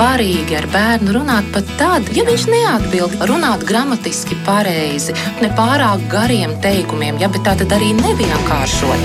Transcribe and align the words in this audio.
svarīgi 0.00 0.54
ar 0.56 0.64
bērnu 0.72 1.12
runāt 1.12 1.48
pat 1.52 1.68
tad, 1.76 2.06
ja 2.16 2.22
viņš 2.24 2.46
neatbild, 2.48 3.18
runāt 3.28 3.66
gramatiski 3.68 4.38
pareizi, 4.46 5.12
ne 5.42 5.50
pārāk 5.58 6.06
gariem 6.08 6.54
teikumiem, 6.64 7.18
ja 7.20 7.28
bet 7.28 7.44
tā 7.44 7.52
tad 7.60 7.74
arī 7.76 7.92
nevienkāršot. 7.98 9.04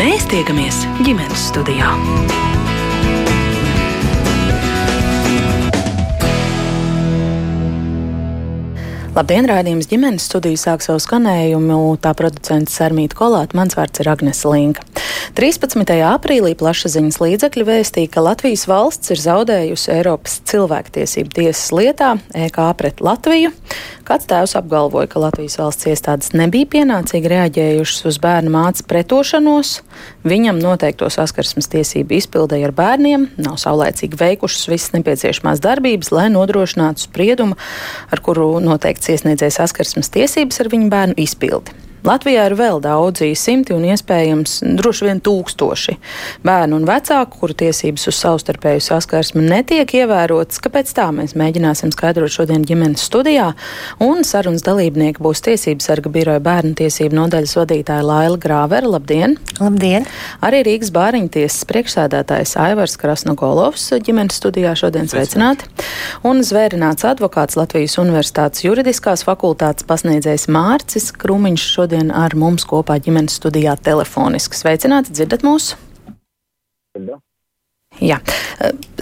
Mēs 0.00 0.26
tiekamies 0.32 0.82
ģimenes 1.06 1.46
studijā. 1.52 1.94
Labdien, 9.14 9.46
rādījums 9.46 9.86
ģimenes 9.86 10.24
studiju 10.26 10.58
sāk 10.58 10.82
savu 10.82 10.98
skanējumu. 10.98 11.76
Tā 12.02 12.10
producents 12.18 12.74
Sarmīta 12.74 13.14
Kolāta, 13.14 13.54
mans 13.54 13.76
vārds 13.78 14.02
ir 14.02 14.08
Agnes 14.10 14.40
Linka. 14.42 14.82
13. 15.38 15.86
aprīlī 16.08 16.56
plašsaziņas 16.58 17.20
līdzekļi 17.22 17.66
vēstīja, 17.68 18.10
ka 18.10 18.24
Latvijas 18.26 18.66
valsts 18.66 19.14
ir 19.14 19.22
zaudējusi 19.22 19.92
Eiropas 19.94 20.40
cilvēktiesību 20.50 21.30
tiesas 21.38 21.70
lietā 21.78 22.10
EK 22.34 22.58
pret 22.80 22.98
Latviju. 23.06 23.52
Kāds 24.02 24.26
tēvs 24.30 24.56
apgalvoja, 24.58 25.06
ka 25.12 25.22
Latvijas 25.22 25.60
valsts 25.62 25.86
iestādes 25.94 26.34
nebija 26.34 26.72
pienācīgi 26.74 27.30
reaģējušas 27.36 28.10
uz 28.10 28.18
bērnu 28.18 28.50
mācību 28.56 28.90
pretošanos, 28.90 29.76
viņam 30.24 30.58
noteikto 30.62 31.08
saskarsmes 31.12 31.68
tiesību 31.72 32.18
izpildēja 32.18 32.70
ar 32.70 32.74
bērniem, 32.76 33.28
nav 33.40 33.58
saulēcīgi 33.62 34.18
veikušas 34.20 34.68
visas 34.72 34.94
nepieciešamās 34.96 35.62
darbības, 35.64 36.12
lai 36.14 36.26
nodrošinātu 36.34 37.06
spriedumu, 37.06 37.58
ar 38.10 38.24
kuru 38.24 38.54
noteikts 38.64 39.12
iesniedzēja 39.14 39.60
saskarsmes 39.60 40.12
tiesības 40.14 40.64
ar 40.64 40.72
viņu 40.72 40.92
bērnu 40.92 41.20
izpildi. 41.24 41.83
Latvijā 42.04 42.42
ir 42.50 42.52
vēl 42.58 42.82
daudzi 42.84 43.30
simti 43.32 43.72
un 43.72 43.86
iespējams 43.88 44.58
droši 44.76 45.06
vien 45.06 45.20
tūkstoši 45.24 45.94
bērnu 46.44 46.76
un 46.76 46.82
vecāku, 46.84 47.38
kuru 47.40 47.54
tiesības 47.62 48.02
uz 48.10 48.18
savstarpēju 48.18 48.82
saskarsmi 48.84 49.40
netiek 49.40 49.88
ievērotas. 50.02 50.60
Kāpēc 50.60 50.92
tā 50.92 51.06
mēs 51.16 51.32
mēģināsim 51.40 51.94
skaidrot 51.94 52.34
šodien 52.34 52.66
ģimenes 52.68 53.06
studijā, 53.08 53.46
un 54.04 54.20
sarunas 54.28 54.66
dalībnieki 54.66 55.24
būs 55.24 55.40
tiesības 55.46 55.88
sarga 55.88 56.12
biroja 56.12 56.42
bērnu 56.44 56.74
tiesību 56.76 57.16
nodaļas 57.22 57.56
vadītāja 57.62 58.04
Laila 58.04 58.36
Grāvera. 58.42 58.92
Labdien! 58.98 59.38
Labdien! 59.62 60.04
Arī 60.44 60.60
Rīgas 60.68 60.92
bāriņtiesas 60.92 61.64
priekšsēdētājs 61.72 62.52
Aivars 62.66 62.98
Krasnogolovs 63.00 63.88
ģimenes 64.04 64.42
studijā 64.42 64.74
šodien 64.76 65.08
sveicināti, 65.08 65.72
un 66.28 66.44
zvērināts 66.44 67.08
advokāts 67.14 67.56
Latvijas 67.56 67.96
Universitātes 68.04 68.66
juridiskās 68.68 69.24
fakultātes 69.24 69.88
pasniedzējs 69.88 70.50
Mārcis 70.52 71.08
Krūmiņš 71.16 71.68
šodien 71.78 71.93
šodien 71.94 72.10
ar 72.10 72.34
mums 72.34 72.64
kopā 72.66 72.98
ģimenes 72.98 73.36
studijā 73.38 73.76
telefoniski. 73.78 74.56
Sveicināti, 74.56 75.12
dzirdat 75.14 75.44
mūs? 75.46 75.76
Da. 76.94 77.20
Jā. 78.02 78.18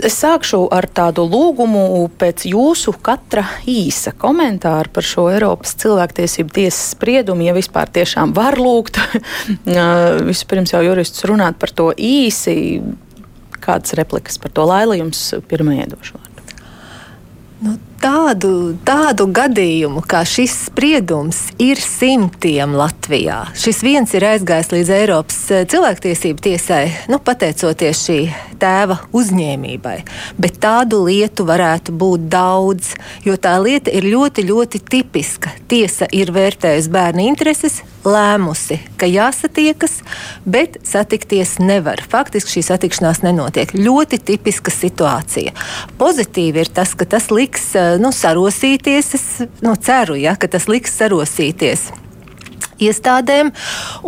Es 0.03 0.19
sākšu 0.21 0.67
ar 0.73 0.85
tādu 0.93 1.25
lūgumu 1.25 2.11
pēc 2.21 2.45
jūsu 2.51 2.93
katra 3.01 3.47
īsa 3.65 4.13
komentāra 4.13 4.91
par 4.93 5.05
šo 5.05 5.31
Eiropas 5.33 5.73
cilvēktiesību 5.81 6.53
tiesas 6.53 6.93
spriedumu, 6.93 7.47
ja 7.47 7.55
vispār 7.57 7.89
tiešām 7.89 8.35
var 8.37 8.59
lūgt. 8.61 9.01
Vispirms 10.31 10.75
jau 10.75 10.83
jurists 10.85 11.25
runāt 11.25 11.57
par 11.61 11.73
to 11.73 11.93
īsi. 11.97 12.83
Kādas 13.63 13.97
replikas 13.97 14.37
par 14.43 14.53
to 14.53 14.69
Laila 14.69 14.99
jums 15.01 15.31
pirmajai 15.49 15.89
došu 15.95 16.19
vārdu? 16.19 16.61
Nu, 17.63 17.79
tādu, 18.03 18.75
tādu 18.87 19.29
gadījumu, 19.35 20.03
kā 20.09 20.23
šis 20.27 20.55
spriedums, 20.69 21.45
ir 21.63 21.81
simtiem 21.81 22.75
Latvijā. 22.79 23.45
Šis 23.59 23.83
viens 23.87 24.13
ir 24.17 24.27
aizgājis 24.27 24.73
līdz 24.75 24.93
Eiropas 24.97 25.39
eh, 25.55 25.65
cilvēktiesību 25.71 26.43
tiesai, 26.43 26.83
nu, 27.13 27.21
pateicoties 27.23 28.03
šī 28.09 28.19
tēva 28.63 28.99
uzņēmībai. 29.15 29.97
Bet 30.43 30.59
tādu 30.63 31.05
lietu 31.07 31.47
varētu 31.49 31.95
būt 31.99 32.27
daudz, 32.33 32.93
jo 33.27 33.39
tā 33.39 33.57
lieta 33.63 33.95
ir 33.95 34.07
ļoti, 34.11 34.47
ļoti 34.51 34.83
tipiska. 34.93 35.55
Tiesa 35.71 36.11
ir 36.11 36.35
vērtējusi 36.35 36.93
bērnu 36.93 37.27
intereses, 37.31 37.83
lēmusi, 38.05 38.79
ka 39.01 39.07
jāsatiekas, 39.09 40.01
bet 40.45 40.79
satikties 40.87 41.57
nevar. 41.63 42.03
Faktiski 42.13 42.59
šī 42.59 42.65
satikšanās 42.73 43.23
nenotiek. 43.25 43.75
Ļoti 43.77 44.21
tipiska 44.33 44.75
situācija. 44.75 45.55
Pozitīvi 46.01 46.65
ir 46.65 46.73
tas, 46.75 46.95
ka 46.99 47.07
tas 47.09 47.31
liks 47.35 47.73
nu, 48.03 48.13
sarosīties. 48.15 49.13
Es 49.19 49.27
nu, 49.65 49.77
ceru, 49.77 50.19
ja, 50.21 50.37
ka 50.37 50.51
tas 50.51 50.69
liks 50.71 50.97
sarosīties 50.99 51.91
iestādēm 52.83 53.53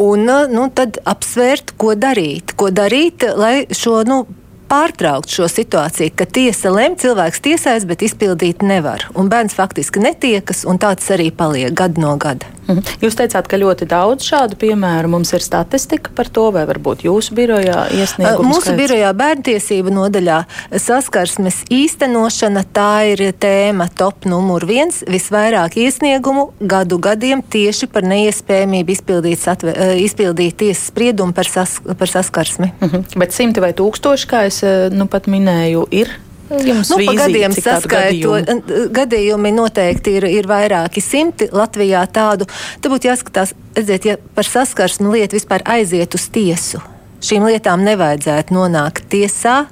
un 0.02 0.30
nu, 0.50 0.64
tad 0.74 0.98
apsvērt, 1.06 1.76
ko 1.78 1.94
darīt. 1.98 2.56
Ko 2.58 2.72
darīt, 2.74 3.26
lai 3.38 3.66
šo 3.70 4.00
nu, 4.08 4.24
pārtraukt 4.68 5.30
šo 5.30 5.48
situāciju, 5.50 6.14
ka 6.16 6.26
tiesa 6.26 6.72
lem, 6.74 6.96
cilvēks 7.00 7.44
tiesājas, 7.44 7.86
bet 7.88 8.04
izpildīt 8.06 8.64
nevar. 8.66 9.08
Un 9.14 9.30
bērns 9.32 9.56
faktiski 9.56 10.02
netiekas, 10.04 10.64
un 10.68 10.80
tāds 10.82 11.08
arī 11.14 11.30
paliek 11.34 11.74
gadu 11.74 12.04
no 12.04 12.16
gada. 12.20 12.54
Mhm. 12.64 13.00
Jūs 13.04 13.16
teicāt, 13.18 13.48
ka 13.48 13.58
ļoti 13.60 13.86
daudz 13.88 14.24
šādu 14.24 14.56
piemēru 14.60 15.10
mums 15.12 15.32
ir 15.36 15.44
statistika 15.44 16.12
par 16.16 16.30
to, 16.32 16.46
vai 16.54 16.64
varbūt 16.68 17.04
jūsu 17.04 17.36
birojā 17.36 17.84
iesniegums? 17.92 18.48
Mūsu 18.48 18.70
skaits? 18.70 18.78
birojā 18.80 19.10
bērntiesību 19.20 19.92
nodaļā 19.92 20.38
saskarsmes 20.80 21.60
īstenošana 21.72 22.64
tā 22.74 22.92
ir 23.12 23.24
tēma 23.40 23.90
top 23.92 24.24
numur 24.28 24.64
viens. 24.68 25.02
Visvairāk 25.04 25.76
iesniegumu 25.84 26.46
gadu 26.60 26.98
gadiem 27.04 27.42
tieši 27.42 27.88
par 27.92 28.06
neiespējamību 28.08 28.96
izpildīt, 28.96 29.42
satve, 29.44 29.76
izpildīt 30.00 30.56
tiesas 30.64 30.88
spriedumu 30.88 31.36
par, 31.36 31.48
sas, 31.50 31.76
par 31.84 32.08
saskarsmi. 32.08 32.72
Mhm. 32.80 32.94
-huh. 32.94 33.18
Bet 33.20 33.36
simti 33.36 33.60
vai 33.60 33.74
tūkstoši, 33.76 34.30
kā 34.30 34.46
es 34.48 34.53
nu 34.94 35.08
pat 35.10 35.26
minēju, 35.30 35.88
ir 35.94 36.12
Jums 36.44 36.90
nu, 36.92 36.98
vīzija, 37.00 37.24
gadiem 37.24 37.54
saskaitot, 37.56 38.50
gadījumi 38.92 39.52
noteikti 39.56 40.18
ir, 40.18 40.26
ir 40.28 40.48
vairāki 40.48 41.00
simti 41.00 41.48
Latvijā 41.52 42.02
tādu. 42.12 42.44
Te 42.84 42.90
būtu 42.92 43.08
jāskatās, 43.08 43.54
redziet, 43.76 44.08
ja 44.10 44.16
par 44.36 44.44
saskarsmu 44.44 45.14
lietu 45.14 45.38
vispār 45.38 45.64
aiziet 45.76 46.14
uz 46.18 46.26
tiesu. 46.34 46.82
Šīm 47.24 47.46
lietām 47.48 47.80
nevajadzētu 47.86 48.52
nonākt 48.52 49.08
tiesā, 49.08 49.62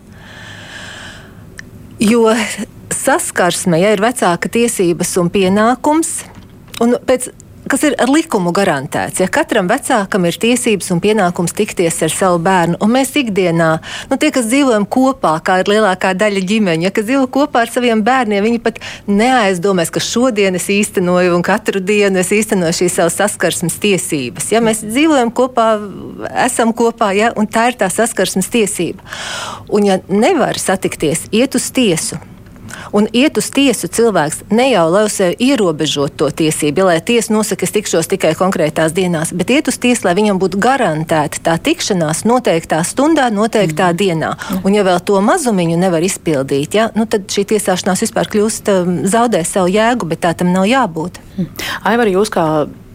jo 2.01 2.25
saskarsme, 2.97 3.77
ja 3.83 3.93
ir 3.93 4.01
vecāka 4.01 4.49
tiesības 4.53 5.13
un 5.21 5.29
pienākums, 5.35 6.23
un 6.81 6.97
pēc 7.05 7.29
kas 7.71 7.85
ir 7.87 7.95
ar 8.03 8.11
likumu 8.11 8.53
garantēts. 8.55 9.21
Ja 9.23 9.29
katram 9.31 9.69
vecākam 9.71 10.27
ir 10.27 10.39
tiesības 10.41 10.91
un 10.95 11.01
pienākums 11.03 11.55
tikties 11.57 12.01
ar 12.05 12.13
savu 12.13 12.41
bērnu, 12.43 12.79
un 12.83 12.93
mēs 12.95 13.13
ikdienā, 13.19 13.71
nu, 14.11 14.19
tie, 14.21 14.33
kas 14.35 14.49
dzīvojam 14.51 14.87
kopā, 14.91 15.37
kā 15.45 15.61
ir 15.63 15.71
lielākā 15.71 16.13
daļa 16.19 16.43
ģimeņa, 16.51 16.89
ja, 16.89 16.95
kas 16.95 17.07
dzīvo 17.09 17.29
kopā 17.33 17.65
ar 17.67 17.73
saviem 17.73 18.03
bērniem, 18.07 18.45
viņi 18.49 18.63
pat 18.65 18.81
neaizdomās, 19.07 19.93
ka 19.95 20.03
šodien 20.03 20.59
es 20.59 20.69
īstenoju 20.73 21.37
un 21.37 21.47
katru 21.47 21.83
dienu 21.83 22.23
es 22.23 22.33
īstenoju 22.35 22.75
šīs 22.83 22.99
savas 22.99 23.21
saskarsmes 23.21 23.79
tiesības. 23.83 24.51
Ja, 24.55 24.65
mēs 24.65 24.83
dzīvojam 24.87 25.33
kopā, 25.35 25.69
esam 26.47 26.75
kopā, 26.77 27.13
ja, 27.19 27.33
un 27.39 27.49
tā 27.51 27.71
ir 27.71 27.79
tā 27.81 27.91
saskarsmes 27.93 28.51
tiesība. 28.53 29.07
Un, 29.73 29.87
ja 29.87 30.03
nevar 30.11 30.59
satikties, 30.61 31.29
iet 31.33 31.57
uz 31.59 31.71
tiesu. 31.75 32.19
Un 32.93 33.09
iet 33.13 33.39
uz 33.41 33.51
tiesu 33.55 33.89
cilvēks 33.89 34.43
ne 34.51 34.69
jau 34.73 34.87
lai 34.93 35.05
uz 35.09 35.17
sevi 35.19 35.37
ierobežot 35.49 36.17
to 36.21 36.29
tiesību, 36.43 36.83
ja, 36.83 36.89
lai 36.91 36.99
tiesa 37.01 37.35
nosaka, 37.35 37.67
es 37.67 37.75
tikšos 37.75 38.11
tikai 38.13 38.35
konkrētās 38.39 38.95
dienās, 38.97 39.33
bet 39.37 39.53
iet 39.55 39.71
uz 39.71 39.79
tiesu, 39.83 40.07
lai 40.07 40.17
viņam 40.19 40.41
būtu 40.43 40.61
garantēta 40.63 41.43
tā 41.49 41.57
tikšanās 41.71 42.25
noteiktā 42.29 42.83
stundā, 42.87 43.31
noteiktā 43.35 43.93
mm. 43.93 43.99
dienā. 44.03 44.35
Un 44.63 44.77
ja 44.77 44.85
vēl 44.87 45.01
to 45.07 45.21
mazumiņu 45.25 45.79
nevar 45.81 46.05
izpildīt, 46.05 46.77
ja, 46.79 46.91
nu, 46.99 47.07
tad 47.07 47.29
šī 47.33 47.47
tiesāšanās 47.55 48.05
vispār 48.07 48.31
kļūst, 48.33 48.71
um, 48.73 49.01
zaudē 49.09 49.45
savu 49.49 49.73
jēgu, 49.73 50.09
bet 50.13 50.25
tā 50.27 50.35
tam 50.39 50.53
nav 50.55 50.69
jābūt. 50.71 51.21
Mm. 51.37 51.51
Aivar, 51.93 52.13
jūs 52.13 52.33
kā 52.33 52.47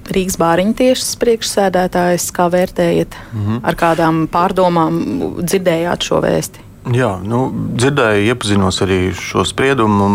Rīgas 0.08 0.38
bāriņu 0.40 0.76
tiešas 0.80 1.18
priekšsēdētājs, 1.20 2.30
kā 2.36 2.48
vērtējat, 2.54 3.18
mm 3.34 3.42
-hmm. 3.42 3.60
ar 3.68 3.76
kādām 3.76 4.22
pārdomām 4.32 5.02
dzirdējāt 5.42 6.08
šo 6.08 6.22
vēsti? 6.24 6.67
Jā, 6.96 7.18
nu, 7.20 7.50
dzirdēju, 7.76 8.28
iepazinos 8.32 8.80
arī 8.86 9.00
šo 9.16 9.44
spriedumu. 9.48 10.08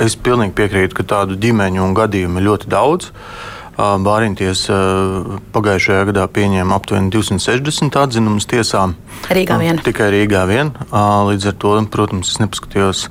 Es 0.00 0.16
pilnīgi 0.16 0.54
piekrītu, 0.56 0.96
ka 0.96 1.04
tādu 1.04 1.36
ģimeņu 1.40 1.82
un 1.84 1.96
gadījumu 1.96 2.40
ir 2.40 2.46
ļoti 2.46 2.70
daudz. 2.72 3.10
Bāriņties 3.78 4.64
pagājušajā 5.54 6.06
gadā 6.08 6.24
pieņēma 6.34 6.74
aptuveni 6.74 7.12
260 7.14 7.94
atzinumus 8.00 8.48
tiesām. 8.50 8.96
Rīgā 9.30 9.58
vien. 9.60 9.78
Tikai 9.86 10.08
Rīgā 10.14 10.42
vien. 10.50 10.72
Līdz 10.90 11.52
ar 11.52 11.56
to, 11.62 11.74
protams, 11.92 12.32
es 12.34 12.40
nepaskatījos 12.42 13.04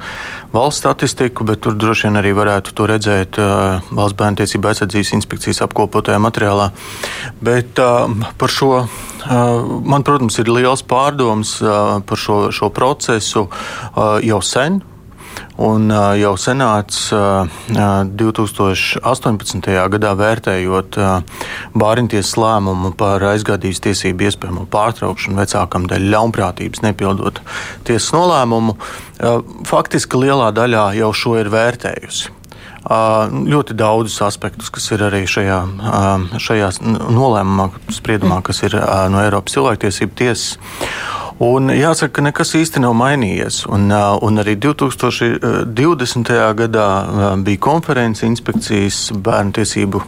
valsts 0.52 0.84
statistiku, 0.84 1.48
bet 1.48 1.64
tur 1.64 1.78
droši 1.80 2.10
vien 2.10 2.20
arī 2.20 2.34
varētu 2.36 2.76
to 2.76 2.88
redzēt 2.92 3.40
Valsts 3.40 4.18
bērnu 4.20 4.42
tiesību 4.42 4.72
aizsardzības 4.74 5.14
inspekcijas 5.22 5.64
apkopotajā 5.70 6.20
materiālā. 6.24 6.72
Bet 7.40 7.80
par 7.80 8.52
šo 8.52 8.74
Man, 9.28 10.04
protams, 10.08 10.38
ir 10.40 10.48
liels 10.48 10.84
pārdoms 10.88 11.58
par 12.08 12.20
šo, 12.22 12.48
šo 12.56 12.70
procesu 12.72 13.48
jau 14.24 14.40
sen. 14.46 14.80
Un 15.64 15.90
jau 16.20 16.34
senāts 16.38 17.10
2018. 17.10 19.72
gadā 19.94 20.12
vērtējot 20.20 20.98
Bāriņtiesas 21.78 22.36
lēmumu 22.38 22.92
par 22.98 23.24
aizgādības 23.34 23.82
tiesību 23.88 24.24
iespējamo 24.30 24.64
pārtraukšanu 24.74 25.36
vecākam 25.42 25.84
dēļ 25.90 26.04
ļaunprātības 26.14 26.80
nepildot 26.86 27.36
tiesas 27.90 28.12
nolēmumu, 28.16 28.74
faktiski 29.68 30.16
lielā 30.26 30.48
daļā 30.56 30.86
jau 31.02 31.12
šo 31.16 31.32
ir 31.42 31.48
vērtējusi 31.54 32.26
ļoti 32.88 33.76
daudzus 33.76 34.22
aspektus, 34.24 34.70
kas 34.72 34.86
ir 34.96 35.04
arī 35.04 35.26
šajā, 35.28 35.60
šajā 36.40 36.70
nolēmumā, 37.12 37.70
spriedumā, 37.92 38.40
kas 38.46 38.64
ir 38.64 38.78
no 39.12 39.20
Eiropas 39.24 39.58
cilvēktiesību 39.58 40.16
tiesas. 40.16 40.56
Un 41.38 41.70
jāsaka, 41.70 42.16
ka 42.18 42.24
nekas 42.26 42.56
īsti 42.58 42.82
nav 42.82 42.96
mainījies. 42.98 43.60
Un, 43.70 43.92
un 43.94 44.42
arī 44.42 44.56
2020. 44.58 46.32
gadā 46.58 46.88
bija 47.46 47.62
konference 47.62 48.26
inspekcijas 48.26 49.12
bērnu 49.14 49.54
tiesību, 49.60 50.02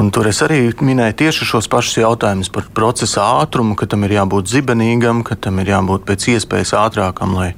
un 0.00 0.08
tur 0.14 0.30
es 0.30 0.40
arī 0.46 0.62
minēju 0.80 1.18
tieši 1.20 1.50
šos 1.52 1.68
pašus 1.68 2.00
jautājumus 2.00 2.48
par 2.54 2.70
procesa 2.72 3.26
ātrumu, 3.42 3.76
ka 3.76 3.90
tam 3.92 4.08
ir 4.08 4.16
jābūt 4.16 4.48
zibenīgam, 4.54 5.20
ka 5.26 5.36
tam 5.36 5.60
ir 5.60 5.74
jābūt 5.74 6.08
pēc 6.08 6.30
iespējas 6.32 6.72
ātrākam, 6.80 7.36
lai 7.36 7.52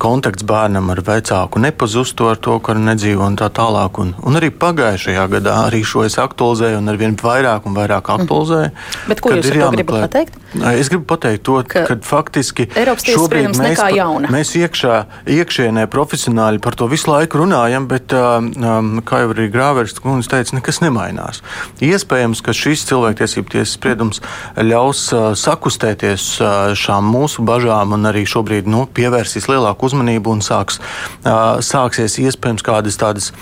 kontakts 0.00 0.44
bērnam 0.48 0.90
ar 0.94 1.02
vecāku 1.04 1.60
nepazustu 1.62 2.30
ar 2.30 2.40
to, 2.40 2.56
ka 2.64 2.74
nedzīvo 2.78 3.26
un 3.26 3.36
tā 3.38 3.50
tālāk. 3.54 4.00
Un, 4.02 4.12
un 4.26 4.38
arī 4.40 4.50
pagājušajā 4.50 5.26
gadā 5.34 5.56
arī 5.66 5.82
šo 5.86 6.04
es 6.08 6.16
aktualizēju 6.20 6.80
un 6.80 6.92
ar 6.92 7.00
vien 7.00 7.16
vairāk 7.20 7.68
un 7.68 7.76
vairāk 7.76 8.10
aktualizēju. 8.16 8.72
Bet 9.10 9.22
ko 9.24 9.34
jūs 9.36 9.50
gribat 9.52 9.84
pateikt? 10.08 10.38
Es 10.72 10.90
gribu 10.90 11.04
pateikt 11.12 11.44
to, 11.46 11.60
ka, 11.68 11.84
ka 11.86 11.96
faktiski 12.02 12.66
šobrīd 12.70 13.52
mēs, 13.54 13.78
pa, 13.78 14.08
mēs 14.34 14.54
iekšā, 14.58 14.96
iekšienē 15.30 15.84
profesionāļi 15.92 16.62
par 16.64 16.78
to 16.80 16.88
visu 16.90 17.12
laiku 17.12 17.42
runājam, 17.44 17.86
bet, 17.90 18.14
um, 18.16 18.98
kā 19.06 19.22
jau 19.22 19.30
arī 19.34 19.46
Grāvers 19.52 19.94
kundze 20.02 20.32
teica, 20.32 20.56
nekas 20.58 20.80
nemainās. 20.82 21.42
Iespējams, 21.84 22.42
ka 22.42 22.54
šis 22.56 22.82
cilvēktiesību 22.88 23.54
tiesas 23.54 23.76
spriedums 23.78 24.22
ļaus 24.58 25.04
uh, 25.14 25.30
sakustēties 25.38 26.26
uh, 26.42 26.74
šām 26.78 27.06
mūsu 27.14 27.46
bažām 27.46 27.94
un 27.94 28.10
arī 28.10 28.24
šobrīd 28.28 28.66
nu, 28.70 28.86
pievērsīs 28.90 29.46
lielāku 29.50 29.86
uzmanību 29.86 29.89
un 29.94 30.40
sāks, 30.44 30.80
sāksies 31.24 32.18
iespējams 32.18 32.62
kādas 32.62 32.98
tādas 33.00 33.32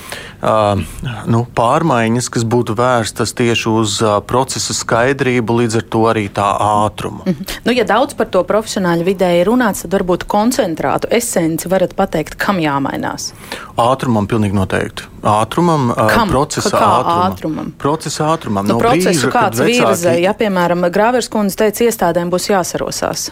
nu, 1.27 1.43
pārmaiņas, 1.59 2.29
kas 2.31 2.45
būtu 2.47 2.77
vērstas 2.79 3.35
tieši 3.35 3.69
uz 3.69 3.99
procesa 4.27 4.75
skaidrību, 4.77 5.57
līdz 5.63 5.81
ar 5.81 5.87
to 5.91 6.03
arī 6.11 6.29
tā 6.31 6.47
ātrumu. 6.87 7.25
Mm 7.27 7.33
-hmm. 7.33 7.59
nu, 7.65 7.73
ja 7.73 7.85
daudz 7.85 8.15
par 8.15 8.27
to 8.27 8.45
profesionāļu 8.45 9.05
vidē 9.05 9.41
ir 9.41 9.47
runāts, 9.47 9.83
tad 9.83 9.93
varbūt 9.93 10.25
koncentrātu 10.25 11.09
esenci 11.11 11.69
varat 11.69 11.95
pateikt, 11.95 12.35
kam 12.35 12.59
jāmainās. 12.59 13.33
Ātrumam 13.77 14.27
pilnīgi 14.27 14.55
noteikti. 14.55 15.03
Ātrumam, 15.23 15.95
kam? 15.95 16.29
procesa 16.29 16.71
Kā 16.71 16.87
ātrumam. 17.01 17.33
ātrumam. 17.33 17.73
Procesa 17.79 18.25
ātrumam. 18.35 18.67
Nu, 18.67 18.75
no 18.75 18.79
procesu 18.79 19.09
brīža, 19.09 19.33
kāds 19.33 19.59
vecāki... 19.59 19.87
virza, 19.87 20.13
ja, 20.13 20.35
piemēram, 20.35 20.87
Grāvers 20.95 21.29
kundze 21.29 21.57
teica, 21.57 21.85
iestādēm 21.85 22.31
būs 22.31 22.49
jāsarosās. 22.51 23.31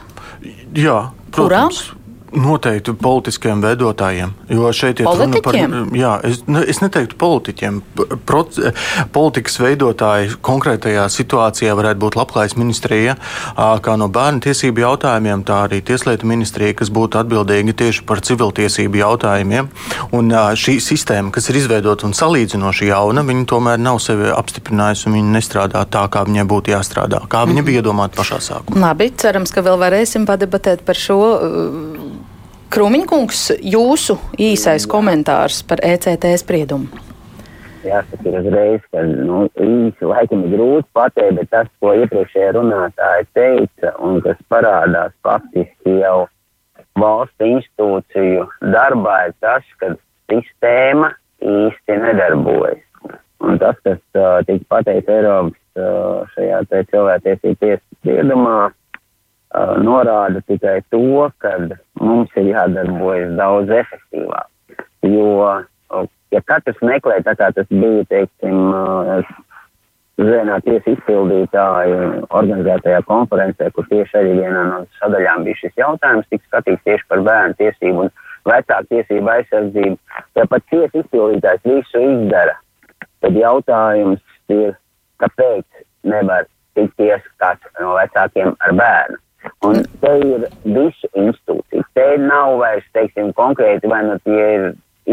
Jā, 0.75 1.11
protams. 1.31 1.83
Kurām? 1.83 2.06
Noteikti 2.37 2.93
politiskajiem 3.01 3.63
veidotājiem. 3.65 4.33
Jo 4.53 4.69
šeit 4.77 5.01
ir 5.01 5.09
runa 5.09 5.41
par. 5.45 5.57
Jā, 5.97 6.13
es, 6.29 6.43
ne, 6.51 6.61
es 6.69 6.83
neteiktu 6.83 7.17
politiķiem. 7.21 7.79
Proc, 8.29 8.59
politikas 9.15 9.57
veidotāji 9.63 10.35
konkrētajā 10.45 11.07
situācijā 11.13 11.73
varētu 11.79 12.03
būt 12.03 12.19
Labklājības 12.21 12.57
ministrija, 12.61 13.17
kā 13.57 13.97
no 13.97 14.11
bērnu 14.13 14.45
tiesību 14.45 14.85
jautājumiem, 14.85 15.47
tā 15.49 15.63
arī 15.67 15.81
Tieslietu 15.87 16.29
ministrija, 16.29 16.77
kas 16.77 16.93
būtu 16.93 17.21
atbildīga 17.23 17.73
tieši 17.81 18.05
par 18.09 18.21
civiltiesību 18.27 19.01
jautājumiem. 19.01 19.71
Un 20.17 20.33
šī 20.61 20.77
sistēma, 20.85 21.33
kas 21.35 21.49
ir 21.49 21.61
izveidota 21.63 22.09
un 22.09 22.15
salīdzinoši 22.17 22.91
jauna, 22.91 23.25
viņa 23.27 23.49
tomēr 23.49 23.81
nav 23.81 24.03
sevi 24.05 24.29
apstiprinājusi 24.35 25.09
un 25.09 25.19
viņa 25.21 25.37
nestrādā 25.39 25.87
tā, 25.89 26.05
kā 26.13 26.27
viņai 26.29 26.47
būtu 26.53 26.77
jāstrādā, 26.77 27.25
kā 27.33 27.47
viņa 27.49 27.65
bija 27.67 27.83
iedomāta 27.83 28.21
pašā 28.21 28.43
sākumā. 28.45 28.83
Labi, 28.89 29.11
cerams, 29.17 29.55
ka 29.55 29.65
vēl 29.67 29.81
varēsim 29.81 30.29
padebatēt 30.29 30.85
par 30.87 31.01
šo. 31.01 31.21
Krūmiņkungs, 32.67 33.41
jūsu 33.63 34.17
īsais 34.43 34.89
komentārs 34.91 35.61
par 35.69 35.79
ECT 35.87 36.25
spriedumu. 36.43 36.89
Jāsaka, 37.87 38.33
uzreiz, 38.41 38.81
ka 38.91 39.05
nu, 39.07 39.45
īsi 39.63 40.09
laikam 40.11 40.43
ir 40.49 40.57
grūti 40.57 40.89
pateikt, 40.97 41.37
bet 41.39 41.53
tas, 41.55 41.69
ko 41.79 41.93
iepriekšējā 41.95 42.49
runātāja 42.57 43.29
teica, 43.39 43.93
un 44.03 44.19
kas 44.25 44.41
parādās 44.51 45.15
faktiski 45.23 45.95
jau 46.01 46.25
valsts 46.99 47.47
institūciju 47.47 48.49
darbā, 48.75 49.15
ir 49.29 49.37
tas, 49.45 49.69
ka 49.79 49.93
sistēma 50.33 51.13
īsti 51.39 52.01
nedarbojas. 52.03 52.83
Un 53.47 53.61
tas, 53.63 53.79
kas 53.87 54.03
uh, 54.19 54.41
tika 54.49 54.67
pateikts 54.75 55.13
Eiropas 55.13 55.79
uh, 55.79 56.27
šajā 56.35 56.65
cilvēktiesību 56.91 57.61
tiesas 57.63 57.87
spriedumā, 58.01 58.59
uh, 58.73 58.77
norāda 59.85 60.43
tikai 60.49 60.81
to, 60.93 61.31
ka 61.43 61.55
mums 62.01 62.33
ir 62.37 62.53
jādarbojas 62.53 63.33
daudz 63.39 63.73
efektīvāk. 63.81 64.49
Jo, 65.07 65.27
ja 66.35 66.43
katrs 66.45 66.79
meklē, 66.83 67.21
tā 67.25 67.37
kā 67.39 67.53
tas 67.55 67.69
bija, 67.71 68.05
teiksim, 68.11 68.63
uh, 68.75 69.23
Zēnā 70.17 70.55
tiesa 70.65 70.95
izpildītāju 70.95 71.97
organizētajā 72.33 73.03
konferencē, 73.05 73.67
kur 73.77 73.85
tieši 73.91 74.17
arī 74.17 74.31
vienā 74.39 74.63
no 74.71 74.79
sadaļām 74.97 75.45
bija 75.45 75.59
šis 75.61 75.75
jautājums, 75.77 76.29
tika 76.33 76.47
skatīts 76.47 76.87
tieši 76.89 77.05
par 77.11 77.21
bērnu 77.27 77.59
tiesību 77.59 78.07
un 78.07 78.09
vecāku 78.49 78.89
tiesību 78.95 79.33
aizsardzību. 79.35 79.99
Ja 80.41 80.47
pat 80.49 80.65
tiesa 80.73 81.03
izpildītājs 81.03 81.69
visu 81.69 82.01
izdara, 82.01 82.57
tad 83.21 83.37
jautājums 83.37 84.57
ir, 84.57 84.73
kāpēc 85.21 85.85
nevar 86.09 86.49
tikties 86.81 87.29
kāds 87.43 87.77
no 87.83 87.93
vecākiem 87.99 88.57
ar 88.65 88.77
bērnu. 88.81 89.21
Un 89.67 89.83
te 90.03 90.13
ir 90.23 90.49
visu 90.65 91.11
institūciju. 91.15 91.85
Te 91.97 92.07
nav 92.23 92.59
vairs, 92.61 92.87
teiksim, 92.97 93.33
konkrēti, 93.37 93.89
vai 93.91 94.03
nu 94.07 94.17
tie 94.27 94.43
ir 94.57 94.67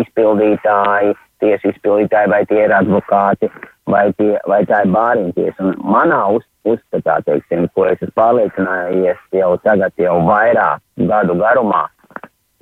izpildītāji, 0.04 1.14
tiesu 1.44 1.72
izpildītāji, 1.74 2.32
vai 2.32 2.42
tie 2.50 2.64
ir 2.66 2.74
advokāti, 2.76 3.50
vai, 3.90 4.08
tie, 4.18 4.32
vai 4.50 4.64
tā 4.70 4.84
ir 4.86 4.94
bāriņties. 4.94 5.60
Un 5.64 5.76
manā 5.96 6.22
uz, 6.38 6.46
uzskatā, 6.68 7.20
teiksim, 7.28 7.68
ko 7.76 7.88
es 7.92 8.00
esmu 8.00 8.16
pārliecinājies 8.20 9.22
jau 9.40 9.52
tagad, 9.66 9.94
jau 10.00 10.18
vairāk 10.28 10.84
gadu 11.10 11.38
garumā, 11.40 11.86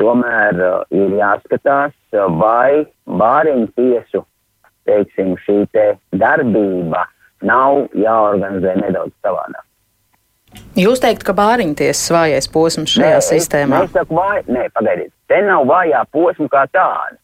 tomēr 0.01 0.61
uh, 0.65 0.77
ir 0.95 1.17
jāskatās, 1.19 1.95
uh, 2.15 2.27
vai 2.41 2.85
bāriņu 3.05 3.69
tiesu, 3.77 4.25
teiksim, 4.89 5.35
šī 5.45 5.59
te 5.75 5.91
darbība 6.17 7.05
nav 7.45 7.85
jāorganizē 7.97 8.77
nedaudz 8.81 9.13
savādāk. 9.25 9.65
Jūs 10.79 11.01
teikt, 11.03 11.23
ka 11.27 11.33
bāriņtiesas 11.35 12.11
vājais 12.15 12.47
posms 12.51 12.93
šajā 12.95 13.17
nē, 13.17 13.23
sistēmā? 13.27 13.81
Es, 13.87 13.95
saku, 13.95 14.15
vai, 14.15 14.41
nē, 14.47 14.67
pagaidiet, 14.75 15.11
te 15.31 15.41
nav 15.43 15.65
vājā 15.69 16.03
posma 16.15 16.47
kā 16.51 16.63
tāda. 16.71 17.17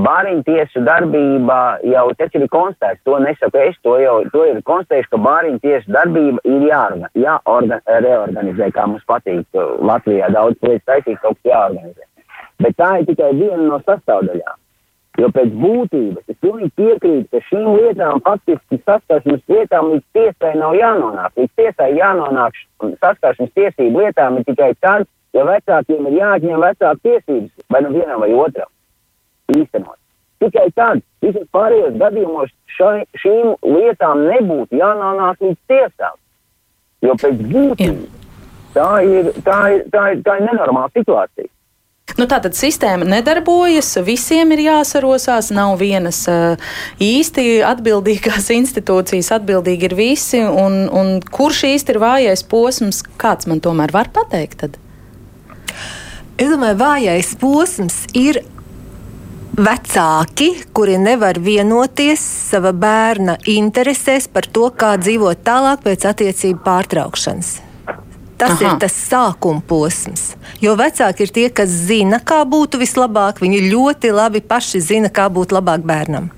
Bāriņtiesu 0.00 0.80
darbība 0.86 1.58
jau 1.84 2.06
tas 2.16 2.32
ir 2.32 2.46
konstatēts, 2.48 3.02
to 3.04 3.18
nesaku 3.20 3.60
es, 3.66 3.76
to 3.84 3.98
jau 4.00 4.14
to 4.32 4.46
ir 4.48 4.62
konstatējuši, 4.64 5.10
ka 5.12 5.20
bāriņtiesu 5.26 5.92
darbība 5.92 6.40
ir 6.48 6.64
jāorgan, 6.70 7.10
jāorgan, 7.20 7.84
reorganizē, 8.06 8.70
kā 8.72 8.86
mums 8.88 9.04
patīk 9.10 9.44
Latvijā 9.84 10.32
daudz 10.32 10.56
lietas 10.64 10.86
taisīt, 10.88 11.20
kaut 11.20 11.36
kas 11.36 11.52
jāorganizē. 11.52 12.08
Bet 12.64 12.78
tā 12.80 12.90
ir 13.02 13.10
tikai 13.10 13.34
viena 13.36 13.60
no 13.66 13.82
sastāvdaļām. 13.84 14.56
Jo 15.20 15.28
pēc 15.30 15.50
būtības 15.54 16.32
es 16.32 16.38
pilnīgi 16.42 16.72
piekrītu, 16.80 17.28
ka 17.30 17.40
šīm 17.48 17.68
lietām 17.76 18.22
faktiski 18.26 18.80
saskarsmes 18.82 19.44
lietām 19.50 19.92
līdz 19.92 20.06
tiesai 20.16 20.54
nav 20.58 20.74
jānonāk. 20.74 21.36
Līdz 21.38 21.52
tiesai 21.60 21.90
jānonāk 21.94 22.58
saskarsmes 22.98 23.52
tiesību 23.54 24.02
lietām 24.02 24.40
ir 24.40 24.48
tikai 24.48 24.72
tad, 24.82 25.06
ja 25.34 25.46
vecākiem 25.46 26.08
ir 26.10 26.18
jāatņem 26.18 26.66
vecāku 26.66 27.06
tiesības 27.06 27.70
vai 27.70 27.82
nu 27.86 27.94
vienam 27.94 28.24
vai 28.24 28.32
otram 28.34 28.70
īstenot. 29.54 29.98
Tikai 30.42 30.66
tad, 30.74 31.00
visos 31.22 31.46
pārējos 31.54 31.94
gadījumos 32.02 32.50
šai, 32.74 33.06
šīm 33.22 33.54
lietām 33.62 34.26
nebūtu 34.26 34.82
jānonāk 34.82 35.46
līdz 35.46 35.60
tiesām. 35.70 36.18
Jo 37.06 37.14
pēc 37.22 37.38
būtības 37.54 38.22
tā 38.74 38.92
ir, 39.06 39.30
tā 39.46 39.60
ir, 39.76 39.84
tā 39.94 40.08
ir, 40.10 40.22
tā 40.26 40.40
ir 40.40 40.48
nenormāla 40.50 40.90
situācija. 40.90 41.53
Nu, 42.14 42.28
tā 42.30 42.38
tad 42.38 42.54
sistēma 42.54 43.06
nedarbojas, 43.10 43.96
visiem 44.06 44.52
ir 44.54 44.60
jāsarosās, 44.68 45.48
nav 45.54 45.80
vienas 45.80 46.20
īsti 47.02 47.58
atbildīgās 47.66 48.52
institūcijas, 48.60 49.32
atbildīgi 49.34 49.90
ir 49.90 49.96
visi. 49.98 50.44
Un, 50.46 50.84
un 50.94 51.18
kurš 51.24 51.64
īsti 51.72 51.96
ir 51.96 52.00
vājais 52.04 52.46
posms, 52.46 53.02
kāds 53.18 53.50
man 53.50 53.62
tomēr 53.64 53.94
var 53.94 54.12
pateikt? 54.14 54.62
Tad? 54.62 54.78
Es 56.38 56.50
domāju, 56.50 56.78
vājais 56.78 57.34
posms 57.38 58.00
ir 58.14 58.44
vecāki, 59.54 60.48
kuri 60.74 60.96
nevar 60.98 61.38
vienoties 61.42 62.22
sava 62.22 62.70
bērna 62.74 63.36
interesēs 63.50 64.26
par 64.30 64.46
to, 64.50 64.70
kā 64.70 64.94
dzīvot 65.02 65.42
tālāk 65.46 65.82
pēc 65.86 66.10
attiecību 66.10 66.62
pārtraukšanas. 66.66 67.54
Tas 68.44 68.58
Aha. 68.58 68.74
ir 68.74 68.80
tas 68.82 68.94
sākuma 69.08 69.64
posms. 69.64 70.34
Jo 70.60 70.76
vecāki 70.76 71.24
ir 71.24 71.32
tie, 71.32 71.48
kas 71.48 71.72
zina, 71.88 72.20
kā 72.20 72.42
būtu 72.44 72.80
vislabāk. 72.82 73.40
Viņi 73.40 73.66
ļoti 73.70 74.12
labi 74.12 74.44
paši 74.44 74.82
zina, 74.84 75.08
kā 75.08 75.30
būtu 75.32 75.56
labāk 75.56 75.86
bērnam 75.88 76.28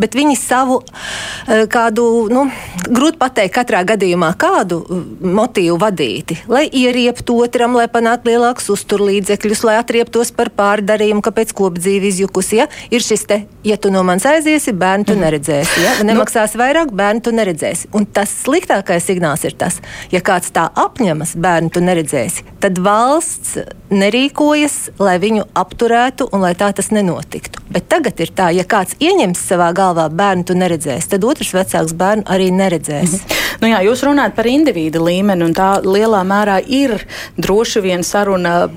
bet 0.00 0.16
viņi 0.18 0.36
savu 0.38 0.80
eh, 0.82 1.66
kādu, 1.70 2.04
nu, 2.32 2.46
grūti 2.88 3.20
pateikt, 3.20 3.54
katrā 3.56 3.82
gadījumā 3.88 4.32
kādu 4.40 4.80
eh, 4.82 5.02
motīvu 5.40 5.78
vadīti. 5.80 6.38
Lai 6.50 6.66
ierieptu 6.66 7.38
otram, 7.44 7.76
lai 7.78 7.88
panāktu 7.92 8.32
lielākus 8.32 8.70
uzturlīdzekļus, 8.74 9.64
lai 9.68 9.78
atrieptos 9.80 10.32
par 10.36 10.52
pārdarījumu, 10.56 11.24
kāpēc 11.26 11.54
kopdzīvi 11.56 12.10
izjukusi. 12.12 12.60
Ja? 12.62 12.68
Ir 12.90 13.04
šis 13.04 13.26
te, 13.28 13.42
ja 13.66 13.78
tu 13.80 13.92
no 13.94 14.04
manis 14.06 14.26
aiziesi, 14.28 14.74
bērnu 14.76 15.10
tu 15.10 15.18
neredzēsi. 15.20 15.84
Ja? 15.84 15.96
Nemaksās 16.10 16.56
nu. 16.56 16.62
vairāk, 16.64 16.94
bērnu 16.96 17.24
tu 17.26 17.34
neredzēsi. 17.36 17.92
Un 17.96 18.06
tas 18.06 18.32
sliktākais 18.44 19.06
signāls 19.06 19.44
ir 19.48 19.56
tas, 19.58 19.80
ja 20.12 20.22
kāds 20.24 20.52
tā 20.54 20.68
apņemas, 20.78 21.36
bērnu 21.40 21.72
tu 21.74 21.84
neredzēsi, 21.84 22.46
tad 22.62 22.78
valsts 22.82 23.58
nerīkojas, 23.90 24.76
lai 25.02 25.16
viņu 25.22 25.46
apturētu 25.58 26.28
un 26.32 26.44
lai 26.44 26.52
tā 26.58 26.70
tas 26.76 26.90
nenotiktu. 26.94 27.62
Bet 27.70 27.88
tagad 27.90 28.20
ir 28.22 28.32
tā, 28.34 28.50
ja 28.54 28.64
kāds 28.66 28.96
ieņems 29.02 29.42
savā 29.60 29.70
galvā 29.76 30.08
bērnu, 30.08 30.46
tu 30.48 30.56
neredzēsi, 30.56 31.12
tad 31.14 31.24
otrs 31.28 31.52
vecāks 31.54 31.94
bērnu 31.96 32.24
arī 32.30 32.50
neredzēs. 32.54 33.20
Mhm. 33.20 33.38
Nu 33.60 33.68
jā, 33.68 33.82
jūs 33.84 34.04
runājat 34.06 34.34
par 34.36 34.48
individu 34.48 35.04
līmeni, 35.04 35.44
un 35.44 35.54
tā 35.54 35.82
lielā 35.84 36.22
mērā 36.24 36.60
ir 36.64 37.04
droši 37.36 37.82
vien 37.84 38.02
saruna 38.02 38.70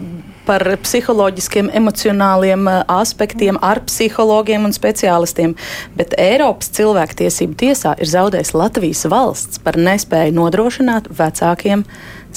par 0.44 0.66
psiholoģiskiem, 0.84 1.70
emocionāliem 1.72 2.68
uh, 2.68 2.82
aspektiem 2.92 3.56
ar 3.64 3.80
psihologiem 3.88 4.66
un 4.68 4.76
speciālistiem, 4.76 5.54
bet 5.96 6.18
Eiropas 6.20 6.68
cilvēktiesību 6.76 7.56
tiesā 7.62 7.94
ir 7.96 8.12
zaudējis 8.12 8.52
Latvijas 8.52 9.06
valsts 9.08 9.64
par 9.64 9.80
nespēju 9.80 10.36
nodrošināt 10.36 11.08
vecākiem 11.16 11.86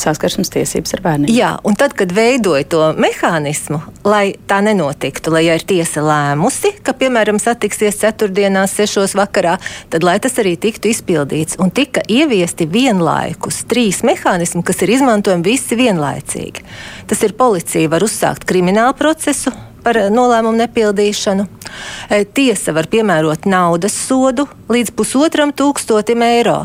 saskarsmes 0.01 0.51
tiesības 0.53 0.97
ar 0.97 1.03
bērniem. 1.05 1.33
Jā, 1.35 1.51
un 1.67 1.77
tad, 1.79 1.95
kad 1.97 2.13
veidoja 2.15 2.67
to 2.71 2.83
mehānismu, 3.01 3.81
lai 4.07 4.37
tā 4.49 4.61
nenotiktu, 4.65 5.33
lai 5.35 5.47
ja 5.47 5.57
ir 5.59 5.65
tiesa 5.67 6.05
lēmusi, 6.05 6.75
ka, 6.87 6.95
piemēram, 6.97 7.41
satiksies 7.43 8.01
ceturtdienās, 8.03 8.77
sešos 8.77 9.17
vakarā, 9.19 9.57
tad 9.93 10.07
lai 10.07 10.19
tas 10.23 10.37
arī 10.43 10.57
tiktu 10.61 10.93
izpildīts. 10.93 11.61
Un 11.63 11.73
tika 11.75 12.05
ieviesti 12.09 12.69
vienlaikus 12.71 13.65
trīs 13.71 14.03
mehānismi, 14.07 14.65
kas 14.67 14.85
ir 14.85 14.97
izmantojami 14.99 15.47
visi 15.47 15.79
vienlaicīgi. 15.79 16.67
Tas 17.09 17.23
ir 17.27 17.37
policija 17.39 17.93
var 17.93 18.05
uzsākt 18.07 18.47
kriminālu 18.49 18.97
procesu 18.99 19.55
par 19.87 19.99
nolēmumu 20.11 20.59
nepildīšanu. 20.65 21.47
E, 22.11 22.25
tiesa 22.25 22.75
var 22.75 22.89
piemērot 22.91 23.47
naudas 23.47 23.95
sodu 23.95 24.49
līdz 24.73 24.91
pusotram 24.99 25.55
tūkstotim 25.55 26.25
eiro. 26.27 26.65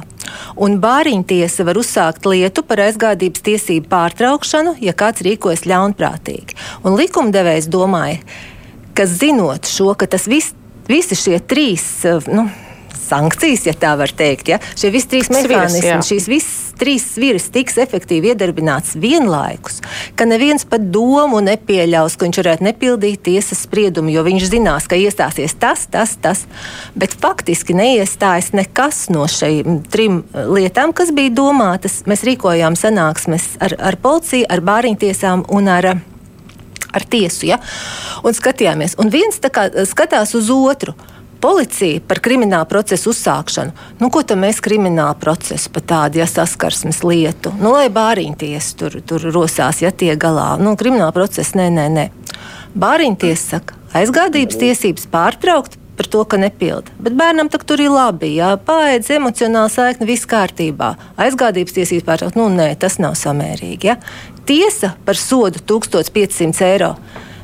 Un 0.62 0.80
bāriņtiesa 0.84 1.66
var 1.68 1.80
uzsākt 1.82 2.26
lietu 2.30 2.64
par 2.68 2.84
aizgādības 2.88 3.46
tiesību 3.46 3.90
pārtraukšanu, 3.92 4.76
ja 4.84 4.96
kāds 4.98 5.24
rīkojas 5.26 5.66
ļaunprātīgi. 5.70 6.58
Un 6.86 6.98
likumdevējs 7.00 7.70
domāja, 7.72 8.22
ka 8.98 9.08
zinot 9.10 9.70
šo, 9.70 9.94
ka 9.96 10.10
tas 10.12 10.28
viss, 10.32 10.56
visi 10.90 11.18
šie 11.18 11.40
trīs. 11.40 11.88
Nu, 12.32 12.50
sankcijas, 13.12 13.68
ja 13.70 13.78
tā 13.78 13.94
var 14.00 14.12
teikt. 14.16 14.54
Ja? 14.56 14.62
Šie 14.76 14.92
visi 14.94 15.12
trīs 15.12 15.32
mehānismi, 15.34 16.00
šīs 16.08 16.30
visas 16.32 16.72
trīs 16.82 17.04
sviras 17.14 17.46
tiks 17.54 17.78
efektīvi 17.82 18.32
iedarbināts 18.32 18.96
vienlaikus, 19.02 19.80
ka 20.18 20.26
neviens 20.30 20.66
pat 20.68 20.88
domu 20.94 21.42
nepieļaus, 21.46 22.18
ka 22.18 22.26
viņš 22.26 22.42
varētu 22.42 22.66
nepildīt 22.66 23.24
tiesas 23.28 23.64
spriedumu, 23.68 24.10
jo 24.14 24.24
viņš 24.26 24.48
zinās, 24.50 24.88
ka 24.90 24.98
iestāsies 24.98 25.54
tas, 25.62 25.86
tas, 25.92 26.16
tas. 26.22 26.46
Bet 26.98 27.14
faktiski 27.22 27.76
neiestājas 27.78 28.52
nekas 28.58 29.04
no 29.14 29.28
šīm 29.30 29.82
trim 29.94 30.24
lietām, 30.34 30.96
kas 30.98 31.14
bija 31.16 31.34
domātas. 31.42 32.02
Mēs 32.10 32.26
rīkojām 32.28 32.78
sanāksmes 32.80 33.52
ar, 33.62 33.78
ar 33.78 34.00
policiju, 34.02 34.50
ar 34.50 34.66
bāriņtiesām 34.72 35.46
un 35.54 35.70
ar 35.72 35.94
ar 36.92 37.06
tiesu. 37.08 37.46
Ja? 37.48 37.62
Un 38.28 38.36
skatījāmies, 38.36 38.98
un 39.00 39.08
viens 39.14 39.40
kā, 39.54 39.70
skatās 39.88 40.34
uz 40.36 40.50
otru 40.52 40.98
policija 41.42 42.02
par 42.08 42.22
kriminālu 42.24 42.68
procesu 42.70 43.12
uzsākšanu. 43.12 43.74
Nu, 44.00 44.10
ko 44.14 44.24
tam 44.28 44.44
mēs 44.46 44.62
kriminālu 44.64 45.18
procesu 45.22 45.72
par 45.74 45.86
tādu 45.90 46.22
ja, 46.22 46.28
saskarsmes 46.30 47.02
lietu? 47.06 47.54
Nu, 47.60 47.74
lai 47.76 47.90
bāriņties 47.94 48.72
tur, 48.80 48.98
tur 49.08 49.28
rosās, 49.34 49.82
ja 49.84 49.92
tie 49.92 50.16
galā. 50.20 50.54
Nu, 50.62 50.76
krimināla 50.80 51.14
procesa 51.16 51.60
nē, 51.60 51.70
nē, 51.76 51.86
nē. 51.98 52.08
Bāriņties 52.82 53.46
saka, 53.54 53.78
aizgādības 53.98 54.60
tiesības 54.62 55.08
pārtraukt 55.12 55.78
par 55.98 56.08
to, 56.10 56.24
ka 56.26 56.40
nepilda. 56.40 56.94
Bet 57.04 57.18
bērnam 57.20 57.50
tur 57.52 57.82
ir 57.84 57.92
labi, 57.94 58.36
ja 58.40 58.56
pāēdz 58.58 59.12
emocionāli 59.18 59.74
saikni, 59.74 60.08
viss 60.10 60.30
kārtībā. 60.30 60.94
Aizgādības 61.22 61.76
tiesības 61.78 62.08
pārtraukt, 62.08 62.40
nu 62.40 62.48
nē, 62.54 62.72
tas 62.80 62.98
nav 63.04 63.18
samērīgi. 63.20 63.92
Ja? 63.92 63.98
Tiesa 64.50 64.96
par 65.06 65.20
sodu 65.20 65.62
1500 65.62 66.66
eiro. 66.72 66.96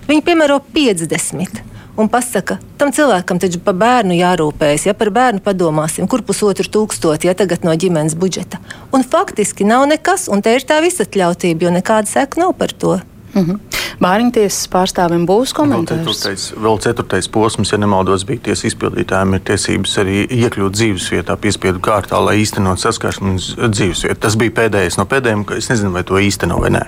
Viņi 0.07 0.23
piemēro 0.23 0.61
50 0.73 1.76
un 1.97 2.09
pasaka, 2.11 2.59
tam 2.77 2.93
cilvēkam 2.93 3.41
taču 3.41 3.59
par 3.65 3.75
bērnu 3.81 4.17
jārūpējas, 4.17 4.87
ja 4.89 4.95
par 4.97 5.11
bērnu 5.13 5.41
padomāsim, 5.45 6.07
kur 6.09 6.23
pusotru 6.25 6.69
tūkstoši 6.71 7.29
ja 7.29 7.35
tagad 7.37 7.65
no 7.67 7.73
ģimenes 7.73 8.15
budžeta. 8.19 8.61
Un 8.93 9.03
faktiski 9.03 9.67
nav 9.67 9.87
nekas, 9.89 10.29
un 10.31 10.45
te 10.45 10.55
ir 10.55 10.65
tā 10.67 10.79
visatļautība, 10.85 11.67
jo 11.67 11.75
nekāda 11.79 12.09
seka 12.09 12.43
nav 12.45 12.55
par 12.59 12.73
to. 12.73 12.99
Mm 13.37 13.45
-hmm. 13.45 13.59
Bāriņtiesas 14.01 14.67
pārstāvim 14.69 15.25
būs 15.25 15.53
komentārs. 15.57 16.05
Vēl 16.05 16.13
ceturtais, 16.13 16.53
vēl 16.65 16.79
ceturtais 16.81 17.27
posms, 17.33 17.71
ja 17.71 17.77
nemaldos, 17.77 18.25
bija 18.25 18.39
tiesa 18.49 18.67
izpildītājiem, 18.67 19.33
ir 19.33 19.43
tiesības 19.49 19.97
arī 20.03 20.17
iekļūt 20.37 20.75
dzīvesvietā, 20.77 21.37
piespiedu 21.41 21.79
kārtā, 21.79 22.19
lai 22.25 22.35
īstenot 22.43 22.81
saskarsmes 22.81 23.55
dzīvesvietu. 23.57 24.19
Tas 24.21 24.35
bija 24.35 24.51
pēdējais 24.51 24.97
no 24.97 25.05
pēdējiem, 25.05 25.45
ka 25.45 25.55
es 25.55 25.69
nezinu, 25.69 25.91
vai 25.91 26.03
to 26.03 26.21
īsteno 26.21 26.59
vai 26.61 26.69
nē. 26.69 26.83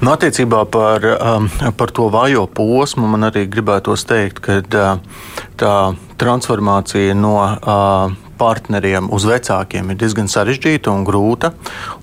Nu, 0.00 0.12
attiecībā 0.12 0.64
par, 0.64 1.08
um, 1.36 1.48
par 1.76 1.90
to 1.90 2.10
vājo 2.12 2.46
posmu 2.46 3.08
man 3.08 3.30
arī 3.30 3.46
gribētos 3.48 4.04
teikt, 4.04 4.40
ka 4.40 4.60
uh, 4.60 4.98
tā 5.56 5.76
transformācija 6.20 7.14
no 7.16 7.36
uh, 7.40 8.14
partneriem 8.38 9.08
uz 9.12 9.26
vecākiem 9.28 9.90
ir 9.90 9.98
diezgan 10.00 10.28
sarežģīta 10.30 10.92
un 10.92 11.04
grūta. 11.08 11.52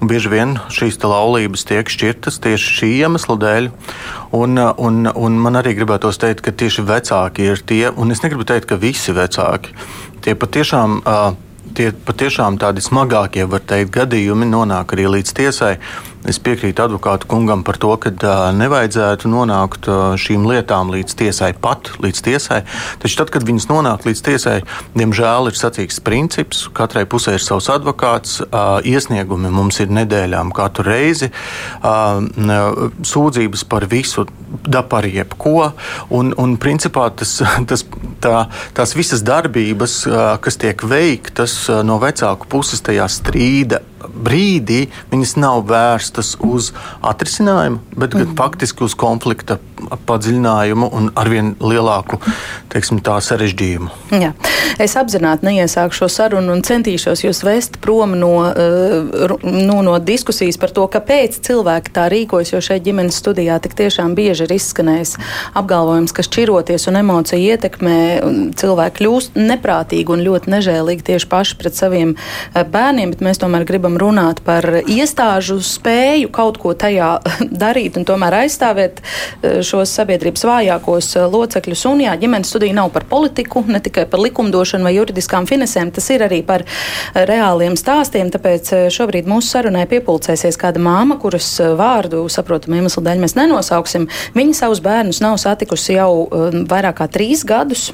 Un 0.01 0.09
bieži 0.09 0.31
vien 0.33 0.55
šīs 0.73 0.99
laulības 1.03 1.65
tiek 1.69 1.89
šķirtas 1.89 2.41
tieši 2.43 2.75
šī 2.79 2.91
iemesla 3.03 3.37
dēļ. 3.43 3.69
Un, 4.37 4.57
un, 4.57 5.03
un 5.09 5.39
man 5.45 5.59
arī 5.61 5.75
gribētos 5.77 6.21
teikt, 6.21 6.43
ka 6.45 6.55
tieši 6.63 6.85
vecāki 6.89 7.49
ir 7.51 7.61
tie, 7.61 7.85
un 7.91 8.13
es 8.13 8.23
negribu 8.25 8.47
teikt, 8.49 8.69
ka 8.69 8.79
visi 8.81 9.15
vecāki, 9.15 9.75
tie 10.25 10.37
patiešām. 10.37 11.01
Tie 11.73 11.87
patiešām 12.05 12.59
tādi 12.61 12.83
smagākie, 12.85 13.47
var 13.49 13.63
teikt, 13.65 13.93
gadījumi 13.95 14.45
nonāk 14.45 14.91
arī 14.93 15.07
līdz 15.09 15.31
tiesai. 15.33 15.71
Es 16.23 16.37
piekrītu 16.39 16.85
advokātu 16.85 17.27
kungam 17.27 17.65
par 17.67 17.75
to, 17.81 17.89
ka 17.99 18.11
uh, 18.13 18.45
nevajadzētu 18.55 19.27
nonākt 19.27 19.89
uh, 19.91 20.13
šīm 20.19 20.45
lietām 20.47 20.93
līdz 20.93 21.17
tiesai 21.19 21.49
pat, 21.59 21.89
līdz 21.99 22.21
tiesai. 22.23 22.61
Taču 23.03 23.19
tad, 23.19 23.33
kad 23.33 23.43
viņas 23.43 23.67
nonāk 23.67 24.07
līdz 24.07 24.21
tiesai, 24.23 24.55
diemžēl 24.95 25.51
ir 25.51 25.59
sacīks 25.59 25.99
princips, 26.05 26.63
katrai 26.71 27.03
pusē 27.11 27.35
ir 27.35 27.43
savs 27.43 27.67
advokāts, 27.75 28.37
uh, 28.45 28.79
iesniegumi 28.87 29.51
mums 29.51 29.81
ir 29.83 29.91
nedēļām 29.91 30.53
katru 30.55 30.87
reizi, 30.87 31.29
sūdzības 31.83 33.63
par 33.67 33.85
visu, 33.91 34.25
da 34.63 34.83
par 34.87 35.07
jebko, 35.07 35.73
un, 36.15 36.31
un 36.39 36.55
principā 36.61 37.09
tas, 37.19 37.35
tas, 37.69 37.83
tā, 38.23 38.45
tās 38.77 38.95
visas 38.95 39.25
darbības, 39.27 40.03
kas 40.43 40.59
tiek 40.61 40.87
veiktas 40.87 41.57
no 41.83 41.99
vecāku 42.03 42.47
puses 42.51 42.83
tajā 42.85 43.09
strīda 43.11 43.83
brīdī 44.07 44.87
viņas 45.11 45.35
nav 45.41 45.63
vērstas 45.69 46.35
uz 46.43 46.71
atrisinājumu, 47.01 47.81
bet 47.95 48.15
gan 48.15 48.29
mm. 48.29 48.37
faktiski 48.39 48.85
uz 48.87 48.97
konflikta 48.99 49.59
padziļinājumu 50.07 50.89
un 50.93 51.11
arvien 51.19 51.53
lielāku 51.61 52.19
teiksim, 52.73 53.01
sarežģījumu. 53.03 53.91
Jā. 54.17 54.33
Es 54.81 54.95
apzināti 54.97 55.45
neiesāku 55.45 55.95
šo 55.95 56.07
sarunu 56.09 56.55
un 56.55 56.63
centīšos 56.65 57.23
jūs 57.25 57.43
vest 57.45 57.77
prom 57.83 58.15
no, 58.17 58.31
uh, 58.49 59.35
nu, 59.43 59.77
no 59.85 59.95
diskusijas 60.01 60.57
par 60.61 60.73
to, 60.73 60.85
kāpēc 60.91 61.37
cilvēki 61.45 61.93
tā 61.93 62.07
rīkojas, 62.11 62.53
jo 62.55 62.61
šeit 62.63 62.85
ģimenes 62.85 63.19
studijā 63.21 63.59
tik 63.63 63.75
tiešām 63.77 64.15
bieži 64.17 64.47
ir 64.47 64.55
izskanējis 64.55 65.15
apgalvojums, 65.59 66.15
ka 66.15 66.25
šķiroties 66.25 66.87
un 66.89 66.99
emociju 67.03 67.53
ietekmē 67.53 67.97
cilvēki 68.59 68.99
kļūst 69.01 69.37
neprātīgi 69.37 70.15
un 70.15 70.25
ļoti 70.25 70.53
nežēlīgi 70.55 71.07
tieši 71.11 71.29
paši 71.29 71.59
pret 71.61 71.77
saviem 71.77 72.15
uh, 72.15 72.63
bērniem, 72.63 73.13
mēs 73.23 73.41
tomēr 73.43 73.67
gribam 73.69 73.99
runāt 74.01 74.41
par 74.45 74.65
iestāžu 74.81 75.59
spēju 75.63 76.31
kaut 76.33 76.57
ko 76.61 76.73
tajā 76.73 77.15
darīt 77.65 77.99
un 77.99 78.07
tomēr 78.09 78.41
aizstāvēt 78.43 79.03
uh, 79.03 79.61
šos 79.73 79.93
sabiedrības 79.97 80.45
vājākos 80.45 81.09
locekļus. 81.33 81.85
Un 81.89 82.03
jā, 82.05 82.13
ģimenes 82.21 82.51
studija 82.53 82.75
nav 82.77 82.91
par 82.93 83.07
politiku, 83.09 83.63
ne 83.65 83.81
tikai 83.83 84.05
par 84.09 84.21
likumdošanu 84.21 84.85
vai 84.85 84.93
juridiskām 84.95 85.47
finesēm, 85.49 85.89
tas 85.95 86.09
ir 86.13 86.25
arī 86.27 86.43
par 86.45 86.65
reāliem 87.13 87.77
stāstiem. 87.79 88.29
Tāpēc 88.33 88.69
šobrīd 88.93 89.29
mūsu 89.29 89.55
sarunai 89.55 89.85
piepulcēsies 89.89 90.59
kāda 90.61 90.81
māma, 90.83 91.17
kuras 91.21 91.49
vārdu, 91.79 92.21
saprotam, 92.31 92.75
iemeslu 92.77 93.03
dēļ 93.05 93.23
mēs 93.23 93.37
nenosauksim. 93.39 94.07
Viņa 94.37 94.59
savus 94.61 94.83
bērnus 94.85 95.23
nav 95.23 95.39
satikusi 95.41 95.97
jau 95.97 96.27
vairāk 96.69 96.99
kā 97.01 97.09
trīs 97.11 97.41
gadus. 97.47 97.89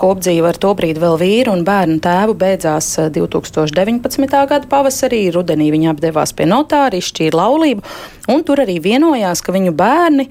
Kopdzīva 0.00 0.50
ar 0.50 0.58
to 0.58 0.72
brīdi 0.74 1.02
vēl 1.02 1.18
vīru 1.20 1.54
un 1.54 1.62
bērnu 1.66 2.00
tēvu 2.02 2.34
beidzās 2.38 2.88
2019. 3.14 4.26
gada 4.50 4.66
pavasarī. 4.70 5.22
rudenī 5.34 5.70
viņi 5.70 5.92
apdevās 5.92 6.34
pie 6.34 6.48
notāra, 6.50 6.98
izšķīra 6.98 7.38
laulību, 7.38 7.84
un 8.32 8.42
tur 8.46 8.64
arī 8.64 8.78
vienojās, 8.82 9.42
ka 9.44 9.54
viņu 9.54 9.74
bērni, 9.78 10.28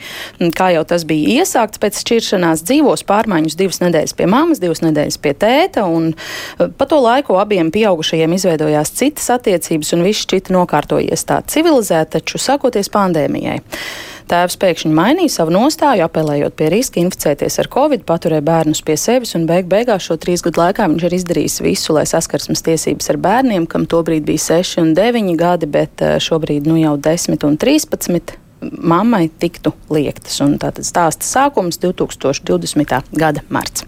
kā 0.58 0.71
jau 0.76 0.84
tas 0.88 1.06
bija 1.08 1.42
iesākts 1.42 1.82
pēc 1.82 2.02
šķiršanās, 2.04 2.64
dzīvos 2.68 3.06
pārmaiņus 3.10 3.58
divas 3.60 3.82
nedēļas 3.84 4.16
pie 4.18 4.30
mammas, 4.32 4.62
divas 4.64 4.84
nedēļas 4.86 5.20
pie 5.22 5.34
tēta, 5.34 5.86
eh, 5.88 6.68
pa 6.78 6.86
to 6.90 7.02
laiku 7.02 7.40
abiem 7.42 7.72
pieaugušajiem 7.72 8.38
izveidojās 8.38 8.94
citas 8.98 9.30
attiecības, 9.38 9.94
un 9.94 10.06
viss 10.08 10.26
šķita 10.26 10.56
nokārtojies 10.56 11.28
tā 11.28 11.42
civilizēti, 11.46 12.18
taču 12.18 12.42
sākoties 12.42 12.92
pandēmijai. 12.92 13.60
Tēvs 14.32 14.56
pēkšņi 14.62 14.94
mainīja 14.96 15.34
savu 15.34 15.52
nostāju, 15.52 16.06
apelējot 16.06 16.54
pie 16.56 16.70
riska 16.72 17.02
inficēties 17.02 17.58
ar 17.60 17.68
covid, 17.74 18.06
paturēja 18.08 18.46
bērnus 18.48 18.80
pie 18.88 18.96
sevis 18.96 19.36
un 19.36 19.44
beig 19.50 19.68
beigās 19.72 20.06
šo 20.08 20.16
trīs 20.22 20.44
gadu 20.46 20.62
laikā 20.62 20.88
viņš 20.88 21.04
ir 21.08 21.16
izdarījis 21.18 21.58
visu, 21.66 21.96
lai 21.98 22.06
saskarsmes 22.08 22.64
tiesības 22.64 23.12
ar 23.12 23.20
bērniem, 23.26 23.68
kam 23.68 23.84
tobrīd 23.92 24.24
bija 24.30 24.46
6 24.62 24.80
un 24.86 24.94
9 24.96 25.36
gadi, 25.36 25.68
bet 25.68 26.06
eh, 26.06 26.16
šobrīd 26.24 26.70
nu 26.70 26.80
jau 26.80 26.96
10 26.96 27.44
un 27.50 27.60
13 27.60 28.41
mammai 28.62 29.30
tiktu 29.40 29.74
liektas. 29.90 30.40
Un 30.44 30.58
tātad 30.62 30.88
stāsta 30.88 31.28
sākums 31.28 31.82
2020. 31.82 33.02
gada 33.18 33.44
marts. 33.50 33.86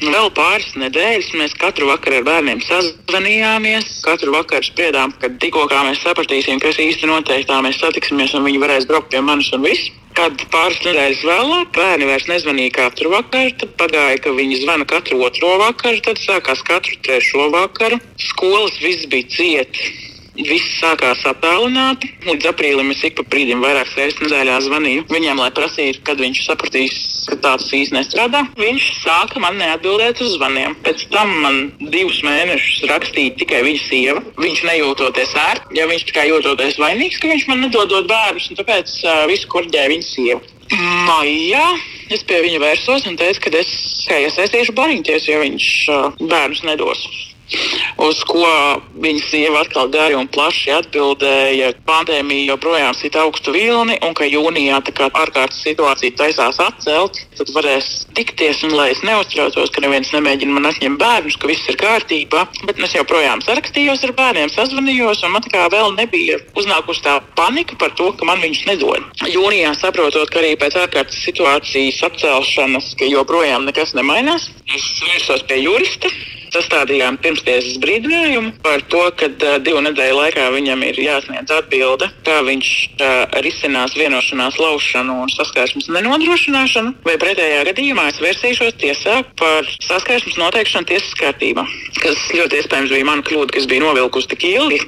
Vēl 0.00 0.30
pāris 0.32 0.70
nedēļas 0.80 1.26
mēs 1.36 1.54
katru 1.60 1.90
vakaru 1.90 2.22
ar 2.22 2.24
bērniem 2.24 2.62
sazvanījāmies. 2.64 3.98
Katru 4.00 4.32
vakaru 4.32 4.64
spriedām, 4.64 5.12
ka 5.20 5.28
tikko 5.42 5.66
mēs 5.68 6.00
sapratīsim, 6.00 6.60
kas 6.62 6.80
īsti 6.80 7.10
notiek, 7.10 7.44
tā 7.44 7.58
mēs 7.60 7.82
satiksimies 7.82 8.32
un 8.32 8.46
viņi 8.48 8.62
varēs 8.62 8.88
braukt 8.88 9.10
pie 9.12 9.20
manis 9.20 9.52
un 9.52 9.66
viss. 9.68 9.92
Kad 10.16 10.40
pāris 10.50 10.80
nedēļas 10.86 11.20
vēlāk 11.28 11.76
bērni 11.76 12.08
vairs 12.08 12.26
nezvanīja 12.32 12.72
katru 12.78 13.12
vakaru, 13.12 13.52
tad 13.60 13.76
pagāja, 13.76 14.16
ka 14.24 14.32
viņi 14.34 14.62
zvana 14.64 14.88
katru 14.88 15.20
otro 15.22 15.52
vakaru, 15.60 16.00
tad 16.08 16.18
sākās 16.18 16.64
katru 16.64 16.96
trešo 17.04 17.50
vakaru. 17.52 18.00
Skolas 18.32 18.80
viss 18.80 19.04
bija 19.12 19.28
cieti 19.36 20.09
Viss 20.38 20.76
sākās 20.78 21.24
attālināti. 21.26 22.12
Līdz 22.26 22.50
aprīlim 22.52 22.92
es 22.94 23.02
ik 23.06 23.16
pa 23.18 23.24
brīdim 23.32 23.62
vairākas 23.64 23.96
reizes 23.98 24.20
nedēļā 24.22 24.58
zvanīju 24.66 25.06
viņam, 25.10 25.40
lai 25.42 25.50
prasītu, 25.54 26.02
kad 26.06 26.20
viņš 26.22 26.42
sapratīs, 26.46 26.98
ka 27.28 27.38
tāds 27.42 27.66
īsti 27.74 27.96
nestrādā. 27.96 28.44
Viņš 28.60 28.86
sāka 29.02 29.42
man 29.42 29.58
neatbildēt 29.60 30.22
uz 30.22 30.36
zvaniem. 30.36 30.76
Pēc 30.86 31.06
tam 31.12 31.32
man 31.42 31.58
divus 31.80 32.22
mēnešus 32.26 32.86
rakstīja 32.90 33.34
tikai 33.42 33.64
viņa 33.66 33.82
sieva. 33.88 34.24
Viņš 34.40 34.62
nejūtoties 34.70 35.34
ērti, 35.44 35.80
ja 35.80 35.88
viņš 35.90 36.06
tikai 36.12 36.28
jūtoties 36.30 36.78
vainīgs, 36.80 37.18
ka 37.20 37.32
viņš 37.32 37.48
man 37.50 37.64
nedodot 37.66 38.08
bērnus, 38.10 38.50
un 38.52 38.60
tāpēc 38.60 38.94
uh, 39.04 39.24
visu 39.30 39.50
korģēja 39.50 39.92
viņa 39.94 40.06
sieva. 40.06 40.40
Maijā 41.08 41.64
es 42.14 42.22
pie 42.26 42.38
viņa 42.44 42.62
vērsos 42.62 43.08
un 43.10 43.18
teicu, 43.18 43.42
ka 43.42 43.52
es 43.58 43.74
iesaistīšu 44.10 44.76
bariņķies, 44.78 45.28
ja 45.30 45.42
viņš 45.42 45.66
uh, 45.90 46.22
bērnus 46.22 46.62
nedos. 46.66 47.29
Uz 48.00 48.22
ko 48.28 48.46
viņa 49.02 49.22
sieva 49.26 49.64
atkal 49.64 49.90
gari 49.92 50.16
un 50.16 50.28
plaši 50.30 50.72
atbildēja, 50.76 51.72
ka 51.76 51.86
pandēmija 51.88 52.52
joprojām 52.52 52.94
sit 52.96 53.16
augstu 53.18 53.54
vilni 53.54 53.98
un 54.06 54.14
ka 54.16 54.28
jūnijā 54.28 54.78
tā 54.86 54.94
kā 54.96 55.08
ārkārtas 55.10 55.60
situācija 55.66 56.16
taisās 56.20 56.60
atcelt, 56.62 57.18
tad 57.36 57.50
varēs 57.56 57.90
tikties 58.16 58.62
un 58.68 58.76
lai 58.78 58.90
es 58.94 59.02
neuztraucos, 59.06 59.72
ka 59.74 59.82
neviens 59.84 60.12
nemēģina 60.14 60.56
man 60.56 60.70
atņemt 60.70 61.00
bērnus, 61.02 61.38
ka 61.40 61.50
viss 61.50 61.68
ir 61.70 61.78
kārtībā. 61.80 62.46
Bet 62.68 62.80
es 62.86 62.96
joprojām 62.96 63.42
sarakstījos 63.44 64.06
ar 64.06 64.14
bērniem, 64.16 64.52
sazvanījos 64.54 65.24
un 65.26 65.34
man 65.34 65.44
tā 65.44 65.52
kā 65.54 65.66
vēl 65.72 65.94
nebija 65.98 66.38
uznākusi 66.58 67.04
tā 67.06 67.18
panika 67.38 67.78
par 67.80 67.94
to, 67.98 68.12
ka 68.14 68.28
man 68.28 68.42
viņus 68.44 68.66
nedod. 68.70 69.06
Jūnijā 69.26 69.74
saprotot, 69.78 70.30
ka 70.30 70.42
arī 70.42 70.54
pēc 70.60 70.78
ārkārtas 70.84 71.22
situācijas 71.26 72.02
atcelšanas, 72.10 72.94
ka 73.00 73.10
joprojām 73.10 73.66
nekas 73.68 73.96
nemainās, 73.98 74.50
es 74.70 74.90
vērsos 75.04 75.46
pie 75.50 75.64
jurista 75.64 76.10
sastādījām 76.54 77.18
pirmstiesas 77.22 77.78
brīdinājumu 77.82 78.52
par 78.64 78.82
to, 78.92 79.02
ka 79.18 79.28
uh, 79.30 79.56
divu 79.62 79.82
nedēļu 79.86 80.18
laikā 80.18 80.46
viņam 80.54 80.84
ir 80.86 81.00
jāsniedz 81.04 81.52
atbilde, 81.54 82.10
kā 82.26 82.40
viņš 82.46 82.70
uh, 83.00 83.40
risinās 83.44 83.96
vienošanās 83.98 84.58
laušanu 84.60 85.20
un 85.24 85.32
saskarsmes 85.32 85.90
nenodrošināšanu, 85.94 86.94
vai 87.06 87.16
pretējā 87.22 87.64
gadījumā 87.70 88.08
es 88.12 88.22
vērsīšos 88.22 88.78
tiesā 88.80 89.20
par 89.40 89.68
saskarsmes 89.86 90.38
noteikšanu 90.40 90.90
tiesas 90.90 91.14
kārtībā, 91.20 91.66
kas 92.00 92.24
ļoti 92.36 92.62
iespējams 92.62 92.94
bija 92.96 93.10
mana 93.10 93.26
kļūda, 93.26 93.54
kas 93.56 93.68
bija 93.70 93.84
novilkusi 93.86 94.32
tik 94.34 94.48
ilgi. 94.52 94.82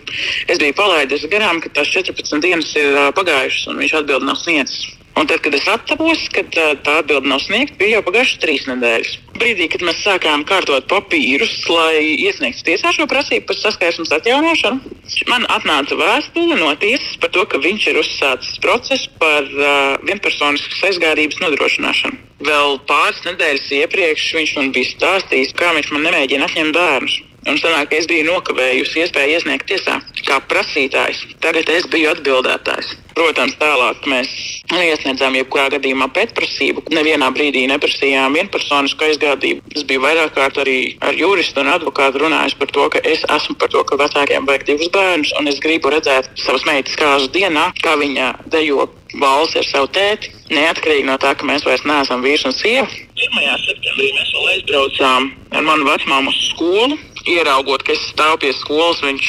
Es 0.51 0.63
biju 0.63 0.77
palaidis 0.79 1.29
garām, 1.33 1.63
ka 1.63 1.73
tās 1.79 1.93
14 1.93 2.43
dienas 2.45 2.75
ir 2.79 2.93
uh, 2.97 3.13
pagājušas 3.17 3.71
un 3.73 3.81
viņš 3.83 4.01
atbildi 4.03 4.31
nav 4.31 4.41
sniedzis. 4.43 5.02
Un 5.13 5.27
tad, 5.29 5.43
kad 5.45 5.55
es 5.55 5.67
atceros, 5.69 6.23
ka 6.33 6.43
tā, 6.55 6.71
tā 6.81 6.95
atbilde 7.03 7.29
nav 7.29 7.43
sniegta, 7.45 7.77
bija 7.81 7.99
jau 7.99 8.05
pagājušas 8.07 8.41
trīs 8.41 8.65
nedēļas. 8.71 9.17
Brīdī, 9.37 9.67
kad 9.73 9.85
mēs 9.85 10.01
sākām 10.05 10.45
kārtot 10.49 10.87
papīrus, 10.89 11.53
lai 11.69 12.01
iesniegtu 12.25 12.65
tiesā 12.71 12.93
šo 12.97 13.05
prasību 13.11 13.45
par 13.51 13.59
saskarsmes 13.61 14.13
atjaunošanu, 14.17 14.95
man 15.29 15.45
atnāca 15.53 15.99
vēstule 16.01 16.57
no 16.61 16.71
tiesas 16.81 17.19
par 17.21 17.33
to, 17.35 17.45
ka 17.45 17.61
viņš 17.61 17.89
ir 17.93 18.01
uzsācis 18.01 18.61
procesu 18.65 19.13
par 19.21 19.49
uh, 19.49 19.99
vienpersoniskas 20.09 20.81
aizgādības 20.93 21.43
nodrošināšanu. 21.45 22.21
Vēl 22.43 22.81
pāris 22.89 23.21
nedēļas 23.27 23.69
iepriekš 23.83 24.31
viņš 24.39 24.57
man 24.59 24.73
bija 24.75 24.95
stāstījis, 24.95 25.53
kā 25.59 25.75
viņš 25.77 25.93
man 25.93 26.09
nemēģina 26.09 26.49
atņemt 26.49 26.79
bērnus. 26.79 27.21
Un 27.43 27.57
sanāk, 27.59 27.89
ka 27.91 27.99
es 27.99 28.07
biju 28.07 28.29
nokavējusi 28.29 29.03
iespēju 29.03 29.39
iesniegt 29.39 29.67
tiesā 29.67 29.99
kā 30.23 30.39
prasītājs. 30.47 31.25
Tagad 31.43 31.71
es 31.75 31.89
biju 31.91 32.13
atbildētājs. 32.13 32.93
Protams, 33.13 33.57
tālāk 33.61 34.07
mēs 34.09 34.31
iesniedzām 34.73 35.35
jebkurā 35.37 35.67
gadījumā 35.75 36.07
pētprasību. 36.17 36.87
Nevienā 36.95 37.29
brīdī 37.35 37.67
neprasījām 37.69 38.39
vienpersonisku 38.39 39.09
aizgādību. 39.09 39.75
Es 39.75 39.85
biju 39.89 40.05
vairāk 40.07 40.33
kārt 40.39 40.63
arī 40.63 40.79
ar 41.05 41.19
juristu 41.19 41.61
un 41.61 41.73
advokātu 41.75 42.23
runājis 42.23 42.57
par 42.63 42.73
to, 42.73 42.89
ka 42.95 43.03
es 43.05 43.27
esmu 43.37 43.59
par 43.61 43.75
to, 43.75 43.83
ka 43.91 43.99
vecākiem 44.01 44.49
vajag 44.49 44.69
divus 44.71 44.93
bērnus, 44.95 45.35
un 45.41 45.51
es 45.51 45.61
gribu 45.61 45.93
redzēt 45.93 46.31
savas 46.41 46.65
meitas 46.69 46.97
kāzu 46.97 47.29
dienā, 47.35 47.69
kā 47.85 47.99
viņa 48.01 48.33
dejo 48.55 48.89
valsts 49.21 49.61
ar 49.61 49.69
savu 49.69 49.91
tēti, 49.93 50.33
neatkarīgi 50.55 51.05
no 51.05 51.19
tā, 51.21 51.35
ka 51.37 51.45
mēs 51.49 51.67
vairs 51.69 51.85
neesam 51.85 52.25
vīrs 52.25 52.47
un 52.49 52.57
sieva. 52.57 52.89
1. 53.19 53.65
septembrī 53.67 54.09
mēs 54.17 54.33
vēl 54.33 54.53
aizbraucām 54.55 55.33
ar 55.53 55.67
manu 55.67 55.91
vecmāmu 55.91 56.33
uz 56.33 56.45
skolu. 56.49 56.97
Ieraugot, 57.23 57.85
ka 57.87 57.95
es 57.95 58.03
stāvu 58.11 58.41
pie 58.43 58.51
skolas, 58.57 58.99
viņš 59.05 59.27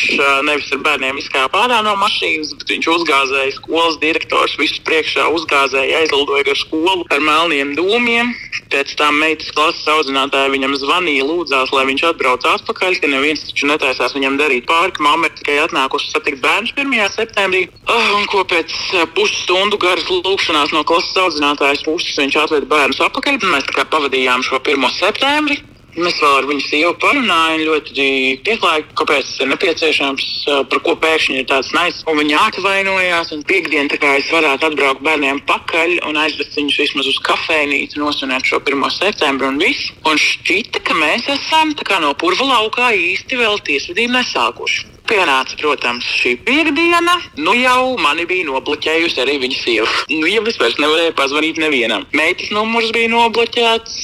nevis 0.47 0.71
ar 0.73 0.79
bērniem 0.81 1.19
izkāpa 1.21 1.65
ārā 1.67 1.81
no 1.85 1.93
mašīnas, 2.01 2.55
bet 2.57 2.71
viņš 2.73 2.87
uzgāzēja 2.89 3.53
skolas 3.59 3.99
direktors, 4.01 4.55
visus 4.57 4.81
priekšā 4.87 5.27
uzgāzēja, 5.35 5.99
aizlidoja 6.01 6.47
gar 6.47 6.57
skolu 6.57 7.05
ar 7.13 7.21
melniem 7.21 7.75
dūmiem. 7.77 8.31
Pēc 8.73 8.95
tam 8.97 9.19
meitas 9.21 9.51
klases 9.53 9.85
audzinātāja 9.93 10.49
viņam 10.49 10.73
zvanīja, 10.81 11.27
lūdzās, 11.29 11.69
lai 11.75 11.83
viņš 11.91 12.05
atbrauc 12.09 12.47
atpakaļ, 12.49 12.97
ka 13.03 13.09
neviens 13.11 13.43
taču 13.45 13.69
netaisās 13.69 14.15
viņam 14.17 14.39
darīt 14.41 14.65
pāri, 14.69 14.95
ka 14.95 15.05
mamma 15.05 15.29
ir 15.29 15.35
tikai 15.37 15.59
atnākusi 15.67 16.09
satikt 16.09 16.41
bērnus 16.41 16.73
1. 16.73 16.95
septembrī. 17.13 17.67
Oh, 17.85 18.07
un 18.17 18.25
ko 18.31 18.41
pēc 18.49 18.73
pusstundu 19.13 19.77
garas 19.77 20.09
lūkšanās 20.09 20.73
no 20.73 20.81
klases 20.89 21.21
audzinātājas 21.27 21.85
puses 21.85 22.17
viņš 22.17 22.39
atveda 22.47 22.71
bērnus 22.73 23.03
atpakaļ. 23.05 23.37
Mēs 23.53 23.69
tā 23.69 23.77
kā 23.77 23.85
pavadījām 23.93 24.41
šo 24.47 24.57
1. 24.63 24.89
septembri. 24.97 25.61
Mēs 25.93 26.15
vēl 26.17 26.37
ar 26.39 26.47
viņu 26.49 26.63
sievu 26.65 26.93
parunājām, 27.01 27.63
ļoti 27.67 28.05
pieklājīgi, 28.45 28.95
kāpēc 28.97 29.27
tas 29.27 29.41
ir 29.43 29.49
nepieciešams, 29.51 30.29
par 30.71 30.81
ko 30.85 30.95
pēkšņi 31.03 31.37
ir 31.41 31.49
tāds 31.51 31.69
nais. 31.75 31.99
Un 32.09 32.17
viņa 32.17 32.39
atvainojās, 32.47 33.33
un 33.35 33.43
piekdien 33.49 33.91
tā 33.91 33.99
kā 34.01 34.15
es 34.17 34.31
varētu 34.33 34.71
atbraukt 34.71 35.03
bērniem 35.05 35.43
pakaļ 35.49 35.99
un 36.09 36.17
aizvest 36.23 36.57
viņus 36.57 36.79
vismaz 36.81 37.11
uz 37.13 37.19
kafejnīcu, 37.27 38.01
nosvinēt 38.01 38.49
šo 38.49 38.61
1. 38.63 38.89
septembru 38.97 39.51
un 39.53 39.61
viss. 39.61 39.91
Un 40.09 40.17
šķita, 40.17 40.81
ka 40.81 40.97
mēs 40.97 41.29
esam 41.35 41.75
no 42.01 42.15
purva 42.17 42.49
laukā 42.55 42.89
īsti 42.97 43.37
vēl 43.37 43.61
tiesvedību 43.69 44.17
nesākuši. 44.17 44.92
Pienāca, 45.13 45.53
protams, 45.61 46.05
šī 46.17 46.31
piekdiena. 46.41 47.13
Nu 47.37 47.51
jau 47.53 47.93
mani 48.01 48.23
bija 48.25 48.47
nobloķējusi 48.47 49.19
arī 49.21 49.35
viņa 49.43 49.57
sieva. 49.59 49.91
Nu 50.09 50.25
jau 50.25 50.41
es 50.49 50.57
vairs 50.57 50.79
nevarēju 50.81 51.13
pazvanīt 51.19 51.59
nevienam. 51.61 52.07
Meitas 52.17 52.49
numurs 52.55 52.89
bija 52.95 53.11
nobloķēts, 53.13 53.99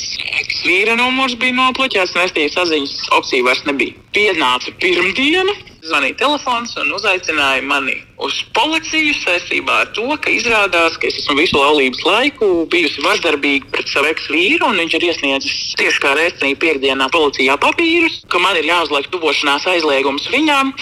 vīra 0.67 0.99
numurs 0.99 1.33
bija 1.41 1.55
nobloķēts, 1.57 2.13
un 2.13 2.27
es 2.27 2.35
tie 2.37 2.45
saziņas 2.53 2.93
opcija 3.17 3.47
vairs 3.47 3.65
nebija. 3.65 3.97
Pienāca 4.13 4.75
pirmdiena, 4.83 5.57
zvanīja 5.85 6.19
telefons 6.23 6.75
un 6.81 6.93
uzaicināja 6.97 7.63
mani 7.65 7.97
uz 8.19 8.35
policiju 8.55 9.13
saistībā 9.15 9.75
ar 9.85 9.91
to, 9.95 10.05
ka 10.19 10.31
izrādās, 10.33 10.97
ka 10.99 11.07
es 11.07 11.21
esmu 11.21 11.37
visu 11.39 11.55
laulības 11.55 12.01
laiku 12.03 12.49
bijusi 12.71 13.03
vardarbīga 13.05 13.69
pret 13.71 13.91
savu 13.91 14.09
ex-vīru, 14.11 14.67
un 14.67 14.81
viņš 14.83 14.95
ir 14.97 15.05
iesniedzis 15.07 15.75
tieši 15.79 16.03
kā 16.03 16.11
rēcinī 16.17 16.51
piekdienā 16.59 17.07
policijā 17.13 17.55
papīrus, 17.63 18.19
ka 18.31 18.41
man 18.43 18.59
ir 18.59 18.67
jāuzliek 18.67 19.07
tuvošanās 19.13 19.67
aizliegums 19.71 20.27
viņam 20.33 20.73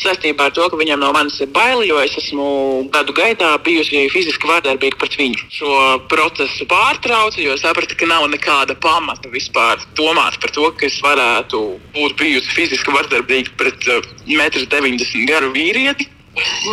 saistībā 0.00 0.48
ar 0.48 0.56
to, 0.56 0.66
ka 0.72 0.80
viņam 0.80 1.04
no 1.04 1.12
manis 1.14 1.38
ir 1.44 1.52
bail, 1.54 1.84
jo 1.86 2.00
es 2.02 2.16
esmu 2.18 2.48
gadu 2.94 3.14
gaitā 3.14 3.52
bijusi 3.62 4.08
fiziski 4.10 4.50
vardarbīga 4.50 4.98
pret 4.98 5.14
viņu. 5.20 5.46
Šo 5.60 5.78
procesu 6.10 6.66
pārtraucu, 6.70 7.42
jo 7.44 7.54
sapratu, 7.60 7.94
ka 7.98 8.10
nav 8.10 8.26
nekāda 8.32 8.74
pamata 8.82 9.30
vispār 9.30 9.78
domāt 9.98 10.40
par 10.42 10.54
to, 10.56 10.66
ka 10.74 10.88
es 10.90 10.98
varētu 11.04 11.62
būt 11.94 12.18
bijusi 12.18 12.54
fiziski 12.56 12.98
vardarbīga 12.98 13.54
pret 13.60 13.90
uh, 13.94 14.10
1,90 14.46 15.20
m 15.20 15.28
garu 15.28 15.52
vīrieti. 15.54 16.08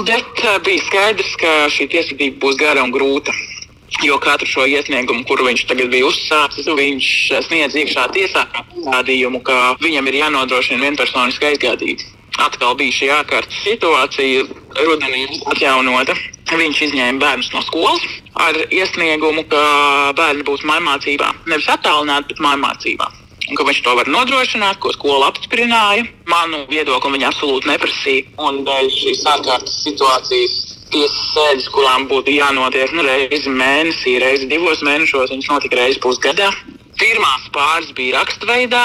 Bet 0.07 0.41
bija 0.65 0.83
skaidrs, 0.85 1.35
ka 1.41 1.53
šī 1.73 1.87
tiesvedība 1.93 2.41
būs 2.43 2.59
gara 2.59 2.83
un 2.85 2.93
grūta. 2.93 3.33
Jo 4.03 4.17
katru 4.21 4.45
šo 4.45 4.65
iesniegumu, 4.67 5.23
kuru 5.25 5.47
viņš 5.47 5.63
tagad 5.69 5.89
bija 5.89 6.09
uzsācis, 6.09 6.67
viņš 6.67 7.07
sniedz 7.47 7.77
iekšā 7.81 8.03
tiesā 8.13 8.43
kā 8.51 8.61
pierādījumu, 8.73 9.41
ka 9.47 9.77
viņam 9.81 10.09
ir 10.11 10.19
jānodrošina 10.21 10.83
vienpersoniska 10.83 11.53
aizgādība. 11.53 12.03
atkal 12.37 12.75
bija 12.77 12.93
šī 12.93 13.07
ārkārtas 13.15 13.61
situācija, 13.65 14.43
rudenī 14.85 15.23
atjaunota. 15.49 16.13
Viņš 16.47 16.81
izņēma 16.85 17.19
bērnus 17.19 17.49
no 17.53 17.61
skolas 17.65 18.03
ar 18.39 18.59
iesniegumu, 18.69 19.43
ka 19.51 19.63
bērni 20.15 20.45
būs 20.47 20.63
mājmācībā. 20.67 21.31
Nevis 21.49 21.67
attālināti, 21.73 22.35
bet 22.35 22.43
mājmācībā. 22.45 23.09
Ka 23.55 23.63
viņš 23.63 23.77
to 23.85 23.93
var 23.95 24.09
nodrošināt, 24.11 24.79
ko 24.83 24.91
skola 24.91 25.29
apstiprināja. 25.31 26.03
Manu 26.27 26.65
viedokli 26.67 27.13
viņa 27.15 27.29
absolūti 27.31 27.69
neprasīja. 27.71 28.25
Un 28.43 28.65
dēļ 28.67 28.89
šīs 28.91 29.23
ārkārtas 29.31 29.77
situācijas 29.85 30.57
tiesas 30.91 31.23
sēdes, 31.33 31.69
kurām 31.71 32.07
būtu 32.11 32.33
jānotiek 32.35 32.91
nu, 32.95 33.05
reizi 33.07 33.51
mēnesī, 33.51 34.17
reizi 34.23 34.49
divos 34.51 34.83
mēnešos, 34.83 35.31
viņas 35.31 35.51
notika 35.51 35.79
reizi 35.79 36.01
pusgadā. 36.03 36.51
Pirmās 36.99 37.47
pāris 37.55 37.91
bija 37.95 38.19
rakstveidā, 38.19 38.83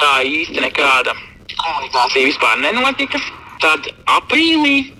kā 0.00 0.12
īsti 0.26 0.62
nekāda 0.62 1.14
komunikācija 1.60 2.26
vispār 2.26 2.58
nenotika. 2.62 3.20
Tad 3.60 3.90
aprīlī, 4.08 4.90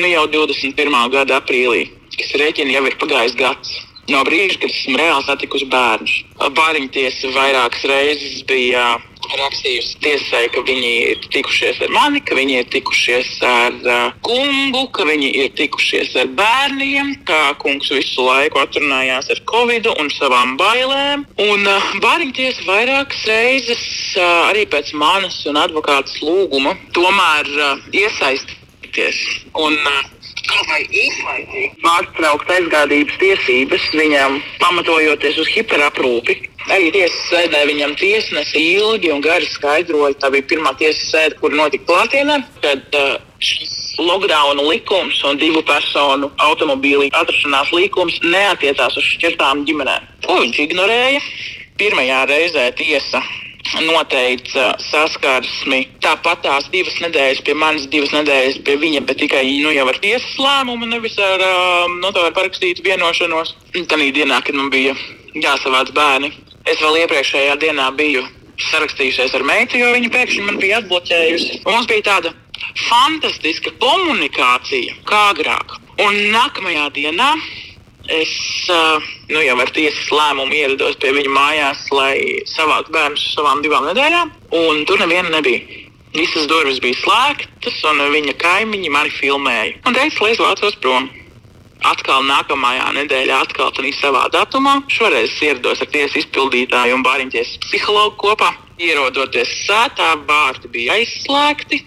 nu 0.00 0.10
jau 0.10 0.24
21. 0.32 0.96
gada 1.14 1.38
aprīlī, 1.38 1.86
kas 2.18 2.32
rēķina 2.40 2.74
jau 2.74 2.86
ir 2.88 2.96
pagājis 3.00 3.36
gads. 3.38 3.76
No 4.12 4.20
brīža, 4.26 4.58
kad 4.60 4.68
esmu 4.68 4.98
reāli 5.00 5.24
satikusi 5.24 5.66
bērnus. 5.72 6.14
Bāriņtiesa 6.58 7.30
vairākas 7.32 7.84
reizes 7.88 8.42
bija 8.48 8.84
rakstījusi 9.24 9.96
tiesai, 10.04 10.42
ka 10.52 10.60
viņi 10.66 10.90
ir 11.14 11.22
tikušies 11.32 11.80
ar 11.86 11.92
mani, 11.94 12.20
ka 12.20 12.36
viņi 12.36 12.58
ir 12.60 12.68
tikušies 12.74 13.30
ar 13.48 13.78
uh, 13.80 14.12
kungu, 14.26 14.84
ka 14.92 15.06
viņi 15.08 15.30
ir 15.40 15.54
tikušies 15.56 16.12
ar 16.20 16.28
bērniem, 16.36 17.14
ka 17.28 17.54
kungs 17.62 17.88
visu 17.94 18.26
laiku 18.26 18.60
atrunājās 18.60 19.30
ar 19.32 19.40
covid 19.48 19.88
un 19.94 20.12
savām 20.12 20.56
bailēm. 20.60 21.24
Un 21.46 21.64
uh, 21.64 21.90
bāriņtiesa 22.04 22.68
vairākas 22.68 23.24
reizes 23.30 23.84
uh, 24.18 24.50
arī 24.50 24.66
pēc 24.68 24.92
manas 25.00 25.40
un 25.48 25.60
advokātas 25.64 26.20
lūguma 26.20 26.76
tomēr 26.96 27.54
uh, 27.56 27.86
iesaistīties. 27.96 29.24
Un, 29.56 29.80
uh, 29.80 30.13
vai 30.68 30.80
īslaicīgi 30.88 31.70
pārtraukt 31.82 32.50
aizgādības 32.56 33.20
tiesības 33.20 33.86
viņam, 33.96 34.40
pamatojoties 34.62 35.38
uz 35.42 35.52
hiperaprūpi. 35.54 36.36
Arī 36.72 36.88
tiesas 36.94 37.20
sēdē 37.28 37.60
viņam 37.68 37.92
tiesnesi 38.00 38.60
ilgi 38.78 39.12
un 39.12 39.20
gari 39.24 39.48
skaidroja, 39.52 40.16
tā 40.20 40.30
bija 40.32 40.48
pirmā 40.54 40.72
tiesas 40.80 41.10
sēde, 41.12 41.36
kur 41.40 41.52
notika 41.52 41.84
klātienē, 41.90 42.38
kad 42.64 42.96
uh, 42.96 43.18
šis 43.44 43.98
lockdown 44.00 44.62
likums 44.70 45.20
un 45.28 45.38
divu 45.38 45.62
personu 45.66 46.30
automobīlī 46.48 47.10
atrašanās 47.12 47.72
likums 47.76 48.16
neatiecās 48.24 48.96
uz 48.96 49.10
šķirtām 49.12 49.66
ģimenēm. 49.68 50.08
Ko 50.24 50.40
viņš 50.40 50.60
ignorēja? 50.64 51.22
Pirmajā 51.78 52.24
reizē 52.30 52.68
tiesa 52.78 53.20
noteica 53.84 54.74
saskarsmi. 54.90 55.80
Tāpat 56.04 56.44
tās 56.44 56.68
divas 56.72 56.96
nedēļas 57.02 57.42
pie 57.46 57.56
manis, 57.58 57.88
divas 57.92 58.12
nedēļas 58.14 58.60
pie 58.66 58.76
viņa, 58.80 59.02
bet 59.08 59.20
tikai 59.22 59.44
nu, 59.64 59.72
jau 59.74 59.86
ar 59.90 59.98
tiesas 60.02 60.38
lēmumu, 60.40 60.88
nevis 60.90 61.16
ar 61.22 61.42
um, 61.48 61.98
notāru 62.04 62.34
parakstītu 62.36 62.84
vienošanos. 62.86 63.54
Tanī 63.90 64.10
dienā, 64.14 64.40
kad 64.44 64.56
man 64.58 64.70
bija 64.74 64.94
jāsavāc 65.34 65.92
bērni, 65.96 66.30
es 66.68 66.80
vēl 66.82 67.02
iepriekšējā 67.04 67.58
dienā 67.64 67.90
biju 67.98 68.24
sarakstījusies 68.70 69.34
ar 69.34 69.44
meitu, 69.46 69.80
jo 69.80 69.90
viņa 69.96 70.10
pēkšņi 70.14 70.46
man 70.46 70.60
bija 70.62 70.80
atbloķējusi. 70.82 71.62
Un 71.64 71.74
mums 71.74 71.90
bija 71.90 72.06
tāda 72.12 72.34
fantastiska 72.86 73.74
komunikācija, 73.82 75.00
kā 75.08 75.28
agrāk. 75.32 75.78
Un 76.04 76.16
nākamajā 76.34 76.88
dienā 76.94 77.32
Es 78.12 78.32
nu, 79.30 79.40
jau 79.40 79.56
ar 79.56 79.70
tiesas 79.72 80.10
lēmumu 80.12 80.52
ierados 80.52 80.98
pie 81.00 81.14
viņa 81.16 81.30
mājās, 81.32 81.84
lai 81.94 82.42
savāktu 82.52 82.92
bērnus 82.92 83.22
uz 83.30 83.36
savām 83.38 83.62
divām 83.64 83.86
nedēļām, 83.88 84.32
un 84.60 84.84
tur 84.88 85.00
neviena 85.00 85.32
nebija. 85.32 85.62
Visas 86.14 86.46
durvis 86.46 86.78
bija 86.84 86.98
slēgtas, 87.00 87.80
un 87.90 88.02
viņa 88.12 88.36
kaimiņi 88.38 88.90
mani 88.92 89.10
filmēja. 89.16 89.80
Un 89.88 89.96
teica, 89.96 90.20
lai 90.22 90.34
es 90.34 90.42
lācos 90.42 90.76
prom. 90.84 91.08
Atkal 91.84 92.22
nākamajā 92.28 92.92
nedēļā, 93.00 93.40
atkal 93.44 93.72
tādā 93.74 93.90
savā 93.98 94.28
datumā. 94.32 94.78
Šoreiz 94.92 95.34
ierados 95.42 95.82
ar 95.84 95.90
tiesas 95.90 96.20
izpildītāju 96.22 96.94
un 96.96 97.02
bāriņķies 97.04 97.58
psihologu 97.66 98.16
kopā. 98.20 98.52
Ierodoties 98.82 99.50
sētā, 99.68 100.14
vārti 100.26 100.70
bija 100.72 100.96
aizslēgti, 100.98 101.78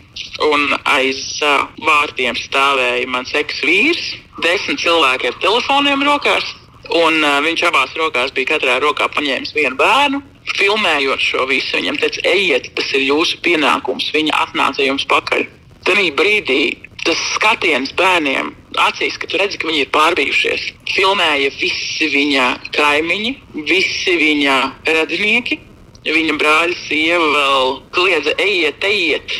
un 0.48 0.70
aiz 0.88 1.20
uh, 1.44 1.66
vārtiem 1.84 2.38
stāvēja 2.40 3.10
mans 3.12 3.34
eks-vīrs. 3.36 4.14
Desmit 4.44 4.80
cilvēki 4.80 5.32
ar 5.32 5.38
telefoniem 5.44 6.06
rokās, 6.08 6.48
un 6.96 7.20
uh, 7.20 7.42
viņš 7.44 7.66
abās 7.68 7.96
rokās 8.00 8.32
bija 8.32 8.54
katrā 8.54 8.80
rokā 8.84 9.10
paņēmis 9.12 9.56
vienu 9.58 9.76
bērnu. 9.80 10.24
Filmējot 10.56 11.20
šo 11.20 11.44
visu, 11.50 11.76
viņam 11.76 12.00
teica, 12.00 12.24
ejiet, 12.32 12.72
tas 12.78 12.94
ir 12.96 13.04
jūsu 13.10 13.42
pienākums. 13.44 14.08
Viņa 14.16 14.44
atnāca 14.46 14.86
jums 14.86 15.04
pakaļ. 15.12 15.44
Tajā 15.84 16.12
brīdī 16.16 16.62
tas 17.04 17.20
skatiens 17.36 17.92
bērniem 17.96 18.54
acīs, 18.84 19.16
ka 19.20 19.28
tu 19.30 19.40
redzi, 19.40 19.60
ka 19.60 19.68
viņi 19.70 19.86
ir 19.86 19.92
pārbijušies. 19.94 20.66
Filmēja 20.92 21.52
visi 21.60 22.10
viņa 22.14 22.48
kaimiņi, 22.76 23.32
visi 23.68 24.18
viņa 24.20 24.58
radinieki. 24.88 25.60
Viņa 26.08 26.38
brāļa 26.40 26.76
sieva 26.86 27.26
vēl 27.34 27.74
kliedza, 27.96 28.34
ejiet, 28.40 28.84
ejiet. 28.88 29.34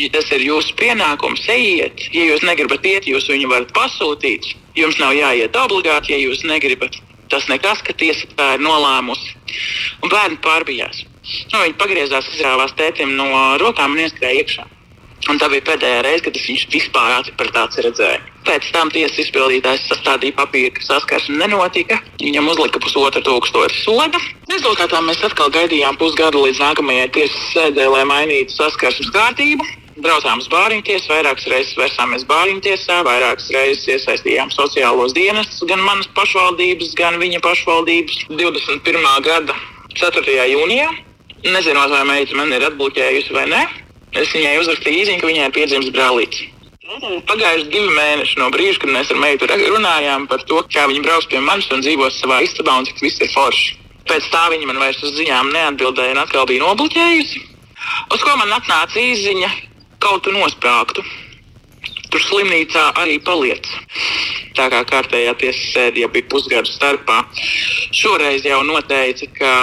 Ja 0.00 0.08
tas 0.14 0.30
ir 0.34 0.42
jūsu 0.42 0.74
pienākums, 0.80 1.44
ejiet. 1.52 2.08
Ja 2.16 2.24
jūs 2.26 2.42
negribat 2.46 2.86
iet, 2.88 3.06
jūs 3.06 3.28
viņu 3.30 3.50
varat 3.52 3.70
pasūtīt. 3.76 4.48
Jums 4.74 4.98
nav 4.98 5.14
jāiet 5.14 5.56
obligāti, 5.60 6.14
ja 6.14 6.18
jūs 6.18 6.42
negribat. 6.48 6.96
Tas 7.30 7.46
nekas, 7.48 7.84
ka 7.86 7.94
tiesa 7.96 8.26
tā 8.36 8.54
ir 8.56 8.64
nolēmusi. 8.64 9.36
Un 10.02 10.12
bērni 10.12 10.40
pārbijās. 10.44 11.04
Nu, 11.52 11.62
viņi 11.62 11.78
pagriezās, 11.78 12.28
izrāvās 12.34 12.74
tētim 12.76 13.14
no 13.16 13.28
rokām 13.62 13.94
un 13.94 14.02
ieskrēja 14.02 14.42
iekšā. 14.42 14.66
Un 15.30 15.38
tā 15.38 15.46
bija 15.52 15.62
pēdējā 15.68 16.00
reize, 16.02 16.22
kad 16.26 16.36
es 16.36 16.46
viņu 16.48 16.68
vispār 16.72 17.12
aci 17.20 17.84
redzēju. 17.86 18.22
Pēc 18.42 18.70
tam 18.74 18.88
tiesas 18.90 19.20
izpildītājs 19.22 19.84
sastādīja 19.86 20.34
papīru, 20.34 20.72
ka 20.74 20.82
saskarsme 20.82 21.36
nenotika. 21.38 22.00
Viņam 22.18 22.48
uzlika 22.50 22.80
pusotru 22.82 23.22
tūkstošu 23.22 23.84
soda. 23.84 24.18
Rezultātā 24.50 24.98
mēs 25.06 25.22
atkal 25.22 25.52
gaidījām 25.54 25.98
pusgadu 26.00 26.42
līdz 26.42 26.58
nākamajai 26.64 27.12
tiesas 27.14 27.44
sēdē, 27.52 27.86
lai 27.92 28.02
mainītu 28.10 28.56
saskarsmes 28.56 29.12
kārtību. 29.14 29.68
Braucām 30.02 30.40
uz 30.40 30.48
bāriņtiesu, 30.50 31.10
vairākas 31.12 31.46
reizes 31.52 31.76
vērsāmies 31.78 32.24
bāriņtiesā, 32.26 33.02
vairākas 33.06 33.50
reizes 33.52 33.84
iesaistījām 33.92 34.50
sociālos 34.50 35.12
dienestus, 35.14 35.62
gan 35.68 35.84
manas 35.84 36.08
pašvaldības, 36.16 36.94
gan 36.98 37.20
viņa 37.20 37.42
pašvaldības 37.44 38.24
21. 38.32 39.06
gada 39.28 39.54
4. 40.00 40.38
jūnijā. 40.54 40.88
Nezinot, 41.42 41.90
vai 41.92 42.02
meita 42.08 42.38
man 42.38 42.54
ir 42.56 42.64
atbloķējusi 42.70 43.36
vai 43.36 43.46
nē. 43.52 43.62
Es 44.12 44.32
viņai 44.34 44.58
uzrakstīju 44.60 45.02
īziņu, 45.02 45.20
ka 45.22 45.28
viņai 45.30 45.44
ir 45.48 45.54
piedzimis 45.56 45.92
brālītis. 45.94 46.48
Pagājuši 47.28 47.70
divi 47.72 47.92
mēneši 47.96 48.40
no 48.40 48.50
brīža, 48.52 48.82
kad 48.82 48.90
mēs 48.92 49.10
ar 49.14 49.20
meitu 49.22 49.46
runājām 49.48 50.26
par 50.28 50.42
to, 50.44 50.58
kā 50.68 50.84
viņa 50.90 51.04
brauks 51.06 51.28
pie 51.30 51.40
manis 51.40 51.70
un 51.72 51.80
dzīvos 51.80 52.18
savā 52.20 52.42
istabā 52.44 52.74
un 52.78 52.88
cik 52.88 53.00
viss 53.00 53.22
ir 53.24 53.30
forši. 53.32 53.78
Pēc 54.10 54.26
tā 54.28 54.42
viņa 54.52 54.68
man 54.68 54.80
vairs 54.82 55.00
uz 55.00 55.14
ziņām 55.16 55.52
neatbildēja 55.54 56.12
un 56.12 56.20
atkal 56.24 56.44
bija 56.50 56.64
nobloķējusi. 56.66 57.40
Uz 58.12 58.24
ko 58.26 58.34
man 58.36 58.52
atnāca 58.52 59.00
īziņa, 59.00 59.48
kaut 60.02 60.26
tu 60.26 60.34
nosprāgtu. 60.34 61.06
Tur 62.12 62.20
slimnīcā 62.26 62.84
arī 63.00 63.16
paliec. 63.24 63.64
Tā 64.58 64.68
kā 64.68 64.82
kārtējā 64.90 65.32
tiesas 65.40 65.96
jau 65.96 66.10
bija 66.12 66.28
pusgadu 66.28 66.68
starpā. 66.68 67.22
Šoreiz 67.96 68.44
jau 68.44 68.60
noteica, 68.68 69.30
ka 69.38 69.56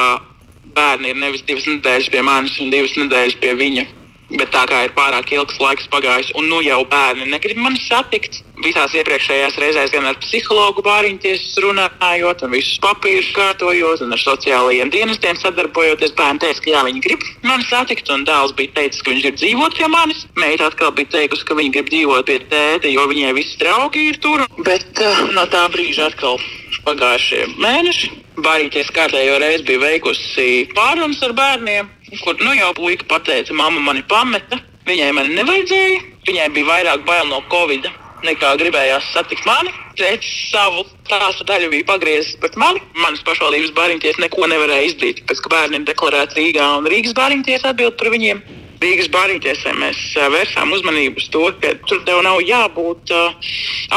bērni 0.74 1.14
ir 1.14 1.22
nevis 1.22 1.46
divas 1.46 1.70
nedēļas 1.70 2.10
pie 2.10 2.26
manis 2.26 2.58
un 2.64 2.74
divas 2.74 2.98
nedēļas 2.98 3.38
pie 3.44 3.54
viņa 3.60 3.88
Bet 4.30 4.52
tā 4.54 4.62
kā 4.70 4.84
ir 4.86 4.92
pārāk 4.94 5.32
ilgs 5.34 5.58
laiks 5.58 5.88
pagājis, 5.90 6.30
un 6.38 6.46
nu 6.52 6.60
jau 6.62 6.84
bērni 6.90 7.26
negrib 7.32 7.58
mani 7.58 7.80
satikt, 7.82 8.44
visās 8.62 8.94
iepriekšējās 8.94 9.58
reizēs 9.58 9.94
gan 9.96 10.06
ar 10.06 10.20
psihologu 10.22 10.84
bāriņtiesas 10.86 11.58
runājot, 11.64 12.44
un 12.46 12.54
visus 12.54 12.78
papīrus 12.84 13.32
kārtojot, 13.34 14.04
un 14.06 14.14
ar 14.14 14.22
sociālajiem 14.22 14.94
dienestiem 14.94 15.40
sadarbojoties, 15.42 16.14
bērni 16.20 16.44
teica, 16.46 16.62
ka 16.62 16.74
jā, 16.76 16.86
viņi 16.92 17.04
grib 17.08 17.26
mani 17.48 17.66
satikt, 17.72 18.14
un 18.14 18.28
dēls 18.30 18.54
bija 18.60 18.76
teicis, 18.78 19.02
ka 19.02 19.16
viņš 19.16 19.26
grib 19.26 19.42
dzīvot 19.42 19.78
pie 19.80 19.90
manis. 19.90 20.26
Meita 20.38 20.70
atkal 20.70 20.94
bija 20.94 21.14
teikusi, 21.18 21.50
ka 21.50 21.58
viņa 21.58 21.76
grib 21.80 21.90
dzīvot 21.90 22.30
pie 22.30 22.40
tēta, 22.54 22.94
jo 22.94 23.10
viņai 23.10 23.36
visi 23.40 23.58
draugi 23.64 24.10
ir 24.12 24.22
tur. 24.22 24.46
Bet 24.62 25.02
uh, 25.02 25.26
no 25.34 25.50
tā 25.50 25.66
brīža 25.74 26.12
atkal 26.14 26.38
pagājušie 26.86 27.46
mēneši. 27.58 28.12
Bārīties 28.40 28.92
kārtējo 28.96 29.40
reizi 29.42 29.66
bija 29.68 29.82
veikusi 29.84 30.46
pārunas 30.78 31.20
ar 31.26 31.34
bērniem 31.36 31.90
kur 32.24 32.38
nu, 32.42 32.54
jau 32.58 32.74
puika 32.78 33.08
pateica, 33.10 33.56
mamma 33.56 33.82
mani 33.92 34.04
pameta. 34.10 34.60
Viņai 34.90 35.10
mani 35.14 35.36
nevajadzēja. 35.38 36.06
Viņai 36.28 36.52
bija 36.56 36.70
vairāk 36.70 37.04
bail 37.06 37.28
no 37.30 37.44
covid 37.52 37.90
nekā 38.26 38.54
gribējās 38.60 39.12
satikt 39.14 39.46
mani. 39.48 39.72
Tēvs 40.00 40.30
savu 40.52 40.86
stāstu 41.06 41.46
daļu 41.48 41.70
bija 41.74 41.88
pagriezis 41.88 42.38
pret 42.42 42.58
mani. 42.60 42.82
Manas 43.00 43.24
pašvaldības 43.28 43.76
bāriņties 43.78 44.20
neko 44.24 44.48
nevarēja 44.52 44.90
izdarīt, 44.90 45.22
pēc 45.30 45.44
ka 45.44 45.54
bērni 45.54 45.80
ir 45.80 45.86
deklarēti 45.90 46.40
Rīgā 46.40 46.72
un 46.80 46.90
Rīgas 46.92 47.16
bāriņties 47.18 47.68
atbild 47.70 48.00
par 48.00 48.12
viņiem. 48.14 48.42
Rīgas 48.80 49.10
bāriņtiesē 49.12 49.74
mēs 49.76 49.98
vērsām 50.16 50.72
uzmanību 50.72 51.20
uz 51.20 51.26
to, 51.34 51.42
ka 51.60 51.74
tur 51.88 52.00
tev 52.08 52.22
nav 52.24 52.40
jābūt 52.48 53.12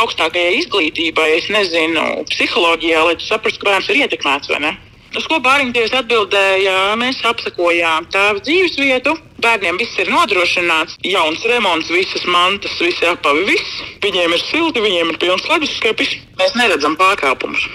augstākajai 0.01 0.57
izglītībai, 0.59 1.29
es 1.37 1.47
nezinu, 1.55 2.25
psiholoģijā, 2.33 3.05
lai 3.07 3.15
tu 3.21 3.29
saprastu, 3.29 3.63
ka 3.63 3.71
bērns 3.71 3.93
ir 3.93 4.03
ietekmēts 4.03 4.51
vai 4.51 4.59
ne. 4.67 4.73
Uz 5.13 5.27
ko 5.29 5.37
Bāriņties 5.45 5.93
atbildēja, 5.93 6.95
mēs 6.97 7.19
apsakojām 7.29 8.07
tēva 8.15 8.41
dzīves 8.41 8.79
vietu. 8.81 9.13
Bērniem 9.45 9.77
viss 9.77 9.99
ir 10.01 10.09
nodrošināts, 10.09 10.97
jauns 11.05 11.43
remonts, 11.51 11.91
visas 11.93 12.25
mantas, 12.31 12.79
visi 12.81 13.05
apavi, 13.11 13.45
viss. 13.51 13.83
Viņiem 14.05 14.33
ir 14.33 14.45
silti, 14.47 14.81
viņiem 14.81 15.13
ir 15.13 15.19
pilns 15.21 15.45
leduskapis. 15.51 16.15
Mēs 16.41 16.57
neredzam 16.57 16.97
pārkāpumus. 16.97 17.67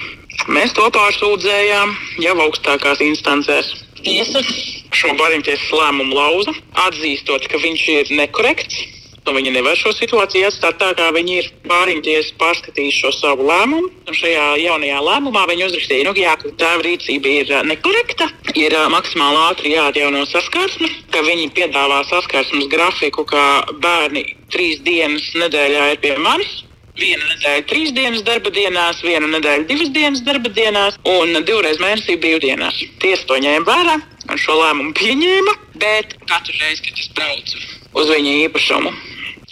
Mēs 0.49 0.73
to 0.77 0.87
pārsūdzējām 0.97 1.93
jau 2.25 2.35
augstākās 2.47 3.05
instancēs. 3.05 3.73
Tiesa 4.01 4.41
šo 4.97 5.13
Bāriņtiesas 5.19 5.69
lēmumu 5.77 6.17
lauza, 6.17 6.55
atzīstot, 6.87 7.45
ka 7.51 7.61
viņš 7.61 7.87
ir 7.99 8.13
nekorekts. 8.17 8.81
Nu, 9.27 9.33
viņi 9.35 9.51
nevar 9.51 9.75
šo 9.75 9.91
situāciju 9.91 10.47
atstāt 10.47 10.77
tā, 10.79 10.93
kā 10.95 11.09
viņi 11.11 11.33
ir. 11.41 11.47
Bāriņties 11.67 12.29
pārskatījis 12.39 12.99
šo 13.01 13.09
savu 13.11 13.43
lēmumu. 13.49 13.89
Šajā 14.15 14.45
jaunajā 14.61 15.01
lēmumā 15.03 15.41
viņi 15.49 15.65
uzrakstīja, 15.65 16.05
nu, 16.07 16.13
jā, 16.15 16.35
ka 16.39 16.51
tēva 16.61 16.85
rīcība 16.85 17.33
ir 17.41 17.51
uh, 17.51 17.65
nekorekta, 17.67 18.29
ir 18.55 18.71
uh, 18.71 18.85
maksimāli 18.93 19.41
ātri 19.49 19.73
jāatjauno 19.73 20.21
saskarsme, 20.31 20.87
ka 21.11 21.25
viņi 21.25 21.49
piedāvā 21.57 21.97
saskarsmes 22.07 22.69
grafiku, 22.71 23.25
ka 23.27 23.41
bērni 23.83 24.23
trīs 24.53 24.79
dienas 24.85 25.27
nedēļā 25.35 25.89
ir 25.97 25.99
pie 26.05 26.13
manis. 26.23 26.61
Viena 26.97 27.27
nedēļa, 27.27 27.65
trīs 27.69 27.91
dienas 27.93 28.23
darba 28.25 28.49
dienās, 28.55 29.03
viena 29.05 29.27
nedēļa, 29.35 29.67
divas 29.69 29.91
dienas 29.93 30.23
darba 30.25 30.49
dienās 30.55 30.95
un 31.03 31.35
divreiz 31.43 31.83
mēnesī 31.83 32.15
brīvdienās. 32.23 32.79
Tiesa 33.03 33.27
to 33.27 33.37
ņēma 33.43 33.67
vērā 33.67 33.99
un 34.31 34.41
šo 34.41 34.55
lēmumu 34.63 34.95
pieņēma, 34.97 35.57
bet 35.83 36.15
katru 36.23 36.57
reizi, 36.63 36.87
kad 36.87 37.03
es 37.03 37.11
braucu 37.19 37.61
uz 38.01 38.09
viņa 38.13 38.33
īpašumu, 38.47 38.95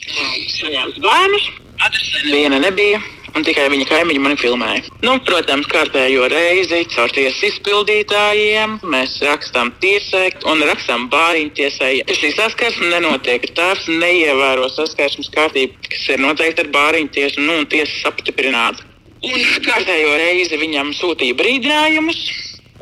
saņēmu 0.06 1.04
bērnus, 1.04 1.52
adresē 1.82 2.26
neviena 2.30 2.62
nebija. 2.63 3.04
Un 3.36 3.44
tikai 3.44 3.65
viņa 3.68 3.84
kaimiņi 3.89 4.20
mani 4.24 4.38
filmēja. 4.39 4.91
Nu, 5.04 5.18
protams, 5.28 5.68
kārtējo 5.68 6.30
reizi 6.32 6.86
caur 6.94 7.12
tiesas 7.12 7.41
izpildītājiem 7.50 8.78
mēs 8.88 9.18
rakstām 9.28 9.74
tiesai 9.84 10.30
un 10.48 10.63
rakstām 10.70 11.10
bāriņu 11.12 11.52
tiesai. 11.58 11.89
Šī 12.15 12.32
saskarsme 12.38 12.94
nenotiek, 12.94 13.50
tēvs 13.58 13.89
neievēro 13.91 14.70
saskarsmes 14.72 15.28
kārtību, 15.36 15.76
kas 15.89 16.08
ir 16.15 16.24
noteikta 16.24 16.63
ar 16.63 16.72
bāriņu 16.78 17.12
tiesu, 17.18 17.44
nu, 17.44 17.60
un 17.60 17.68
tiesas 17.76 18.08
apstiprināta. 18.08 18.88
Un 19.26 19.44
kārtējo 19.68 20.15
reizi 20.22 20.62
viņam 20.62 20.96
sūtīja 20.96 21.36
brīdinājumus, 21.36 22.24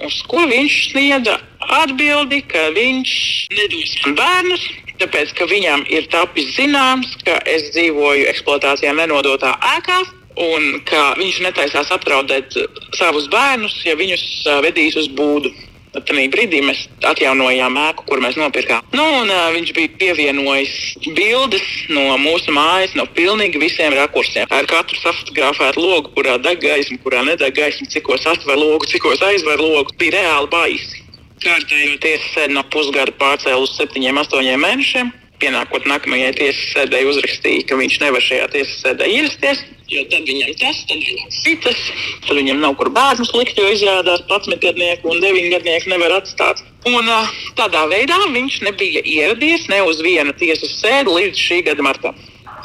uz 0.05 0.21
ko 0.29 0.45
viņš 0.53 0.77
sniedza 0.91 1.39
atbildi, 1.81 2.43
ka 2.51 2.69
viņš 2.77 3.13
nedos 3.57 3.97
bērnus, 4.19 4.69
tāpēc, 5.01 5.33
ka 5.37 5.47
viņam 5.49 5.85
ir 5.91 6.07
tapis 6.13 6.53
zināms, 6.57 7.15
ka 7.25 7.39
es 7.49 7.69
dzīvoju 7.73 8.27
eksploatācijā 8.33 8.93
nenodotā 8.97 9.55
ēkā. 9.77 10.01
Un 10.43 10.79
ka 10.89 11.11
viņš 11.19 11.43
netaisās 11.45 11.91
apdraudēt 11.93 12.55
savus 12.97 13.27
bērnus, 13.29 13.75
ja 13.85 13.93
viņus 13.93 14.23
uh, 14.47 14.63
vedīs 14.65 14.97
uz 14.97 15.11
būdu. 15.13 15.51
Tad 15.93 16.09
brīdī 16.09 16.63
mēs 16.65 16.87
atjaunojām 17.05 17.75
ēku, 17.77 18.07
kur 18.07 18.21
mēs 18.23 18.33
nopirkām. 18.41 18.81
Nu, 18.97 19.03
un, 19.19 19.29
uh, 19.29 19.51
viņš 19.53 19.73
bija 19.77 19.91
pievienojis 20.01 20.73
bildes 21.13 21.67
no 21.93 22.07
mūsu 22.17 22.55
mājas, 22.55 22.95
no 22.97 23.05
pilnīgi 23.05 23.61
visiem 23.61 23.93
rakursiem. 23.93 24.49
Ar 24.49 24.65
katru 24.65 24.97
safotografētu 25.03 25.85
logu, 25.85 26.15
kurā 26.17 26.39
deg 26.41 26.65
gaisma, 26.65 26.97
kurā 27.05 27.21
nedeg 27.29 27.53
gaisma, 27.61 27.85
cikos 27.93 28.25
atver 28.33 28.57
logu, 28.57 28.89
cikos 28.89 29.21
aizver 29.29 29.61
logu. 29.61 29.93
Bija 30.01 30.17
reāli 30.17 30.49
baisi. 30.49 31.02
Kārtējo 31.43 31.97
tiesas 31.99 32.29
sēdi 32.31 32.55
no 32.55 32.63
pusgada 32.71 33.11
pārcēlus 33.19 33.73
uz 33.73 33.79
septiņiem, 33.81 34.19
astoņiem 34.21 34.61
mēnešiem. 34.63 35.11
Pienākot 35.43 35.83
nākamajai 35.89 36.29
tiesas 36.37 36.69
sēdē, 36.71 37.01
uzrakstīja, 37.09 37.65
ka 37.67 37.75
viņš 37.75 37.97
nevar 37.99 38.23
šajā 38.23 38.45
tiesas 38.53 38.77
sēdē 38.85 39.09
ierasties. 39.11 39.63
Jo 39.91 40.05
tad 40.07 40.23
viņam 40.29 40.53
tas, 40.61 40.79
tad 40.87 41.01
viņam 41.03 41.33
citas, 41.35 41.81
tad 42.23 42.39
viņam 42.39 42.61
nav 42.63 42.77
kur 42.79 42.87
bērnus 42.95 43.33
likt, 43.35 43.59
jo 43.59 43.67
izrādās 43.73 44.23
11 44.29 44.61
gadnieku 44.63 45.11
un 45.11 45.19
9 45.19 45.51
gadnieku 45.51 45.91
nevar 45.91 46.15
atstāt. 46.21 46.63
Un 46.87 47.11
uh, 47.11 47.35
tādā 47.59 47.83
veidā 47.91 48.21
viņš 48.31 48.61
nebija 48.69 49.03
ieradies 49.03 49.67
ne 49.73 49.83
uz 49.83 49.99
vienu 50.05 50.31
tiesas 50.39 50.79
sēdi 50.79 51.11
līdz 51.11 51.43
šī 51.43 51.59
gada 51.67 51.83
martam. 51.83 52.17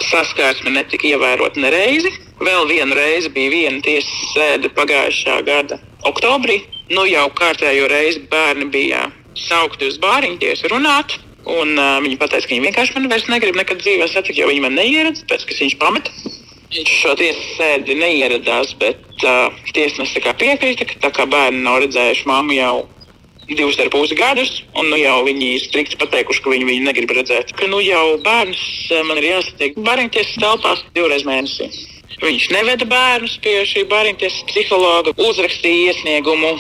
Saskarsme 0.07 0.71
netika 0.79 1.11
ievērota 1.11 1.59
nereizi. 1.67 2.15
Vēl 2.39 2.71
vienu 2.71 2.95
reizi 2.95 3.35
bija 3.35 3.51
viena 3.51 3.83
tiesas 3.83 4.35
sēde 4.37 4.71
pagājušā 4.79 5.43
gada 5.51 5.83
oktobrī. 6.07 6.63
Nu 6.89 7.05
jau 7.05 7.27
kārtējo 7.37 7.89
reizi 7.91 8.23
bērni 8.31 8.71
bija 8.73 9.09
saukti 9.37 9.91
uz 9.91 9.99
bāriņu 10.01 10.39
tiesu 10.41 10.71
runāt. 10.73 11.19
Un, 11.49 11.77
uh, 11.77 11.97
viņi 12.05 12.19
teica, 12.21 12.43
ka 12.45 12.53
viņi 12.53 12.65
vienkārši 12.67 12.95
man 12.97 13.09
vairs 13.13 13.29
negrib 13.29 13.57
nekad 13.57 13.81
dzīvē 13.81 14.09
satikt, 14.09 14.37
jo 14.41 14.49
viņi 14.51 14.65
man 14.65 14.77
neieradās, 14.77 15.25
pēc 15.29 15.45
tam 15.47 15.61
viņš 15.63 15.77
pameta. 15.81 16.13
Viņš 16.69 16.93
šo 17.01 17.15
tiesas 17.17 17.47
sēdi 17.57 17.97
neieradās, 17.97 18.75
bet 18.81 19.25
uh, 19.25 19.55
tiesnesis 19.73 20.29
piekrita, 20.41 20.85
ka 20.89 20.99
tā 21.07 21.13
kā 21.17 21.29
bērni 21.29 21.63
nav 21.65 21.81
redzējuši 21.85 22.29
māmu 22.29 22.57
jau 22.57 22.75
divus 23.49 23.79
ar 23.81 23.89
pusi 23.93 24.17
gadus, 24.17 24.51
un 24.77 24.91
nu, 24.93 24.99
jau 25.01 25.23
viņi 25.25 25.55
strikti 25.65 25.97
pateikuši, 26.01 26.43
ka 26.45 26.53
viņi 26.53 26.69
viņu 26.69 26.89
negrib 26.89 27.15
redzēt. 27.17 27.55
Ka 27.57 27.69
nu 27.71 27.81
jau 27.81 28.19
bērns 28.25 28.61
man 29.09 29.21
ir 29.21 29.31
jāsatiek 29.31 29.79
bērntiesas 29.81 30.37
telpās 30.41 30.85
divreiz 30.97 31.25
mēnesī. 31.29 31.71
Viņš 32.19 32.49
neveda 32.51 32.89
bērnus 32.89 33.37
pie 33.45 33.61
šī 33.69 33.85
bērntiesas 33.91 34.43
psihologa, 34.51 35.15
uzrakstīja 35.23 35.93
iesniegumu 35.93 36.57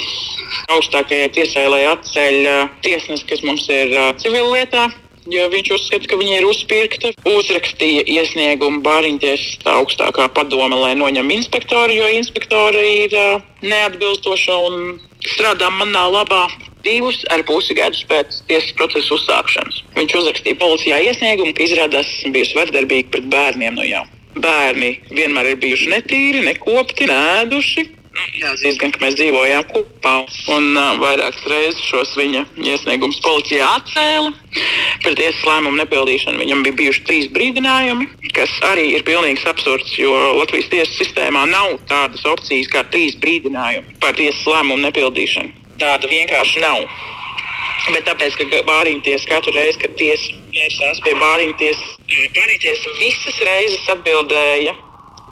augstākajai 0.74 1.32
tiesai, 1.34 1.66
lai 1.72 1.82
atceļ 1.90 2.38
tiesnesi, 2.86 3.26
kas 3.28 3.44
mums 3.46 3.66
ir 3.72 3.92
civillietā. 4.22 4.88
Jo 5.28 5.44
viņš 5.52 5.68
uzskata, 5.74 6.08
ka 6.08 6.16
viņa 6.16 6.38
ir 6.38 6.46
uzpirkta, 6.48 7.10
uzrakstīja 7.28 8.06
iesniegumu 8.08 8.80
bāriņties 8.86 9.58
augstākā 9.68 10.30
padome, 10.32 10.78
lai 10.78 10.94
noņem 10.96 11.34
inspektori, 11.34 11.98
jo 11.98 12.06
inspektori 12.16 12.84
ir 13.02 13.16
uh, 13.18 13.44
neatbilstoša 13.60 14.56
un 14.70 14.96
strādā 15.26 15.68
manā 15.74 16.06
labā 16.14 16.46
divus 16.86 17.20
ar 17.34 17.44
pusi 17.44 17.76
gadus 17.76 18.06
pēc 18.08 18.40
tiesas 18.48 18.72
procesa 18.78 19.18
uzsākšanas. 19.18 19.82
Viņš 19.98 20.20
uzrakstīja 20.22 20.62
policijā 20.62 21.02
iesniegumu, 21.10 21.52
ka 21.52 21.66
izrādās 21.66 22.08
esmu 22.18 22.32
bijusi 22.38 22.62
vardarbīga 22.62 23.12
pret 23.12 23.28
bērniem 23.34 23.76
no 23.76 23.84
jau. 23.84 24.06
Bērni 24.42 24.96
vienmēr 25.11 25.53
ir 25.53 25.62
bijuši 25.62 25.94
netīri, 25.94 26.42
nekopti, 26.46 27.09
nēduši. 27.11 27.88
Jāatzīst, 28.38 28.81
ka 28.83 28.98
mēs 29.03 29.14
dzīvojām 29.18 29.66
kopā, 29.70 30.14
un 30.51 30.64
uh, 30.74 30.96
vairākas 30.98 31.44
reizes 31.51 31.85
šos 31.87 32.16
viņa 32.18 32.44
iesniegumus 32.59 33.20
policijā 33.22 33.68
atcēla. 33.77 34.33
Par 35.05 35.14
tiesas 35.18 35.44
lēmumu 35.46 35.79
nepildīšanu 35.79 36.42
viņam 36.42 36.64
bija 36.66 36.79
bijuši 36.81 37.05
trīs 37.07 37.29
brīdinājumi, 37.37 38.09
kas 38.35 38.57
arī 38.66 38.88
ir 38.96 39.07
pilnīgs 39.07 39.46
absurds, 39.51 39.94
jo 40.01 40.14
Latvijas 40.40 40.70
tiesas 40.72 40.98
sistēmā 40.98 41.44
nav 41.53 41.77
tādas 41.90 42.27
opcijas 42.27 42.72
kā 42.72 42.83
trīs 42.90 43.14
brīdinājumi 43.22 44.01
par 44.03 44.18
tiesas 44.18 44.42
lēmumu 44.51 44.83
nepildīšanu. 44.88 45.55
Tāda 45.79 46.11
vienkārši 46.11 46.64
nav. 46.64 46.88
Bet 47.86 48.04
tāpēc, 48.08 48.34
ka 48.36 48.60
bāriņties 48.66 49.24
katru 49.30 49.54
reizi, 49.54 49.78
kad 49.84 49.94
tiesa 50.00 50.34
vērsās 50.52 51.00
pie 51.04 51.14
bāriņties, 51.20 51.80
bāriņties 52.36 52.84
visas 52.98 53.40
reizes 53.46 53.90
atbildēja, 53.94 54.74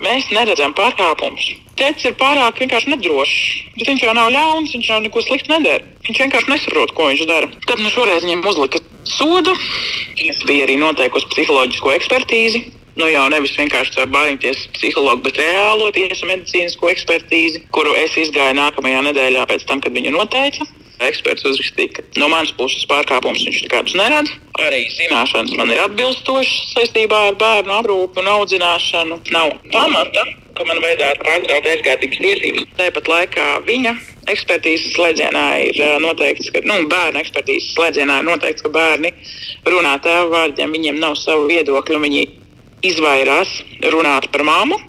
mēs 0.04 0.30
neredzam 0.32 0.74
pārkāpumus. 0.76 1.48
Tēvs 1.76 2.06
ir 2.08 2.14
pārāk 2.16 2.62
vienkārši 2.62 2.94
nedrošs. 2.94 3.40
Bet 3.76 3.90
viņš 3.90 4.06
jau 4.06 4.14
nav 4.16 4.30
ļauns, 4.32 4.72
viņš 4.72 4.88
jau 4.88 5.00
neko 5.04 5.24
sliktu 5.26 5.52
nedara. 5.52 5.84
Viņš 6.06 6.22
vienkārši 6.22 6.52
nesaprot, 6.52 6.94
ko 6.96 7.10
viņš 7.10 7.26
dara. 7.28 7.50
Tad 7.68 7.82
nu, 7.82 7.90
šoreiz 7.92 8.24
viņam 8.24 8.46
uzlika 8.48 8.80
sodu. 9.10 9.52
Es 10.24 10.40
biju 10.48 10.64
arī 10.64 10.78
noteikusi 10.80 11.28
psiholoģisko 11.34 11.92
ekspertīzi. 11.98 12.62
Nu, 12.96 13.10
jau 13.12 13.26
nevis 13.28 13.52
vienkārši 13.58 14.00
ar 14.00 14.08
bāriņties 14.08 14.62
psihologu, 14.78 15.26
bet 15.26 15.36
reālo 15.42 15.90
tiesu 15.92 16.30
medicīnisko 16.30 16.88
ekspertīzi, 16.94 17.66
kuru 17.76 17.92
es 18.00 18.16
izgāju 18.16 18.56
nākamajā 18.56 19.02
nedēļā 19.10 19.44
pēc 19.50 19.66
tam, 19.68 19.82
kad 19.84 19.92
viņa 19.92 20.14
noteica. 20.14 20.64
Eksperts 21.04 21.44
uzrakstīja, 21.44 21.92
ka 21.98 22.20
no 22.22 22.30
manas 22.32 22.54
puses 22.56 22.86
pārkāpumus 22.88 23.44
viņš 23.44 23.62
nekādus 23.66 23.96
neredz. 23.98 24.32
Arī 24.64 24.86
zināšanas 24.94 25.52
man 25.58 25.72
ir 25.74 25.82
atbilstošas 25.84 26.72
saistībā 26.72 27.18
ar 27.28 27.36
bērnu 27.40 27.74
aprūpi 27.76 28.22
un 28.22 28.30
audzināšanu. 28.32 29.18
Nav 29.34 29.52
pamata, 29.74 30.24
ka 30.56 30.64
man 30.64 30.80
vajadzētu 30.80 31.26
pārtraukt 31.26 31.68
aizgādības 31.72 32.22
tiesības. 32.22 32.68
Tāpat 32.78 33.10
laikā 33.12 33.46
viņa 33.68 33.92
ekspertīzes 34.32 34.94
slēdzienā 34.96 35.44
ir 35.66 35.80
uh, 35.82 35.98
noteikts, 36.02 36.48
ka 36.54 36.64
nu, 36.64 36.78
bērnu 36.90 37.20
ekspertīzes 37.20 37.74
slēdzienā 37.76 38.22
ir 38.22 38.28
noteikts, 38.30 38.64
ka 38.64 38.72
bērni 38.72 39.12
runā 39.68 39.96
tēva 40.02 40.30
vārdiem, 40.32 40.72
viņiem 40.72 41.00
nav 41.02 41.18
savu 41.20 41.46
viedokļu, 41.50 42.00
viņi 42.06 42.24
izvairās 42.88 43.52
runāt 43.92 44.30
par 44.32 44.46
māmu. 44.48 44.80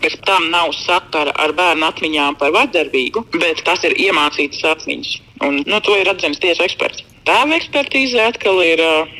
Bez 0.00 0.14
tam 0.22 0.46
nav 0.52 0.70
sakara 0.78 1.32
ar 1.42 1.50
bērnu 1.58 1.88
atmiņām 1.88 2.36
par 2.38 2.52
vardarbību, 2.54 3.24
bet 3.42 3.64
tas 3.66 3.82
ir 3.88 3.96
iemācītas 3.98 4.62
atmiņas. 4.76 5.16
Un, 5.46 5.62
nu, 5.66 5.80
to 5.80 5.96
ir 5.96 6.10
atzīmis 6.10 6.40
tiesu 6.42 6.64
eksperts. 6.66 7.04
Tēva 7.28 7.56
ekspertīzē 7.56 8.26
atkal 8.30 8.60
ir 8.64 8.80
uh, 8.84 9.12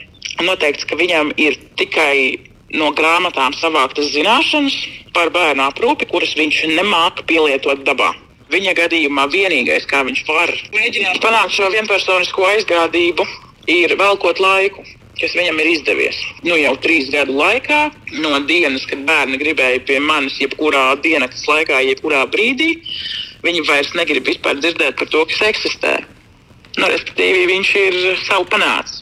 noteikts, 0.45 0.87
ka 0.89 0.99
viņam 1.01 1.33
ir 1.41 1.57
tikai 1.81 2.41
no 2.77 2.91
grāmatām 2.97 3.55
savāktas 3.57 4.13
zināšanas 4.15 4.77
par 5.15 5.33
bērnu 5.35 5.65
aprūpi, 5.67 6.09
kuras 6.11 6.37
viņš 6.39 6.63
nemāca 6.77 7.25
pielietot 7.27 7.83
dabā. 7.89 8.13
Viņa 8.51 8.75
gadījumā 8.79 9.27
vienīgais, 9.31 9.87
kā 9.91 10.03
viņš 10.07 10.25
var 10.27 10.53
mēģināt 10.75 11.21
panākt 11.23 11.55
šo 11.55 11.71
vienpersonisko 11.75 12.49
aizgādību, 12.55 13.27
ir 13.71 13.95
velkot 13.99 14.43
laiku 14.43 14.87
kas 15.21 15.35
viņam 15.37 15.59
ir 15.61 15.69
izdevies. 15.75 16.19
Nu, 16.47 16.55
jau 16.57 16.73
trīs 16.81 17.11
gadu 17.13 17.35
laikā, 17.37 17.81
no 18.25 18.39
dienas, 18.49 18.87
kad 18.89 19.03
bērni 19.09 19.37
gribēja 19.41 19.83
pie 19.85 19.99
manis, 20.01 20.39
jebkurā 20.41 20.95
dienas 21.05 21.45
laikā, 21.49 21.83
jebkurā 21.91 22.23
brīdī, 22.33 22.71
Viņi 23.45 23.63
vairs 23.69 23.93
negrib 23.97 24.27
vispār 24.29 24.59
dzirdēt 24.61 24.99
par 25.01 25.09
to, 25.13 25.25
kas 25.31 25.45
eksistē. 25.49 25.95
Nu, 26.79 26.89
respektīvi, 26.91 27.47
viņš 27.51 27.71
ir 27.81 28.01
savu 28.27 28.47
panācis. 28.51 29.01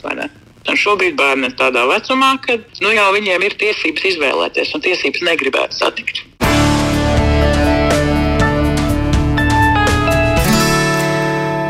Un 0.69 0.77
šobrīd 0.77 1.17
bērni 1.17 1.49
ir 1.49 1.57
tādā 1.57 1.87
vecumā, 1.89 2.35
kad 2.45 2.65
nu, 2.85 2.93
jau 2.93 3.09
viņiem 3.17 3.45
ir 3.47 3.57
tiesības 3.61 4.05
izvēlēties 4.13 4.75
un 4.77 4.85
tiesības 4.85 5.25
negribēt 5.31 5.77
satikt. 5.77 6.28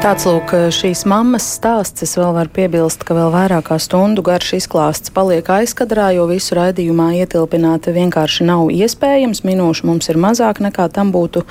Tāds 0.09 0.25
lūk, 0.25 0.53
šīs 0.73 1.03
mammas 1.05 1.45
stāsts. 1.59 2.01
Es 2.07 2.15
vēl 2.17 2.31
varu 2.33 2.49
piebilst, 2.57 3.03
ka 3.05 3.13
vēl 3.13 3.29
vairāk 3.29 3.67
kā 3.67 3.77
stundu 3.77 4.23
garš 4.25 4.55
izklāsts 4.57 5.13
paliek 5.13 5.45
aizkadrā, 5.53 6.07
jo 6.17 6.23
visu 6.31 6.57
raidījumā 6.57 7.11
ietilpināt 7.19 7.91
vienkārši 7.93 8.47
nav 8.49 8.71
iespējams. 8.73 9.43
Minūšu 9.45 9.85
mums 9.85 10.09
ir 10.09 10.17
mazāk 10.17 10.63
nekā 10.65 10.87
tam 10.97 11.11
būtu 11.13 11.43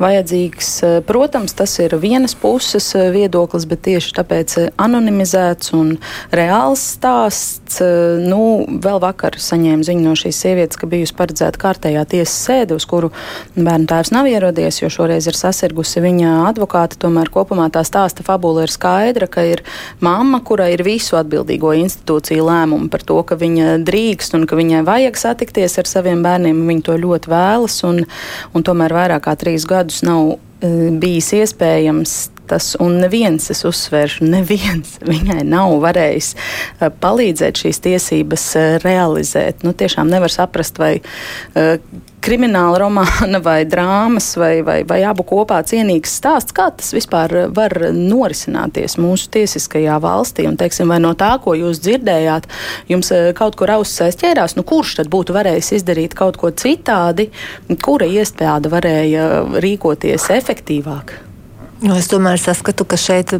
vajadzīgs. 0.00 0.70
Protams, 1.04 1.52
tas 1.58 1.74
ir 1.84 1.92
vienas 2.00 2.32
puses 2.40 2.86
viedoklis, 2.96 3.66
bet 3.68 3.82
tieši 3.84 4.16
tāpēc 4.16 4.56
anonimizēts 4.80 5.76
un 5.76 5.98
reāls 6.32 6.86
stāsts. 6.96 7.82
Nu, 8.24 8.64
vēl 8.64 9.02
vakar 9.04 9.36
saņēmu 9.36 9.84
ziņu 9.90 10.06
no 10.08 10.16
šīs 10.16 10.40
sievietes, 10.40 10.80
ka 10.80 10.88
bijusi 10.88 11.18
paredzēta 11.20 11.60
kārtējā 11.66 12.06
tiesas 12.16 12.40
sēde, 12.48 12.80
uz 12.80 12.88
kuru 12.88 13.12
bērnu 13.60 13.92
tēvs 13.92 14.14
nav 14.16 14.32
ierodies, 14.32 14.80
jo 14.80 14.88
šoreiz 14.96 15.28
ir 15.28 15.36
sasirgusi 15.36 16.00
viņa 16.08 16.32
advokāta. 16.48 16.96
Tomēr 17.04 17.28
kopumā 17.28 17.68
tās 17.68 17.92
stāsta 18.06 18.22
fabula 18.22 18.62
ir 18.66 18.70
skaidra, 18.70 19.26
ka 19.26 19.42
ir 19.42 19.62
mamma, 20.00 20.40
kurai 20.46 20.72
ir 20.74 20.84
visu 20.86 21.18
atbildīgo 21.18 21.72
institūciju 21.74 22.46
lēmumu 22.46 22.90
par 22.92 23.02
to, 23.02 23.18
ka 23.26 23.34
viņa 23.34 23.80
drīkst 23.86 24.36
un 24.38 24.46
ka 24.46 24.56
viņai 24.56 24.84
vajag 24.86 25.18
satikties 25.18 25.78
ar 25.78 25.90
saviem 25.90 26.22
bērniem. 26.22 26.66
Viņa 26.68 26.86
to 26.86 26.96
ļoti 27.02 27.32
vēlas, 27.32 27.80
un, 27.88 28.04
un 28.54 28.66
tomēr 28.66 28.94
vairāk 28.94 29.26
kā 29.26 29.34
trīs 29.38 29.66
gadus 29.66 30.04
nav 30.06 30.36
uh, 30.36 30.88
bijis 31.02 31.32
iespējams 31.34 32.35
tas, 32.48 32.72
un 32.82 32.98
neviens, 33.02 33.50
es 33.52 33.64
uzsvēršu, 33.68 34.26
neviens 34.30 34.96
viņai 35.12 35.42
nav 35.46 35.76
varējis 35.84 36.32
uh, 36.36 36.90
palīdzēt 37.02 37.64
šīs 37.64 37.82
tiesības 37.86 38.50
uh, 38.56 38.66
realizēt. 38.84 39.66
Nu, 39.66 39.74
tiešām 39.76 40.10
nevar 40.12 40.32
saprast, 40.32 40.80
vai 40.82 40.96
uh, 41.00 41.76
krimināla 42.26 42.80
romāna 42.82 43.40
vai 43.48 43.60
drāmas 43.68 44.32
vai, 44.38 44.60
vai, 44.66 44.80
vai 44.88 45.00
abu 45.06 45.24
kopā 45.26 45.60
cienīgs 45.66 46.16
stāsts, 46.18 46.54
kā 46.56 46.68
tas 46.74 46.92
vispār 46.96 47.34
var 47.54 47.74
norisināties 47.94 48.98
mūsu 49.00 49.30
tiesiskajā 49.36 49.98
valstī. 50.02 50.48
Un, 50.50 50.58
teiksim, 50.60 50.90
vai 50.92 50.98
no 51.02 51.14
tā, 51.18 51.36
ko 51.42 51.54
jūs 51.58 51.82
dzirdējāt, 51.84 52.48
jums 52.90 53.12
eh, 53.14 53.30
kaut 53.36 53.58
kur 53.58 53.76
ausis 53.76 54.08
aizķērās, 54.08 54.56
nu 54.58 54.66
kurš 54.66 54.98
tad 55.00 55.12
būtu 55.12 55.36
varējis 55.36 55.76
izdarīt 55.80 56.18
kaut 56.18 56.40
ko 56.40 56.50
citādi, 56.50 57.30
kura 57.82 58.08
iestāde 58.08 58.72
varēja 58.72 59.30
rīkoties 59.62 60.30
efektīvāk? 60.40 61.25
Nu, 61.86 61.94
es 61.94 62.08
tomēr 62.10 62.40
saskatu, 62.42 62.82
ka 62.88 62.98
šeit 62.98 63.30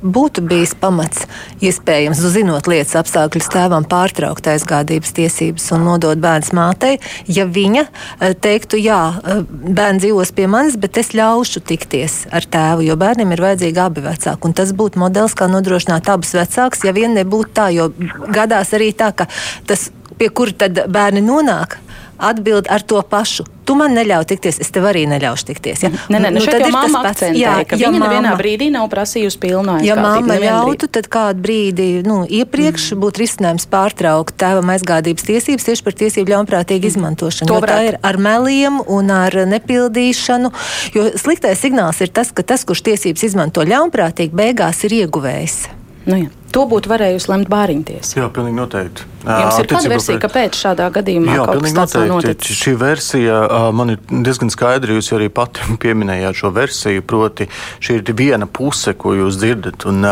būtu 0.00 0.44
bijis 0.46 0.72
pamats, 0.78 1.26
iespējams, 1.64 2.20
zinot 2.32 2.68
lietas 2.70 2.94
apstākļus, 3.00 3.50
tēvam 3.52 3.84
pārtraukt 3.88 4.46
aizgādības 4.52 5.12
tiesības 5.16 5.66
un 5.76 5.84
nodot 5.88 6.20
bērnu 6.20 6.56
mātei, 6.56 6.94
ja 7.28 7.44
viņa 7.50 7.82
eh, 7.84 8.32
teiktu, 8.46 8.78
jā, 8.80 9.00
eh, 9.20 9.42
bērns 9.48 10.04
dzīvos 10.04 10.32
pie 10.36 10.46
manis, 10.50 10.78
bet 10.80 11.00
es 11.02 11.12
ļaušu 11.18 11.64
tikties 11.66 12.22
ar 12.32 12.46
tēvu, 12.46 12.86
jo 12.86 12.96
bērniem 13.00 13.34
ir 13.34 13.44
vajadzīgi 13.44 13.82
abi 13.82 14.06
vecāki. 14.06 14.48
Un 14.48 14.56
tas 14.56 14.72
būtu 14.76 15.02
modelis, 15.02 15.36
kā 15.36 15.50
nodrošināt 15.50 16.08
abus 16.14 16.32
vecākus, 16.38 16.86
ja 16.86 16.96
vien 16.96 17.16
nebūtu 17.18 17.54
tā, 17.58 17.68
jo 17.74 17.90
gadās 18.30 18.72
arī 18.76 18.92
tā, 18.96 19.12
ka 19.12 19.28
tas, 19.68 19.90
pie 20.20 20.30
kura 20.32 20.54
tad 20.64 20.84
bērni 20.88 21.26
nonāk, 21.26 21.80
atbild 22.20 22.70
ar 22.70 22.84
to 22.86 23.02
pašu. 23.02 23.48
Tu 23.70 23.74
man 23.78 23.92
neļauj 23.94 24.24
tikties, 24.32 24.56
es 24.64 24.72
tev 24.74 24.88
arī 24.90 25.04
neļaušu 25.06 25.46
tikties. 25.52 25.84
Ja? 25.84 25.90
Nē, 25.94 26.18
nē, 26.18 26.32
nu, 26.34 26.40
nu, 26.40 26.46
tad 26.50 26.64
ir 26.66 26.74
tas 26.74 26.94
pats. 26.96 27.22
Jā, 27.38 27.52
ka 27.70 27.78
ja 27.78 27.92
viņa 27.94 28.02
nevienā 28.02 28.32
brīdī 28.40 28.66
nav 28.74 28.88
prasījusi 28.90 29.38
aizgādību. 29.38 29.86
Ja 29.86 29.94
mamma 29.94 30.38
ļautu, 30.42 30.88
tad 30.90 31.06
kādu 31.12 31.44
brīdi 31.44 31.86
nu, 32.02 32.24
iepriekš 32.26 32.88
mm. 32.96 33.02
būtu 33.04 33.22
risinājums 33.22 33.68
pārtraukt 33.70 34.34
tēvam 34.42 34.74
aizgādības 34.74 35.28
tiesības 35.28 35.68
tieši 35.68 35.86
par 35.86 35.98
tiesību 36.02 36.34
ļaunprātīgu 36.34 36.82
mm. 36.82 36.94
izmantošanu. 36.96 37.52
To 37.52 37.62
tā 37.70 37.78
ir 37.92 38.00
ar 38.02 38.18
meliem 38.18 38.82
un 38.90 39.14
ar 39.14 39.38
nepildīšanu. 39.54 40.50
Jo 40.98 41.06
sliktais 41.14 41.62
signāls 41.62 42.02
ir 42.02 42.10
tas, 42.10 42.34
ka 42.34 42.42
tas, 42.42 42.66
kurš 42.66 42.88
tiesības 42.90 43.28
izmanto 43.30 43.62
ļaunprātīgi, 43.62 44.34
beigās 44.34 44.82
ir 44.88 45.04
ieguvējs. 45.04 45.60
Nu, 46.10 46.16
jā. 46.24 46.34
To 46.50 46.64
būtu 46.66 46.90
varējusi 46.90 47.30
lemt 47.30 47.50
bāriņtiesa. 47.50 48.16
Jā, 48.18 48.26
pilnīgi 48.34 48.56
noteikti. 48.58 49.06
Jums 49.20 49.58
ir 49.60 49.68
kāda 49.68 49.90
versija, 49.92 50.16
pret... 50.16 50.22
kāpēc 50.24 50.58
šādā 50.60 50.86
gadījumā 50.94 51.34
Jā, 51.36 51.44
kaut 51.48 51.64
kas 51.64 51.74
tāds 51.76 51.96
nav 51.98 52.06
noticis? 52.14 52.60
Šī 52.60 52.72
versija 52.80 53.40
man 53.76 53.94
ir 53.94 54.00
diezgan 54.08 54.52
skaidra. 54.52 54.96
Jūs 54.96 55.10
arī 55.16 55.28
pati 55.32 55.66
pieminējāt 55.82 56.40
šo 56.40 56.52
versiju, 56.56 57.04
proti 57.04 57.48
šī 57.82 57.98
ir 58.00 58.14
viena 58.16 58.48
puse, 58.48 58.94
ko 58.96 59.12
jūs 59.18 59.40
dzirdat. 59.40 59.84
Un 59.90 60.06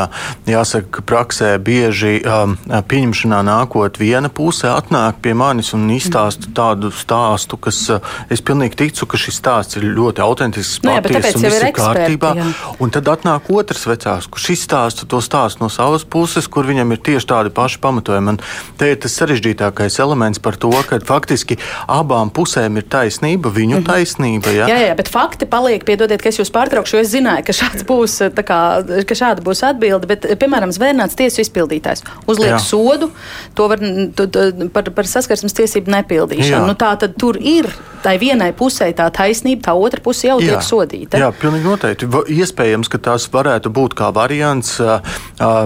jāsaka, 0.49 0.91
ka 0.99 1.05
praksē 1.09 1.55
bieži 1.65 2.19
pieņemšanā 2.21 3.41
nākot 3.49 4.01
viena 4.01 4.29
puse 4.29 4.69
atnāk 4.69 5.23
pie 5.25 5.33
manis 5.39 5.73
un 5.77 5.89
izstāsta 5.95 6.53
tādu 6.55 6.93
stāstu, 6.95 7.57
kas 7.61 7.81
es 8.29 8.45
pilnīgi 8.45 8.77
ticu, 8.85 9.09
ka 9.09 9.21
šis 9.21 9.41
stāsts 9.41 9.81
ir 9.81 9.89
ļoti 9.89 10.25
autentisks, 10.25 10.83
nu, 10.85 10.99
patiesas 11.01 11.39
un 11.39 11.47
viss 11.49 11.63
ir 11.63 11.75
kārtībā. 11.77 12.35
Jā. 12.39 12.49
Un 12.85 12.93
tad 12.95 13.09
atnāk 13.11 13.49
otrs 13.55 13.87
vecāks, 13.89 14.29
kurš 14.33 14.51
izstāsta 14.57 15.09
to 15.09 15.23
stāstu 15.25 15.65
no 15.65 15.73
savas 15.73 16.05
puses 16.09 16.49
kur 16.49 16.67
viņam 16.69 16.95
ir 16.95 17.03
tieši 17.05 17.29
tādi 17.31 17.53
paši 17.55 17.81
pamatojumi. 17.83 18.35
Un 18.35 18.41
te 18.81 18.91
ir 18.93 18.98
tas 19.03 19.15
sarežģītākais 19.19 19.99
elements 20.03 20.41
par 20.43 20.59
to, 20.61 20.71
ka 20.89 20.99
faktiski 21.05 21.59
abām 21.89 22.33
pusēm 22.35 22.81
ir 22.81 22.87
taisnība, 22.91 23.53
viņu 23.55 23.79
mm 23.79 23.83
-hmm. 23.83 23.87
taisnība. 23.89 24.55
Ja? 24.55 24.69
Jā, 24.69 24.79
jā, 24.89 24.97
bet 24.99 25.09
fakti 25.09 25.47
paliek, 25.47 25.85
piedodiet, 25.85 26.23
ka 26.23 26.29
es 26.29 26.39
jūs 26.41 26.53
pārtraukšu, 26.53 26.97
jo 26.97 27.03
es 27.03 27.13
zināju, 27.15 27.47
ka, 27.47 27.53
būs, 27.89 28.19
kā, 28.37 28.61
ka 29.09 29.15
šāda 29.15 29.43
būs 29.43 29.63
atbilde. 29.65 30.07
Bet, 30.07 30.27
piemēram, 30.39 30.73
zvērnāts 30.75 31.17
tiesu 31.17 31.41
izpildītājs 31.41 32.05
uzliek 32.27 32.57
jā. 32.57 32.59
sodu 32.59 33.11
to 33.55 33.69
var, 33.69 33.79
tu, 34.15 34.27
tu, 34.27 34.69
par, 34.73 34.91
par 34.91 35.07
saskarsmes 35.07 35.55
tiesību 35.55 35.91
nepildīšanu. 35.91 36.67
Nu, 36.67 36.75
tā 36.75 36.97
tad 36.99 37.17
tur 37.17 37.39
ir 37.41 37.71
tai 38.03 38.19
vienai 38.19 38.53
pusē 38.53 38.93
tā 38.95 39.11
taisnība, 39.11 39.63
tā 39.63 39.75
otra 39.75 40.01
puse 40.01 40.29
jau 40.29 40.39
jā. 40.41 40.53
tiek 40.53 40.63
sodīta. 40.63 41.19
Jā, 41.19 41.33
pilnīgi 41.33 41.67
noteikti. 41.67 42.07
Iespējams, 42.29 42.89
ka 42.89 42.99
tās 42.99 43.27
varētu 43.33 43.71
būt 43.71 43.95
kā 43.99 44.13
variants, 44.15 44.81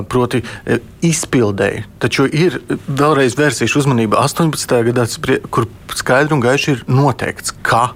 proti 0.08 0.42
E, 0.66 0.78
izpildēji. 1.02 1.82
Taču 2.02 2.24
ir 2.26 2.60
vēlreiz 2.86 3.21
vērsīšu 3.38 3.82
uzmanību 3.82 4.18
18. 4.18 4.76
gadā, 4.90 5.06
kur 5.50 5.68
skaidri 5.94 6.34
un 6.34 6.42
gaiši 6.42 6.70
ir 6.74 6.84
noteikts, 6.90 7.54
ka 7.62 7.92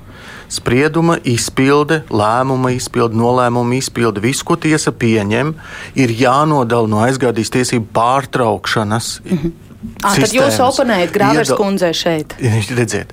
sprieduma 0.53 1.19
izpilde, 1.27 2.03
lēmuma 2.11 2.73
izpilde, 2.77 3.19
nolēmuma 3.19 3.79
izpilde, 3.81 4.23
viss, 4.23 4.45
ko 4.47 4.57
tiesa 4.61 4.93
pieņem, 4.95 5.55
ir 5.99 6.15
jānodala 6.15 6.91
no 6.91 7.03
aizgādīs 7.07 7.51
tiesību 7.55 7.91
pārtraukšanas. 7.97 9.21
Mm 9.25 9.39
-hmm. 9.39 9.55
À, 10.03 10.17
tad 10.19 10.33
jūs 10.35 10.57
oponējat 10.59 11.13
Grāvers 11.15 11.53
kundzei 11.57 11.93
šeit. 11.95 12.35
Redziet, 12.75 13.13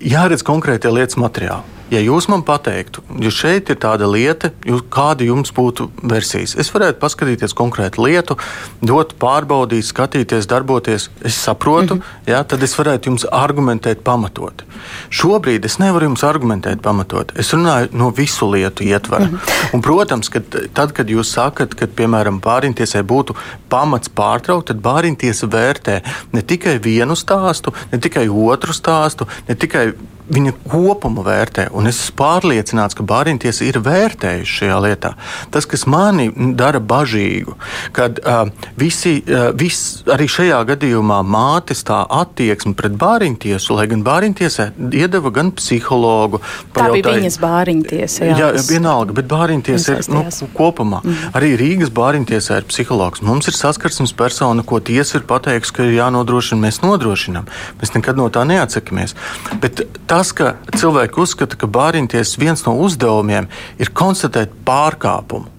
jāredz 0.00 0.42
konkrētie 0.46 0.90
lietas 0.92 1.18
materiāli. 1.20 1.73
Ja 1.94 2.00
jūs 2.02 2.26
man 2.26 2.42
pateiktu, 2.42 3.04
ja 3.22 3.30
šeit 3.30 3.68
ir 3.70 3.76
tāda 3.78 4.08
lieta, 4.10 4.50
jūs, 4.66 4.82
kāda 4.90 5.26
jums 5.28 5.52
būtu 5.54 5.86
versijas, 6.10 6.56
es 6.58 6.70
varētu 6.74 6.98
paskatīties 6.98 7.54
konkrētu 7.54 8.02
lietu, 8.02 8.34
dot, 8.82 9.12
pārbaudīt, 9.22 9.86
skatīties, 9.86 10.48
darboties. 10.50 11.06
Es 11.22 11.38
saprotu, 11.38 11.94
mm 11.94 12.00
-hmm. 12.00 12.32
jā, 12.32 12.40
tad 12.50 12.62
es 12.66 12.74
varētu 12.78 13.10
jums 13.10 13.26
argumentēt, 13.30 14.02
pamatot. 14.02 14.64
Šobrīd 15.10 15.64
es 15.64 15.78
nevaru 15.78 16.08
jums 16.08 16.24
argumentēt, 16.26 16.82
pamatot. 16.82 17.32
Es 17.38 17.52
runāju 17.54 17.88
no 17.92 18.10
visu 18.10 18.50
lietu 18.50 18.82
ietvara. 18.84 19.24
Mm 19.24 19.38
-hmm. 19.38 19.74
Un, 19.74 19.82
protams, 19.82 20.28
ka 20.28 20.40
tad, 20.72 20.92
kad 20.92 21.08
jūs 21.08 21.30
sakat, 21.30 21.74
ka, 21.74 21.86
piemēram, 21.86 22.40
bāriņtiesai 22.40 23.02
būtu 23.02 23.36
pamats 23.68 24.08
pārtraukt, 24.08 24.66
tad 24.66 24.82
bāriņtiesa 24.82 25.46
vērtē 25.46 26.00
ne 26.32 26.42
tikai 26.42 26.78
vienu 26.78 27.14
stāstu, 27.14 27.72
ne 27.92 27.98
tikai 27.98 28.28
otru 28.28 28.72
stāstu, 28.72 29.26
ne 29.48 29.54
tikai 29.54 29.92
viņa 30.32 30.52
kopumu 30.70 31.24
vērtē. 31.24 31.66
Un 31.76 31.88
es 31.90 31.98
esmu 32.00 32.16
pārliecināts, 32.22 32.96
ka 32.96 33.04
Bāriņtiesa 33.06 33.66
ir 33.66 33.78
vērtējusi 33.84 34.58
šajā 34.60 34.78
lietā. 34.84 35.12
Tas, 35.52 35.66
kas 35.68 35.84
mani 35.90 36.30
dara 36.56 36.80
bažīgu, 36.80 37.56
kad 37.96 38.20
uh, 38.22 38.48
visi, 38.80 39.18
uh, 39.28 39.50
vis, 39.56 40.04
arī 40.10 40.28
šajā 40.30 40.62
gadījumā 40.72 41.20
mātes 41.28 41.84
tā 41.84 42.00
attieksme 42.08 42.72
pret 42.78 42.96
Bāriņtiesu, 43.00 43.76
lai 43.76 43.86
gan 43.90 44.04
Bāriņtiesai 44.06 44.70
iedeva 44.96 45.32
gan 45.34 45.52
psihologu. 45.58 46.40
Tā 46.72 46.88
bija 46.94 47.16
viņas 47.18 47.38
Bāriņtiesa. 47.42 48.30
Jā, 48.30 48.38
jā 48.40 48.64
vienalga, 48.70 49.16
bet 49.20 49.28
Bāriņtiesa 49.30 49.98
ir 50.00 50.10
nu, 50.14 50.24
kopumā. 50.56 51.02
Mm. 51.04 51.36
Arī 51.36 51.52
Rīgas 51.60 51.92
Bāriņtiesā 51.94 52.62
ir 52.62 52.68
psihologs. 52.70 53.20
Mums 53.24 53.50
ir 53.52 53.58
saskarsmes 53.58 54.16
persona, 54.16 54.64
ko 54.64 54.80
tiesa 54.80 55.20
ir 55.20 55.28
pateikusi, 55.28 55.76
ka 55.76 55.84
ir 55.84 55.98
jānodrošina, 55.98 56.62
mēs 56.64 56.80
nodrošinām. 56.84 57.48
Mēs 57.82 57.94
nekad 57.96 58.18
no 58.20 58.30
tā 58.32 58.46
neatsakāmies. 58.48 59.16
Bet 59.60 59.84
tas, 60.14 60.30
ka 60.36 60.54
cilvēki 60.78 61.18
uzskata, 61.24 61.58
ka 61.58 61.66
bāriņties 61.70 62.36
viens 62.38 62.62
no 62.68 62.76
uzdevumiem 62.84 63.50
ir 63.82 63.90
konstatēt 63.90 64.54
pārkāpumu. 64.66 65.50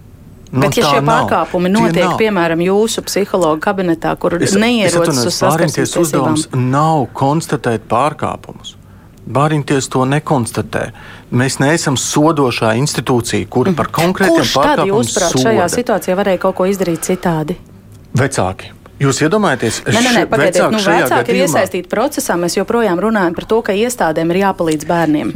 Nu, 0.56 0.62
Bet, 0.62 0.78
ja 0.80 0.88
šie 0.88 1.01
nav. 1.03 1.26
pārkāpumi 1.26 1.68
notiek, 1.74 2.14
piemēram, 2.16 2.62
jūsu 2.64 3.03
psihologa 3.03 3.60
kabinetā, 3.66 4.14
kur 4.16 4.38
es, 4.39 4.53
neierodas 4.56 5.20
uz 5.28 5.36
saskarsmes 5.41 5.95
uzdevums, 5.99 6.45
nav 6.56 7.10
konstatēt 7.18 7.89
pārkāpumus. 7.91 8.78
Bāriņties 9.26 9.89
to 9.91 10.06
nekonstatē. 10.08 10.86
Mēs 11.36 11.58
neesam 11.60 11.97
sodošā 11.99 12.76
institūcija, 12.80 13.49
kura 13.51 13.74
par 13.76 13.89
konkrētiem 13.91 14.38
Kurš 14.38 14.53
tad, 14.53 14.62
pārkāpumiem 14.62 15.01
jūsuprāt, 15.01 15.38
šajā 15.43 15.68
situācijā 15.76 16.18
varēja 16.22 16.43
kaut 16.45 16.60
ko 16.62 16.70
izdarīt 16.72 17.03
citādi? 17.10 17.58
Vecāki. 18.16 18.72
Jūs 19.00 19.18
iedomājaties, 19.26 19.82
Nē, 19.84 19.91
nē, 20.00 20.12
nē 20.16 20.22
š- 20.24 20.30
pagaidiet, 20.32 20.62
vecāki 20.62 20.72
nu, 20.72 20.80
vecāki 20.80 21.34
ir 21.36 21.41
iesaistīti 21.43 21.89
procesā. 21.91 22.38
Mēs 22.39 22.56
joprojām 22.56 23.02
runājam 23.04 23.36
par 23.36 23.46
to, 23.50 23.60
ka 23.62 23.76
iestādēm 23.76 24.32
ir 24.32 24.39
jāpalīdz 24.46 24.88
bērniem. 24.88 25.34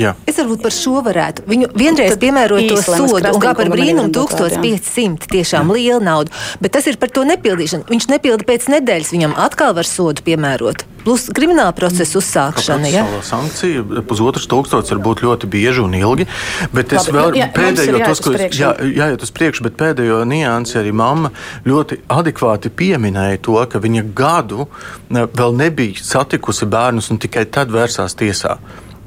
Jā. 0.00 0.14
Es 0.28 0.36
varbūt 0.38 0.62
par 0.64 0.72
šo 0.72 1.00
varētu. 1.04 1.44
Viņu 1.50 1.70
vienreiz 1.76 2.14
Tad 2.14 2.20
piemērot 2.22 2.68
to 2.70 2.76
sodu, 2.84 3.16
un 3.34 3.42
kā 3.42 3.52
par 3.58 3.68
brīnumu 3.72 4.06
varam 4.06 4.12
dot 4.14 4.32
vārdu, 4.32 4.54
jā. 4.54 4.78
1500 4.78 5.26
tiešām 5.32 5.72
liela 5.74 6.00
nauda. 6.00 6.30
Bet 6.62 6.72
tas 6.76 6.86
ir 6.86 6.96
par 7.00 7.10
to 7.12 7.24
nepildīšanu. 7.28 7.88
Viņš 7.90 8.06
nepilda 8.12 8.46
pēc 8.48 8.68
nedēļas, 8.76 9.10
viņam 9.16 9.34
atkal 9.36 9.74
var 9.76 9.88
sodu 9.88 10.22
piemērot. 10.24 10.86
Plus 11.04 11.26
krimināla 11.34 11.72
procesa 11.76 12.18
uzsākšana. 12.20 12.90
Ja? 12.92 13.04
Sankcija 13.24 14.02
pusotrs 14.08 14.48
tūkstotis 14.50 14.92
var 14.94 15.02
būt 15.04 15.22
ļoti 15.24 15.48
bieži 15.50 15.84
un 15.84 15.96
ilgi. 15.96 16.26
Bet 16.74 16.92
es 16.92 17.08
Labi, 17.08 17.16
vēl 17.16 17.38
jā, 17.40 17.48
pēdējo, 17.56 18.02
tos, 18.04 18.22
ko 18.24 18.34
es, 18.36 18.58
jā, 18.58 18.74
jāiet 18.84 19.24
uz 19.24 19.32
priekšu, 19.36 19.64
bet 19.68 19.78
pēdējo 19.80 20.20
niansi 20.28 20.78
arī 20.82 20.92
mamma 20.96 21.32
ļoti 21.68 22.02
adekvāti 22.12 22.72
pieminēja 22.76 23.40
to, 23.46 23.56
ka 23.70 23.80
viņa 23.82 24.06
gadu 24.16 24.68
vēl 25.10 25.58
nebija 25.58 26.04
satikusi 26.04 26.68
bērnus 26.70 27.10
un 27.14 27.20
tikai 27.22 27.46
tad 27.52 27.72
vērsās 27.74 28.16
tiesā. 28.20 28.58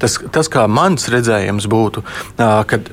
Tas, 0.02 0.18
tas 0.34 0.50
kā 0.50 0.66
mans 0.68 1.06
redzējums 1.12 1.68
būtu, 1.70 2.02
kad 2.36 2.90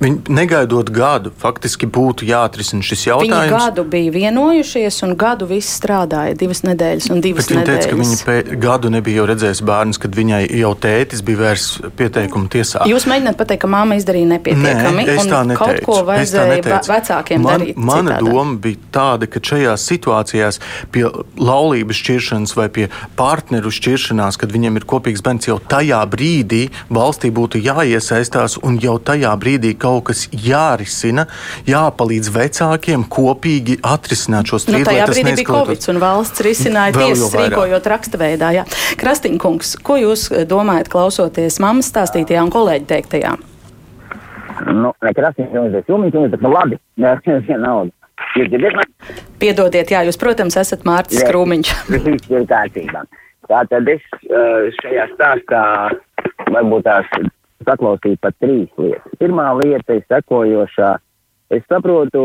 viņi 0.00 0.32
negaidot 0.32 0.88
gadu, 0.90 1.30
faktiski 1.38 1.86
būtu 1.86 2.24
jāatrisina 2.28 2.80
šis 2.82 3.02
Viņi 3.04 3.28
jautājums. 3.28 3.52
gadu 3.52 3.84
bija 3.84 4.10
vienojušies, 4.14 5.02
un 5.04 5.14
gadu 5.20 5.46
viss 5.50 5.74
strādāja. 5.80 6.36
Divas 6.40 6.62
nedēļas 6.64 7.10
un 7.12 7.20
divas 7.20 7.44
Bet 7.46 7.56
viņa 7.56 7.64
teica, 7.68 7.88
ka 7.90 7.96
viņa 7.98 8.14
nedēļas. 8.16 8.24
pē, 8.24 8.58
gadu 8.64 8.90
nebija 8.90 9.20
jau 9.20 9.26
redzējusi 9.28 9.66
bērnus, 9.68 9.98
kad 10.00 10.16
viņai 10.16 10.40
jau 10.60 10.72
tētis 10.74 11.20
bija 11.26 11.38
vērsts 11.42 11.92
pieteikumu 12.00 12.48
tiesā. 12.48 12.86
Jūs 12.88 13.04
mēģināt 13.12 13.36
pateikt, 13.36 13.60
ka 13.60 13.68
mamma 13.68 13.98
izdarīja 14.00 14.30
nepietiekami, 14.32 15.04
Nē, 15.04 15.18
es 15.20 15.26
tā 15.28 15.42
neteicu. 15.44 15.58
kaut 15.60 15.84
ko 15.84 15.98
vajadzēja 16.08 16.80
vecākiem 16.88 17.42
Man, 17.44 17.60
darīt. 17.60 17.76
Mana 17.76 18.16
citādā. 18.16 18.32
doma 18.32 18.56
bija 18.56 18.76
tāda, 18.96 19.28
ka 19.28 19.40
šajās 19.40 19.84
situācijās 19.90 20.60
pie 20.92 21.04
laulības 21.36 21.96
šķiršanas 22.00 22.56
vai 22.56 22.68
pie 22.72 22.88
partneru 23.16 23.68
šķiršanās, 23.68 24.38
kad 24.40 24.48
viņiem 24.56 24.80
ir 24.80 24.84
kopīgs 24.88 25.20
bērns, 25.22 25.46
jau 25.50 25.58
tajā 25.60 26.00
brīdī 26.08 26.70
valstī 26.88 27.28
būtu 27.30 27.60
jāiesaistās 27.60 28.56
un 28.64 28.78
jau 28.80 28.96
tajā 28.98 29.36
brīdī 29.36 29.74
kaut 29.76 29.89
kas 30.06 30.24
jārisina, 30.32 31.26
jāpalīdz 31.68 32.30
vecākiem 32.34 33.04
kopīgi 33.10 33.78
atrisināt 33.82 34.50
šo 34.50 34.58
Nu, 34.60 34.64
strīdu. 34.64 34.86
lai 34.86 34.94
tajā 34.94 35.06
brīdī 35.10 35.34
bija. 35.40 35.46
Covid, 35.50 35.86
un 35.92 36.00
valsts 36.02 36.44
risināja 36.46 36.94
jau 36.94 37.06
tiesas 37.06 37.34
rīkojot 37.40 37.88
rakstveidā. 37.94 38.50
jā. 38.60 38.64
Krastīnkungs, 39.00 39.76
ko 39.82 39.96
jūs 40.00 40.28
eh, 40.32 40.44
domājat, 40.48 40.90
klausoties 40.92 41.58
mammas 41.62 41.90
stāstītajā 41.92 42.42
un 42.46 42.52
kolēģi 42.54 42.86
teiktajā? 42.94 43.34
Nu, 44.70 44.92
nekas 45.02 45.38
jums 45.40 45.72
ir 45.74 45.84
jums 45.88 46.34
ir 46.36 46.42
nu, 46.44 46.52
labi. 46.52 46.78
Vienalga. 47.48 47.90
Jūs 48.36 48.50
dzirdat 48.52 48.74
mani? 48.76 49.16
Piedodiet, 49.40 49.90
jā, 49.90 50.02
jūs, 50.06 50.18
protams, 50.20 50.56
esat 50.60 50.84
Mārcis. 50.84 51.24
Krūmiņš. 51.26 51.70
Viss 51.94 52.28
ir 52.30 52.44
kārtībā. 52.50 53.02
Tātad 53.50 53.88
es 53.90 54.02
eh, 54.28 54.68
šajā 54.82 55.06
stāstā 55.16 55.62
varbūt 56.52 56.84
tās 56.86 57.08
saklausīju 57.66 58.18
pat 58.22 58.36
trīs 58.42 58.70
lietas. 58.80 59.18
Pirmā 59.20 59.50
lieta 59.60 59.98
ir 59.98 60.04
sekojošā. 60.08 60.96
Es 61.50 61.64
saprotu, 61.66 62.20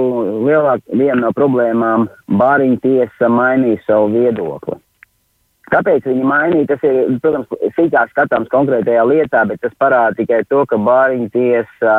lielāk 0.46 0.84
viena 0.94 1.18
no 1.24 1.32
problēmām 1.34 2.08
Bāriņa 2.30 2.82
tiesa 2.84 3.30
mainīja 3.32 3.82
savu 3.88 4.12
viedokli. 4.14 4.78
Kāpēc 5.74 6.06
viņi 6.06 6.28
mainīja? 6.30 6.68
Tas 6.76 6.84
ir, 6.86 7.16
protams, 7.24 7.56
sīkāk 7.74 8.12
skatāms 8.14 8.52
konkrētajā 8.54 9.06
lietā, 9.10 9.48
bet 9.50 9.64
tas 9.66 9.74
parāda 9.82 10.14
tikai 10.20 10.44
to, 10.46 10.62
ka 10.70 10.78
Bāriņa 10.78 11.32
tiesa 11.34 11.96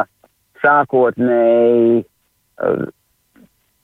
sākotnēji 0.62 2.04
uh, 2.62 2.86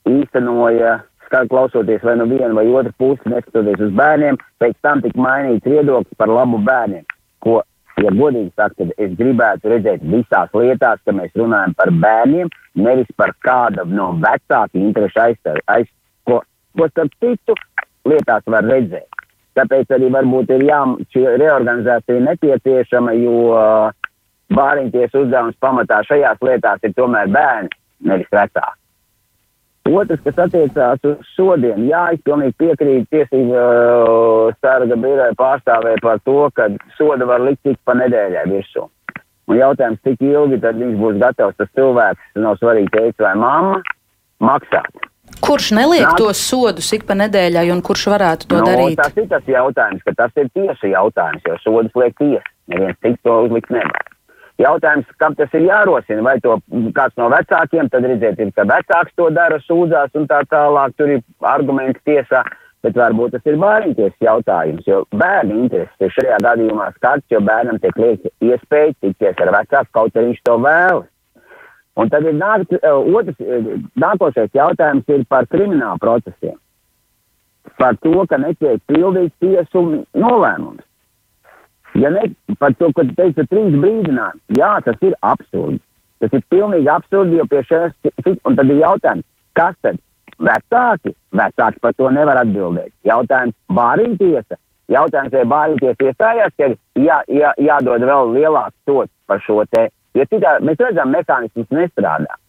īstenoja, 0.07 1.01
klausoties 1.49 2.03
vai 2.05 2.15
no 2.19 2.27
viena 2.29 2.53
vai 2.53 2.67
otra 2.69 2.93
puses, 2.97 3.25
neskatoties 3.25 3.81
uz 3.87 3.93
bērniem, 3.97 4.37
pēc 4.61 4.75
tam 4.85 5.01
tika 5.01 5.19
mainīts 5.19 5.65
viedoklis 5.65 6.19
par 6.19 6.29
labu 6.29 6.59
bērniem. 6.61 7.05
Ko, 7.43 7.63
ja 8.01 8.11
godīgi 8.13 8.51
sakot, 8.55 8.77
tad 8.79 9.05
es 9.05 9.15
gribētu 9.19 9.71
redzēt 9.73 10.05
visās 10.09 10.53
lietās, 10.57 11.01
ka 11.05 11.15
mēs 11.15 11.33
runājam 11.37 11.75
par 11.77 11.91
bērniem, 12.03 12.51
nevis 12.75 13.09
par 13.17 13.33
kāda 13.45 13.85
no 13.85 14.11
vecāku 14.23 14.81
interešu 14.81 15.21
aizstāv, 15.27 15.59
aiz, 15.69 15.89
ko, 16.27 16.41
ko 16.77 16.89
starp 16.91 17.13
citu 17.21 17.57
lietās 18.09 18.45
var 18.49 18.65
redzēt. 18.67 19.09
Tāpēc 19.53 19.91
arī 19.93 20.09
varbūt 20.13 20.49
ir 20.55 20.63
jā, 20.65 20.79
šī 21.13 21.25
reorganizācija 21.37 22.23
nepieciešama, 22.25 23.13
jo 23.21 23.35
bāriņties 24.53 25.19
uzdevums 25.19 25.59
pamatā 25.61 26.01
šajās 26.07 26.41
lietās 26.41 26.81
ir 26.83 26.95
tomēr 26.97 27.29
bērni, 27.33 27.69
nevis 28.09 28.31
vecāki. 28.33 28.82
Otrs, 29.83 30.21
kas 30.23 30.37
attiecās 30.45 31.01
uz 31.03 31.31
sodiem, 31.35 31.81
jā, 31.89 32.05
es 32.15 32.21
pilnīgi 32.23 32.55
piekrītu 32.61 33.07
tiesību 33.11 33.55
uh, 33.59 34.53
sarga 34.63 34.95
biroja 34.95 35.33
pārstāvē 35.35 35.97
par 36.01 36.21
to, 36.23 36.37
ka 36.55 36.69
soda 36.95 37.27
var 37.27 37.43
likt 37.43 37.59
tik 37.67 37.75
pa 37.83 37.97
nedēļai 37.99 38.45
virsū. 38.47 38.85
Un 39.51 39.59
jautājums, 39.59 39.99
cik 40.07 40.23
ilgi 40.23 40.61
tad 40.63 40.79
viņš 40.79 40.95
būs 41.01 41.19
gatavs, 41.19 41.57
tas 41.59 41.67
cilvēks, 41.75 42.29
nav 42.39 42.55
svarīgi 42.61 42.93
teikt 42.95 43.25
vai 43.25 43.33
mamma, 43.35 43.81
maksāt. 44.39 45.09
Kurš 45.43 45.73
neliek 45.75 46.05
Nāk- 46.07 46.17
tos 46.21 46.39
sodus 46.39 46.93
ik 46.95 47.03
pa 47.09 47.17
nedēļai, 47.19 47.67
un 47.75 47.81
kurš 47.83 48.07
varētu 48.13 48.47
to 48.47 48.61
Nu, 48.61 48.69
darīt? 48.69 48.95
Tas 49.03 49.19
ir 49.19 49.27
tas 49.27 49.43
jautājums, 49.43 50.03
ka 50.07 50.15
tas 50.15 50.31
ir 50.39 50.47
tieši 50.55 50.93
jautājums, 50.95 51.43
jo 51.43 51.59
sodas 51.59 51.91
liek 51.99 52.15
tiesa. 52.21 52.47
Neviens 52.71 52.95
cits 53.03 53.19
to 53.27 53.35
uzlikt 53.43 53.69
nevar. 53.69 54.12
Jautājums, 54.61 55.07
kam 55.17 55.33
tas 55.33 55.53
ir 55.57 55.63
jārosina, 55.65 56.21
vai 56.21 56.35
to 56.43 56.59
kāds 56.93 57.15
no 57.17 57.29
vecākiem, 57.33 57.87
tad 57.89 58.05
redziet, 58.05 58.37
ir, 58.37 58.51
ka 58.53 58.67
vecāks 58.69 59.15
to 59.17 59.31
dara, 59.33 59.57
sūdzās 59.65 60.13
un 60.19 60.27
tā 60.29 60.43
tālāk, 60.51 60.93
tur 60.97 61.09
ir 61.15 61.23
argumenti 61.41 62.03
tiesā, 62.05 62.43
bet 62.85 62.99
varbūt 62.99 63.33
tas 63.33 63.49
ir 63.49 63.57
bērniņties 63.63 64.19
jautājums, 64.21 64.85
jo 64.85 65.01
bērni 65.17 65.63
intereses 65.63 66.05
ir 66.05 66.13
šajā 66.19 66.37
gadījumā 66.45 66.91
skats, 66.99 67.25
jo 67.33 67.41
bērnam 67.41 67.81
tiek 67.81 67.97
liekta 67.97 68.29
iespēja 68.45 68.93
tikties 69.01 69.41
ar 69.41 69.53
vecāku, 69.57 69.91
kaut 69.97 70.21
arī 70.21 70.33
viņš 70.33 70.45
to 70.45 70.59
vēlas. 70.67 71.09
Un 71.97 72.09
tad 72.09 72.25
ir 72.25 72.37
nāk, 72.37 72.69
otrs, 72.81 73.41
eh, 73.41 73.73
nākošais 74.01 74.53
jautājums 74.53 75.09
ir 75.13 75.25
par 75.29 75.45
kriminālu 75.49 76.01
procesiem. 76.01 76.57
Par 77.77 77.97
to, 78.01 78.25
ka 78.29 78.37
netiek 78.37 78.81
pildīts 78.89 79.37
tiesu 79.41 80.05
nolēmums. 80.13 80.85
Ja 81.93 82.09
ne 82.09 82.23
par 82.59 82.73
to, 82.79 82.89
ka 82.95 83.05
teica 83.17 83.45
trīs 83.49 83.75
brīdinājumi, 83.75 84.57
jā, 84.57 84.71
tas 84.85 84.97
ir 85.05 85.13
absurdi. 85.21 85.79
Tas 86.23 86.33
ir 86.33 86.41
pilnīgi 86.49 86.89
absurdi, 86.89 87.37
jo 87.37 87.45
pie 87.51 87.61
šīs, 87.67 88.37
un 88.47 88.57
tad 88.57 88.71
ir 88.71 88.81
jautājums, 88.81 89.25
kas 89.59 89.75
tad 89.85 89.99
vecāki, 90.41 91.13
vecāki 91.37 91.81
par 91.83 91.93
to 91.99 92.09
nevar 92.15 92.39
atbildēt. 92.41 92.93
Jautājums 93.05 93.55
bāriņu 93.77 94.17
tiesa, 94.21 94.57
jautājums, 94.93 95.35
vai 95.35 95.43
bāriņu 95.53 95.81
tiesa 95.83 96.07
iestājās, 96.09 96.55
ka 96.57 96.71
jā, 97.03 97.19
jā, 97.27 97.51
jādod 97.61 98.07
vēl 98.09 98.33
lielāks 98.37 98.77
sots 98.87 99.13
par 99.27 99.43
šo 99.45 99.61
te, 99.69 99.89
jo 100.17 100.25
citā 100.31 100.57
mēs 100.65 100.81
redzam, 100.81 101.13
mehānisms 101.13 101.69
nestrādā. 101.77 102.39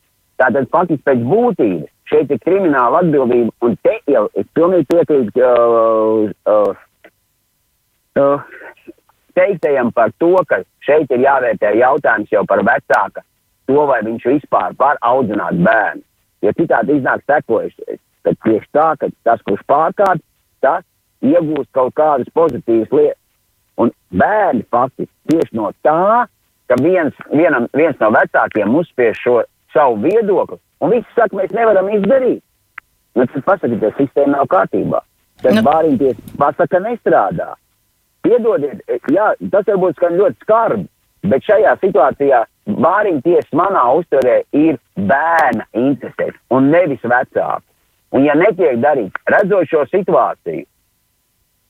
Tātad 0.41 0.71
faktiski 0.73 1.05
pēc 1.07 1.21
būtības 1.29 1.91
šeit 2.11 2.33
ir 2.33 2.41
krimināla 2.43 3.05
atbildība, 3.05 3.53
un 3.65 3.77
te 3.87 3.99
jau 4.11 4.27
es 4.35 4.49
pilnīgi 4.57 4.89
piekrītu 4.91 5.45
uh, 5.45 6.33
uh, 6.51 6.75
uh, 8.19 8.55
teiktajam 9.39 9.93
par 9.93 10.13
to, 10.19 10.37
ka 10.49 10.63
šeit 10.87 11.11
ir 11.15 11.25
jāvērtē 11.25 11.75
jautājums 11.79 12.33
jau 12.33 12.45
par 12.49 12.63
vecāka, 12.67 13.25
to 13.69 13.87
vai 13.89 14.01
viņš 14.07 14.27
vispār 14.31 14.77
var 14.79 15.01
audzināt 15.01 15.61
bērnu. 15.67 16.03
Jo 16.45 16.53
citādi 16.59 16.99
iznāk 16.99 17.25
sekojuši, 17.31 17.99
ka 18.25 18.35
tieši 18.45 18.69
tā, 18.77 18.89
ka 19.01 19.09
tas, 19.25 19.43
kurš 19.49 19.63
pārkāp, 19.71 20.21
tas 20.65 20.85
iegūst 21.25 21.71
kaut 21.77 21.95
kādas 21.97 22.31
pozitīvas 22.37 22.93
lietas. 22.93 23.21
Un 23.81 23.91
bērni 24.15 24.63
faktiski 24.71 25.33
tieši 25.33 25.57
no 25.59 25.73
tā, 25.83 26.27
ka 26.71 26.77
viens, 26.83 27.17
vienam, 27.33 27.67
viens 27.75 27.99
no 28.01 28.13
vecākiem 28.15 28.77
uzspiež 28.79 29.19
šo 29.19 29.41
savu 29.75 29.99
viedokli, 30.05 30.61
un 30.85 30.95
viss 30.95 31.17
saka, 31.17 31.35
mēs 31.41 31.51
nevaram 31.57 31.91
izdarīt. 31.97 32.43
Nu, 33.15 33.27
tad 33.31 33.45
pasakiet, 33.47 33.85
sistēma 33.99 34.39
nav 34.39 34.49
kārtībā. 34.51 35.01
Tad 35.43 35.59
nu. 35.59 35.65
bāriņties 35.67 36.37
pasaka 36.39 36.81
nestrādā. 36.83 37.53
Piedodiet, 38.25 38.81
jā, 39.13 39.31
tas 39.53 39.67
varbūt 39.69 39.99
skan 39.99 40.17
ļoti 40.17 40.47
skarbi, 40.47 40.87
bet 41.29 41.45
šajā 41.45 41.75
situācijā 41.83 42.45
bāriņu 42.65 43.23
tiesa 43.25 43.59
manā 43.61 43.85
uztverē 43.99 44.39
ir 44.57 44.79
bērna 44.97 45.67
interesēs 45.77 46.37
un 46.55 46.71
nevis 46.73 47.05
vecāku. 47.05 47.65
Un 48.15 48.25
ja 48.25 48.37
netiek 48.39 48.79
darīts, 48.81 49.21
redzot 49.29 49.69
šo 49.69 49.83
situāciju, 49.91 50.65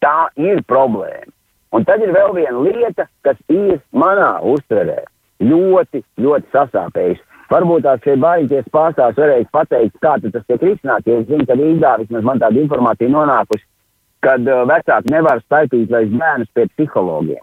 tā 0.05 0.29
ir 0.37 0.61
problēma. 0.69 1.33
Un 1.75 1.87
tad 1.89 2.05
ir 2.05 2.13
vēl 2.15 2.35
viena 2.37 2.61
lieta, 2.63 3.09
kas 3.27 3.39
ir 3.51 3.81
manā 3.91 4.37
uztverē 4.47 5.01
ļoti, 5.43 6.05
ļoti 6.23 6.53
sasāpējusi. 6.55 7.25
Varbūt 7.51 7.85
tās 7.85 8.03
šie 8.05 8.15
bāriņties 8.23 8.71
pārstāvs 8.73 9.19
varēs 9.21 9.49
pateikt, 9.53 9.99
kā 10.05 10.15
tas 10.23 10.47
tiek 10.47 10.63
risināts, 10.63 11.07
jo 11.09 11.19
es 11.21 11.27
zinu, 11.29 11.47
ka 11.49 11.57
Rīgā 11.59 11.97
vismaz 12.01 12.25
man 12.25 12.41
tāda 12.43 12.63
informācija 12.63 13.11
nonākusi, 13.11 13.67
kad 14.23 14.47
uh, 14.49 14.63
vecāki 14.69 15.11
nevar 15.13 15.43
staipīt 15.43 15.91
vairs 15.91 16.13
bērnus 16.13 16.53
pie 16.55 16.69
psihologiem. 16.77 17.43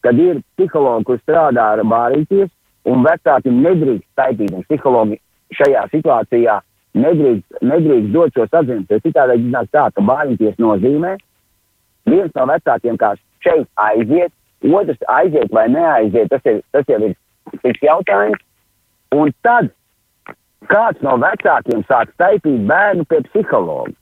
kad 0.00 0.18
ir 0.18 0.40
psihologi, 0.56 1.04
kur 1.04 1.18
strādā 1.20 1.66
ar 1.74 1.82
bārīties, 1.84 2.48
un 2.88 3.04
vecāki 3.04 3.52
nedrīkst 3.52 4.08
taipīt, 4.16 4.52
un 4.56 4.64
psihologi 4.68 5.20
šajā 5.58 5.86
situācijā 5.92 6.60
nedrīkst, 6.96 7.60
nedrīkst 7.62 8.12
dot 8.14 8.36
šos 8.36 8.54
atziņus, 8.60 8.86
jo 8.90 9.00
citādi 9.04 9.36
iznāk 9.42 9.68
tā, 9.74 9.88
ka 9.94 10.04
bārīties 10.08 10.56
nozīmē 10.62 11.16
viens 12.08 12.32
no 12.38 12.46
vecākiem 12.48 12.96
kā 13.00 13.12
šeit 13.44 13.68
aiziet, 13.84 14.32
otrs 14.64 15.04
aiziet 15.08 15.52
vai 15.52 15.68
neaiziet, 15.72 16.30
tas, 16.32 16.48
ir, 16.48 16.62
tas 16.72 16.88
jau 16.88 17.00
ir 17.04 17.14
cits 17.60 17.84
jautājums, 17.84 18.40
un 19.16 19.32
tad 19.44 19.70
kāds 20.72 21.00
no 21.04 21.16
vecākiem 21.20 21.84
sāk 21.88 22.12
taipīt 22.20 22.64
bērnu 22.68 23.06
pie 23.10 23.20
psihologa, 23.28 23.92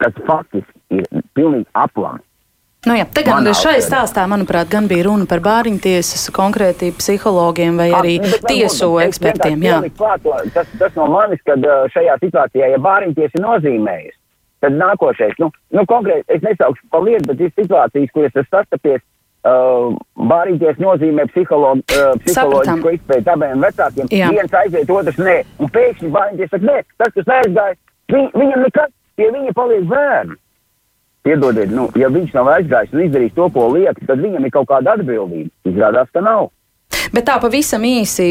kas 0.00 0.16
faktiski 0.28 1.00
ir 1.00 1.24
pilnīgi 1.36 1.68
aplams. 1.72 2.24
Nu 2.84 2.92
jā, 2.98 3.06
te 3.08 3.22
gan 3.24 3.46
šai 3.56 3.78
stāstā, 3.80 4.26
manuprāt, 4.28 4.68
gan 4.72 4.84
bija 4.90 5.06
runa 5.06 5.24
par 5.28 5.40
bāriņtiesas 5.44 6.26
konkrēti 6.36 6.90
psihologiem 6.92 7.78
vai 7.80 7.86
arī 7.96 8.18
A, 8.20 8.40
tiesu 8.44 8.90
ekspertiem. 9.00 9.64
Jā. 9.64 9.78
Klāt, 9.96 10.26
tas, 10.52 10.68
tas 10.80 10.98
no 10.98 11.08
manis, 11.12 11.40
kad 11.48 11.64
šajā 11.94 12.18
situācijā, 12.20 12.68
ja 12.74 12.80
bāriņtiesa 12.84 13.40
nozīmējas, 13.40 14.18
tad 14.64 14.76
nākošais, 14.76 15.32
nu, 15.40 15.48
nu 15.72 15.84
konkrēti, 15.88 16.28
es 16.36 16.44
nesaukšu 16.44 16.92
par 16.92 17.04
lietu, 17.06 17.30
bet 17.32 17.40
ir 17.46 17.54
situācijas, 17.56 18.12
kuras 18.12 18.36
es 18.42 18.50
sastapies, 18.52 19.00
uh, 19.48 19.96
bārīties 20.34 20.80
nozīmē 20.84 21.24
psihologu, 21.32 21.84
uh, 21.96 22.12
psiholoģisku 22.26 22.92
izpēju 22.98 23.32
abiem 23.32 23.64
vecākiem. 23.64 24.12
Jā. 24.12 24.28
Viens 24.34 24.58
aiziet, 24.60 24.92
otrs 24.92 25.20
nē. 25.20 25.38
Un 25.56 25.72
pēkšņi 25.72 26.12
bārīties 26.18 26.52
saka, 26.52 26.68
nē, 26.68 26.84
tas, 27.00 27.16
kas 27.16 27.32
aizgāja, 27.38 27.80
viņ, 28.12 28.30
viņam 28.36 28.68
nekad 28.68 28.92
pie 29.18 29.30
viņa 29.30 29.54
paliek 29.56 29.86
bērni. 29.90 30.40
Piedodiet, 31.24 31.70
nu, 31.72 31.86
ja 31.96 32.10
viņš 32.12 32.34
nav 32.36 32.50
aizgājis 32.52 32.92
un 32.92 33.06
izdarījis 33.06 33.36
to, 33.38 33.46
ko 33.54 33.70
liek, 33.72 33.96
tad 34.04 34.20
viņam 34.20 34.44
ir 34.44 34.52
kaut 34.52 34.68
kāda 34.68 34.92
atbildība. 34.98 35.48
Izrādās, 35.70 36.10
ka 36.12 36.20
nav. 36.20 36.50
Bet 37.14 37.28
tā 37.28 37.36
pavisam 37.42 37.84
īsi, 37.86 38.26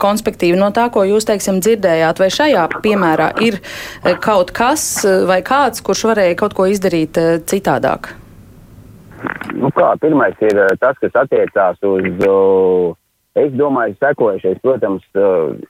konspektīvi 0.00 0.58
no 0.58 0.70
tā, 0.74 0.86
ko 0.92 1.04
jūs, 1.06 1.26
teiksim, 1.28 1.60
dzirdējāt, 1.64 2.20
vai 2.22 2.28
šajā 2.32 2.66
piemērā 2.84 3.30
ir 3.44 3.58
eh, 3.60 4.14
kaut 4.22 4.52
kas 4.56 4.86
eh, 5.04 5.24
vai 5.28 5.40
kāds, 5.46 5.82
kurš 5.86 6.06
varēja 6.12 6.38
kaut 6.40 6.56
ko 6.56 6.68
izdarīt 6.70 7.20
eh, 7.20 7.36
citādāk? 7.44 8.14
Nu 9.56 9.70
kā, 9.74 9.92
pirmais 10.02 10.36
ir 10.44 10.58
tas, 10.80 10.98
kas 11.02 11.14
attiecās 11.22 11.78
uz, 11.86 12.08
es 13.36 13.54
domāju, 13.56 13.96
sekojušais, 14.02 14.58
protams, 14.62 15.06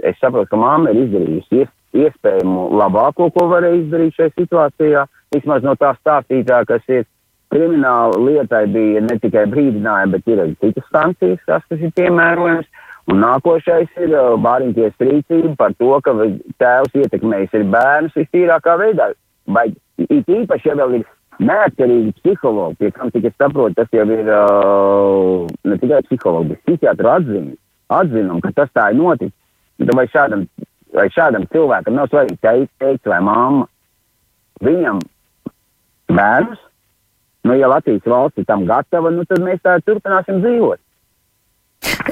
es 0.03 0.19
saprotu, 0.21 0.51
ka 0.51 0.59
māma 0.61 0.93
ir 0.93 1.05
izdarījusi 1.05 1.67
iespējamo 2.05 2.69
labāko, 2.81 3.31
ko 3.35 3.49
varēja 3.53 3.83
izdarīt 3.83 4.19
šajā 4.19 4.35
situācijā 4.35 5.05
vismaz 5.35 5.65
no 5.67 5.75
tā 5.81 5.93
stāstītā, 5.99 6.63
kas 6.69 6.85
ir 6.93 7.07
krimināla 7.53 8.19
lietai, 8.21 8.65
bija 8.73 9.03
ne 9.05 9.19
tikai 9.23 9.47
brīdinājumi, 9.53 10.17
bet 10.17 10.33
ir 10.33 10.43
arī 10.45 10.57
citas 10.63 10.87
sankcijas, 10.93 11.43
kas 11.47 11.67
tas 11.71 11.83
ir 11.83 11.95
piemērojams. 11.99 12.69
Un 13.07 13.21
nākošais 13.23 14.01
ir 14.03 14.15
uh, 14.19 14.33
bāriņties 14.43 14.97
rīcība 14.99 15.53
par 15.61 15.75
to, 15.79 15.93
ka 16.03 16.15
tēvs 16.59 16.97
ietekmējis 17.05 17.53
ir 17.55 17.69
bērnus 17.71 18.17
vistīrākā 18.19 18.75
veidā. 18.81 19.13
Vai 19.47 19.69
it 20.03 20.27
īpaši, 20.27 20.73
ja 20.73 20.75
vēl 20.81 20.97
ir 20.99 21.05
neatkarīgi 21.39 22.17
psihologi, 22.19 22.81
pie 22.81 22.91
kam, 22.97 23.13
cik 23.15 23.29
es 23.31 23.37
saprotu, 23.39 23.77
tas 23.79 23.95
jau 23.95 24.09
ir 24.11 24.27
uh, 24.27 25.47
ne 25.71 25.79
tikai 25.79 26.03
psihologi, 26.09 26.57
bet 26.57 26.65
psihiatru 26.67 27.13
atziņu, 27.13 27.55
atzinumu, 28.01 28.43
ka 28.43 28.55
tas 28.57 28.75
tā 28.75 28.89
ir 28.91 28.99
noticis. 28.99 29.37
Vai 29.95 30.07
šādam, 30.11 30.47
vai 30.95 31.09
šādam 31.15 31.47
cilvēkam 31.53 31.97
nav 31.97 32.11
svarīgi 32.13 32.39
teikt, 32.45 32.73
teikt 32.83 33.11
vai 33.11 33.21
mamma, 33.25 33.67
viņam 34.63 35.01
bērnus. 36.13 36.63
Nu, 37.47 37.55
ja 37.55 37.69
Latvijas 37.71 38.07
valsts 38.11 38.43
ir 38.43 38.47
tam 38.49 38.65
gatava, 38.67 39.11
nu, 39.15 39.25
tad 39.29 39.43
mēs 39.45 39.61
tā 39.63 39.77
turpināsim 39.87 40.41
dzīvot. 40.43 40.81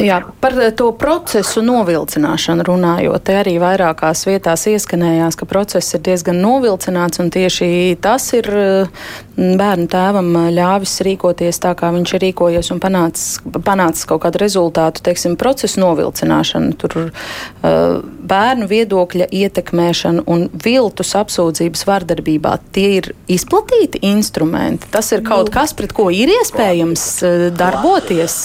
Jā, 0.01 0.17
par 0.43 0.57
to 0.75 0.89
procesu 0.99 1.63
novilcināšanu 1.63 2.65
runājot, 2.67 3.29
arī 3.31 3.53
vairākās 3.63 4.25
vietās 4.27 4.65
ieskanējās, 4.67 5.37
ka 5.39 5.47
process 5.47 5.95
ir 5.95 6.03
diezgan 6.03 6.41
novilcināts, 6.43 7.21
un 7.23 7.31
tieši 7.31 7.95
tas 8.03 8.27
ir 8.35 8.49
mm, 8.51 9.53
bērnu 9.61 9.87
tēvam 9.93 10.33
ļāvis 10.57 10.97
rīkoties 11.07 11.63
tā, 11.63 11.77
kā 11.79 11.93
viņš 11.95 12.15
ir 12.17 12.25
rīkojies 12.27 12.73
un 12.75 12.81
panācis, 12.83 13.39
panācis 13.55 14.09
kaut 14.11 14.25
kādu 14.25 14.43
rezultātu, 14.43 15.05
teiksim, 15.07 15.37
procesu 15.39 15.79
novilcināšanu, 15.85 16.75
tur 16.83 16.99
uh, 17.05 18.03
bērnu 18.35 18.67
viedokļa 18.75 19.31
ietekmēšana 19.31 20.27
un 20.27 20.49
viltus 20.65 21.15
apsūdzības 21.23 21.87
vardarbībā. 21.87 22.57
Tie 22.75 22.89
ir 22.99 23.13
izplatīti 23.31 24.03
instrumenti. 24.11 24.91
Tas 24.91 25.15
ir 25.15 25.23
kaut 25.23 25.53
nu. 25.53 25.55
kas, 25.55 25.77
pret 25.79 25.95
ko 25.95 26.11
ir 26.11 26.35
iespējams 26.41 27.09
darboties. 27.55 28.43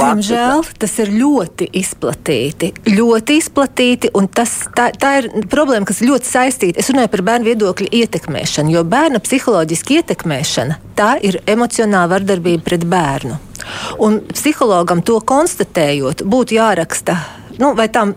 Diemžēl 0.00 0.64
tas 0.80 0.94
ir 1.02 1.12
ļoti 1.14 1.68
izplatīti. 1.80 2.72
Ļoti 2.92 3.36
izplatīti, 3.40 4.12
un 4.18 4.28
tas, 4.32 4.54
tā, 4.76 4.90
tā 4.96 5.14
ir 5.22 5.30
problēma, 5.52 5.88
kas 5.88 6.02
ļoti 6.04 6.28
saistīta. 6.28 6.82
Es 6.82 6.90
runāju 6.92 7.12
par 7.12 7.24
bērnu 7.28 7.50
viedokļu 7.50 7.90
ietekmēšanu, 8.02 8.74
jo 8.76 8.84
bērna 8.88 9.22
psiholoģiska 9.22 9.98
ietekmēšana 10.00 10.78
tā 10.98 11.16
ir 11.24 11.40
emocionāla 11.50 12.14
vardarbība 12.16 12.66
pret 12.66 12.86
bērnu. 12.88 13.38
Un 14.02 14.22
psihologam 14.32 15.02
to 15.06 15.20
konstatējot, 15.26 16.24
būtu 16.26 16.58
jāraksta, 16.58 17.18
nu, 17.60 17.74
vai 17.78 17.88
tam 17.92 18.14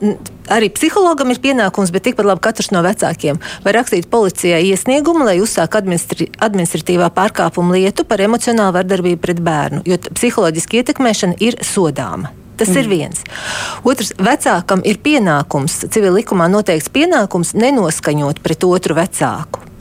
arī 0.51 0.69
psihologam 0.73 1.33
ir 1.33 1.41
pienākums, 1.43 1.91
bet 1.93 2.07
tikpat 2.07 2.29
labi 2.29 2.43
katrs 2.45 2.71
no 2.75 2.83
vecākiem 2.85 3.41
var 3.65 3.77
rakstīt 3.79 4.09
policijai 4.11 4.63
iesniegumu, 4.69 5.25
lai 5.27 5.37
uzsāk 5.43 5.77
administri 5.79 6.29
administratīvā 6.43 7.11
pārkāpuma 7.15 7.77
lietu 7.77 8.05
par 8.07 8.23
emocionālu 8.23 8.77
vardarbību 8.79 9.21
pret 9.21 9.43
bērnu, 9.45 9.83
jo 9.89 9.99
psiholoģiski 10.07 10.81
ietekmēšana 10.81 11.39
ir 11.43 11.59
sodāma. 11.65 12.33
Tas 12.55 12.71
mm. 12.71 12.79
ir 12.79 12.87
viens. 12.87 13.23
Otrs, 13.83 14.13
vecākam 14.15 14.83
ir 14.87 15.01
pienākums, 15.03 15.81
civil 15.91 16.15
likumā 16.21 16.47
noteikts 16.51 16.91
pienākums 16.93 17.51
nenoskaņot 17.57 18.39
pret 18.45 18.63
otru 18.67 18.95
vecāku. 18.95 19.74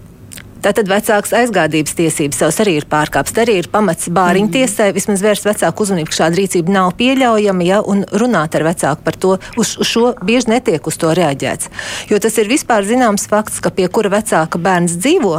Tātad 0.65 0.89
vecāks 0.89 1.35
aizgādības 1.37 1.93
tiesības 1.99 2.39
savas 2.41 2.59
arī 2.65 2.79
ir 2.79 2.87
pārkāptas. 2.89 3.37
Arī 3.43 3.59
ir 3.61 3.69
pamats 3.73 4.09
bāriņu 4.09 4.49
mhm. 4.49 4.55
tiesai 4.55 4.87
vismaz 4.97 5.21
vērst 5.25 5.45
vecāku 5.45 5.85
uzmanību, 5.85 6.09
ka 6.09 6.19
šāda 6.23 6.41
rīcība 6.41 6.73
nav 6.73 6.95
pieļaujama, 7.01 7.67
ja, 7.69 7.83
un 7.85 8.07
runāt 8.17 8.57
ar 8.57 8.65
vecāku 8.71 9.05
par 9.05 9.19
to. 9.21 9.35
Uz, 9.61 9.75
uz 9.77 9.91
šo 9.91 10.15
bieži 10.25 10.55
netiek 10.55 10.89
uz 10.89 10.97
to 11.01 11.13
reaģēts. 11.17 11.69
Jo 12.09 12.23
tas 12.23 12.41
ir 12.41 12.49
vispār 12.49 12.89
zināms 12.89 13.29
fakts, 13.29 13.61
ka 13.61 13.75
pie 13.75 13.91
kura 13.93 14.15
vecāka 14.17 14.61
bērns 14.61 14.97
dzīvo, 15.05 15.37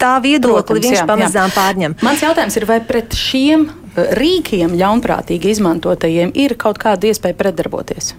tā 0.00 0.18
viedokli 0.24 0.58
Protams, 0.58 0.86
viņš 0.88 0.98
jā, 0.98 1.06
pamazām 1.08 1.50
jā. 1.50 1.54
pārņem. 1.54 1.96
Mans 2.04 2.26
jautājums 2.26 2.58
ir, 2.58 2.66
vai 2.68 2.80
pret 2.84 3.14
šiem 3.14 3.68
eh, 3.70 4.12
rīkiem 4.18 4.74
ļaunprātīgi 4.80 5.54
izmantotajiem 5.54 6.34
ir 6.34 6.58
kaut 6.58 6.82
kāda 6.82 7.12
iespēja 7.12 7.38
pretdarboties? 7.38 8.14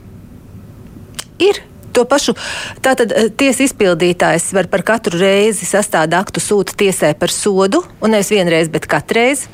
Ir. 1.43 1.65
To 1.95 2.03
pašu 2.09 2.35
tātad 2.83 3.13
eh, 3.15 3.29
tiesa 3.31 3.63
izpildītājs 3.65 4.49
var 4.55 4.67
par 4.71 4.83
katru 4.87 5.19
reizi 5.21 5.67
sastādu 5.67 6.17
aktu 6.19 6.43
sūta 6.43 6.75
tiesai 6.75 7.13
par 7.19 7.31
sodu, 7.31 7.85
un 8.03 8.15
nevis 8.15 8.33
vienreiz, 8.35 8.71
bet 8.71 8.89
katreiz 8.91 9.45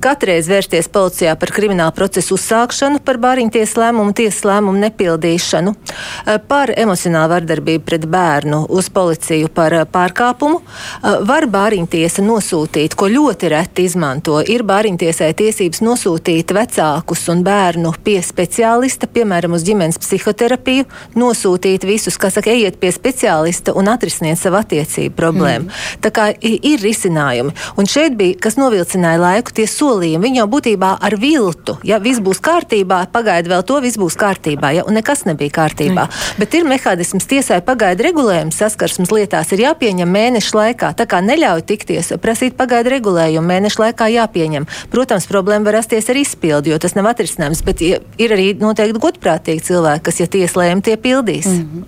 katreiz 0.00 0.48
vērsties 0.50 0.88
policijā 0.92 1.34
par 1.40 1.52
kriminālu 1.54 1.92
procesu 1.96 2.36
uzsākšanu, 2.36 3.00
par 3.04 3.18
bāriņtiesas 3.22 3.76
lēmumu, 3.80 4.12
tiesas 4.16 4.42
lēmumu 4.44 4.80
nepildīšanu, 4.84 5.74
eh, 5.74 6.38
par 6.48 6.72
emocionālu 6.76 7.32
vardarbību 7.34 7.84
pret 7.84 8.04
bērnu 8.10 8.66
uz 8.68 8.90
policiju 8.90 9.48
par 9.48 9.72
eh, 9.74 9.84
pārkāpumu. 9.84 10.60
Eh, 10.60 11.16
var 11.24 11.46
bāriņtiesa 11.46 12.24
nosūtīt, 12.24 12.94
ko 12.94 13.08
ļoti 13.08 13.50
reti 13.54 13.86
izmanto, 13.88 14.40
ir 14.40 14.62
bāriņtiesai 14.62 15.32
tiesības 15.34 15.80
nosūtīt 15.80 16.52
vecākus 16.52 17.28
un 17.32 17.42
bērnu 17.44 17.94
pie 18.04 18.18
speciālista, 18.20 19.08
piemēram, 19.08 19.56
uz 19.56 19.64
ģimenes 19.64 19.98
psihoterapiju, 19.98 20.84
nosūtīt 21.16 21.86
visus, 21.88 22.18
kas 22.20 22.36
saka, 22.36 22.50
ejiet 22.50 22.80
pie 22.80 22.92
speciālista 22.92 23.74
un 23.76 23.88
atrisiniet 23.88 24.38
savu 24.38 24.60
attiecību 24.60 25.16
problēmu. 25.16 25.70
Mm. 25.70 26.00
Tā 26.04 26.12
kā 26.12 26.28
ir 26.40 26.80
risinājumi. 26.80 27.54
Un 27.76 27.88
šeit 27.88 28.16
bija, 28.18 28.36
kas 28.40 28.58
novilcināja 28.60 29.20
laiku, 29.20 29.54
tie 29.54 29.69
solījumi. 29.72 30.22
Viņi 30.26 30.40
jau 30.42 30.46
būtībā 30.50 30.90
ar 31.00 31.16
viltu, 31.20 31.76
ja 31.86 32.00
viss 32.02 32.22
būs 32.22 32.40
kārtībā, 32.44 33.02
pagaidi 33.12 33.52
vēl 33.52 33.64
to, 33.66 33.80
viss 33.84 33.98
būs 34.00 34.16
kārtībā, 34.20 34.72
ja, 34.76 34.84
un 34.86 34.96
nekas 34.98 35.24
nebija 35.28 35.54
kārtībā. 35.60 36.06
Mm. 36.06 36.38
Bet 36.40 36.56
ir 36.58 36.68
mehānisms 36.68 37.28
tiesai 37.30 37.60
pagaidu 37.64 38.06
regulējums 38.08 38.60
saskarsmes 38.60 39.12
lietās 39.14 39.52
ir 39.54 39.64
jāpieņem 39.66 40.10
mēnešu 40.10 40.56
laikā. 40.58 40.92
Tā 40.98 41.06
kā 41.10 41.22
neļauj 41.24 41.64
tikties, 41.70 42.12
prasīt 42.22 42.56
pagaidu 42.58 42.92
regulējumu 42.96 43.46
mēnešu 43.50 43.84
laikā 43.84 44.10
jāpieņem. 44.16 44.68
Protams, 44.92 45.28
problēma 45.30 45.68
var 45.68 45.80
rasties 45.80 46.10
ar 46.10 46.20
izpildi, 46.20 46.74
jo 46.74 46.80
tas 46.82 46.96
nav 46.98 47.10
atrisinājums, 47.12 47.64
bet 47.66 47.82
ir 47.84 48.34
arī 48.36 48.52
noteikti 48.60 49.02
godprātīgi 49.02 49.64
cilvēki, 49.70 50.04
kas, 50.08 50.20
ja 50.22 50.28
tiesa 50.30 50.62
lēma, 50.62 50.84
tie 50.84 50.96
pildīs. 51.00 51.46
Mm 51.46 51.60
-hmm. 51.60 51.84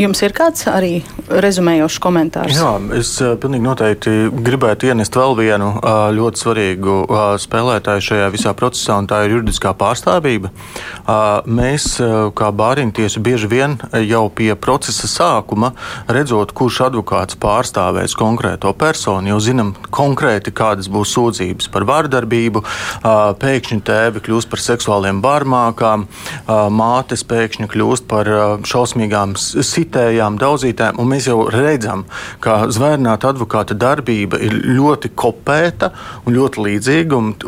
Jums 0.00 0.22
ir 0.22 0.32
kāds 0.32 0.66
arī 0.70 1.02
rezumējošs 1.28 1.98
komentārs? 1.98 2.56
Jā, 2.56 2.72
es 2.98 3.12
uh, 3.20 3.34
pilnīgi 3.40 3.64
noteikti 3.64 4.10
gribētu 4.46 4.86
ienest 4.86 5.16
vēl 5.16 5.36
vienu 5.36 5.72
uh, 5.74 6.08
ļoti 6.14 6.44
svarīgu 6.44 6.99
spēlētāju 7.40 8.04
šajā 8.04 8.28
visā 8.34 8.52
procesā, 8.56 8.98
un 9.00 9.08
tā 9.10 9.22
ir 9.24 9.36
juridiskā 9.36 9.72
pārstāvība. 9.78 10.50
Uh, 10.50 11.40
mēs, 11.48 11.86
uh, 12.02 12.28
kā 12.36 12.50
bāriņtiesu, 12.54 13.22
bieži 13.24 13.50
vien 13.50 13.76
jau 14.06 14.26
pie 14.34 14.52
procesa 14.58 15.08
sākuma 15.10 15.72
redzot, 16.10 16.52
kurš 16.56 16.82
advokāts 16.88 17.38
pārstāvēs 17.40 18.16
konkrēto 18.18 18.72
personu, 18.78 19.32
jau 19.32 19.40
zinām 19.42 19.72
konkrēti, 19.94 20.52
kādas 20.56 20.90
būs 20.92 21.14
sūdzības 21.16 21.70
par 21.72 21.86
vārdarbību. 21.88 22.62
Uh, 22.64 23.32
pēkšņi 23.40 23.80
tēvi 23.86 24.24
kļūst 24.26 24.50
par 24.52 24.64
seksuāliem 24.64 25.22
barmākām, 25.24 26.06
uh, 26.06 26.66
mātes 26.72 27.24
pēkšņi 27.28 27.70
kļūst 27.70 28.08
par 28.10 28.30
uh, 28.30 28.46
šausmīgām 28.66 29.36
sitējām, 29.40 30.38
daudzītēm, 30.40 31.00
un 31.00 31.10
mēs 31.10 31.30
jau 31.30 31.44
redzam, 31.52 32.06
ka 32.44 32.66
zvērnāta 32.72 33.32
advokāta 33.34 33.76
darbība 33.78 34.40
ir 34.42 34.56
ļoti 34.76 35.12
kopēta 35.18 35.92
un 36.26 36.36
ļoti 36.36 36.66
līdzīga. 36.66 36.89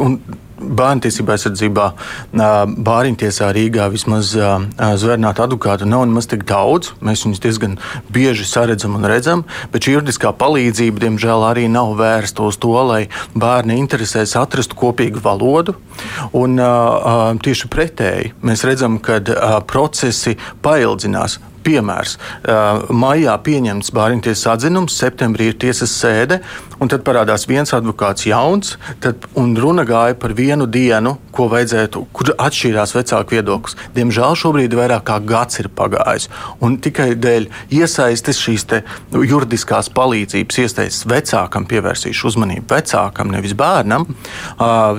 Un 0.03 0.20
Bērnu 0.62 1.03
tiesību 1.03 1.32
aizsardzībā, 1.34 1.84
Bāriņtiesā 2.86 3.49
Rīgā 3.57 3.88
vismaz 3.90 4.30
zvērnāta 4.32 5.47
advokāta 5.49 5.88
nav 5.88 6.05
nemaz 6.07 6.28
tik 6.30 6.45
daudz. 6.47 6.93
Mēs 7.03 7.24
viņus 7.26 7.43
diezgan 7.43 7.76
bieži 8.14 8.47
saredzam 8.47 8.95
un 8.99 9.09
redzam, 9.11 9.43
bet 9.72 9.82
šī 9.82 9.97
juridiskā 9.97 10.30
palīdzība, 10.38 11.03
diemžēl, 11.03 11.47
arī 11.49 11.66
nav 11.72 11.97
vērsta 11.99 12.47
uz 12.47 12.61
to, 12.62 12.74
lai 12.88 13.03
bērni 13.34 13.80
interesēs 13.82 14.36
atrastu 14.38 14.78
kopīgu 14.78 15.22
valodu. 15.24 15.74
Un, 16.38 16.61
tieši 17.43 17.72
pretēji 17.72 18.34
mēs 18.47 18.66
redzam, 18.68 19.03
ka 19.03 19.18
procesi 19.66 20.38
paildzinās. 20.62 21.40
Piemērs. 21.63 22.17
Maijā 22.91 23.37
pieņemts 23.47 23.93
bāriņtiesas 23.95 24.49
atzinums, 24.57 24.97
septembrī 24.99 25.53
ir 25.53 25.59
tiesas 25.63 25.93
sēde, 25.95 26.41
un 26.83 26.91
tad 26.91 27.05
parādās 27.07 27.47
viens 27.47 27.71
advokāts 27.77 28.27
jauns, 28.27 28.77
tad, 29.03 29.29
un 29.39 29.55
runa 29.59 29.85
gāja 29.87 30.17
par 30.19 30.35
vienu 30.39 30.67
dienu, 30.67 31.15
ko 31.33 31.47
vajadzētu, 31.53 32.03
kur 32.13 32.33
atšķīrās 32.35 32.97
vecāku 32.97 33.37
viedoklis. 33.37 33.79
Diemžēl 33.95 34.37
šobrīd 34.43 34.75
vairāk 34.77 35.07
kā 35.09 35.21
gads 35.23 35.63
ir 35.63 35.71
pagājis, 35.73 36.29
un 36.61 36.77
tikai 36.83 37.13
dēļ 37.23 37.49
iesaistes 37.79 38.43
šīs 38.43 38.67
juridiskās 39.15 39.91
palīdzības 39.95 40.63
iesaistes 40.65 41.07
vecākam 41.11 41.67
pievērsīšu 41.71 42.33
uzmanību 42.33 42.69
vecākam, 42.75 43.33
nevis 43.33 43.55
bērnam, 43.59 44.09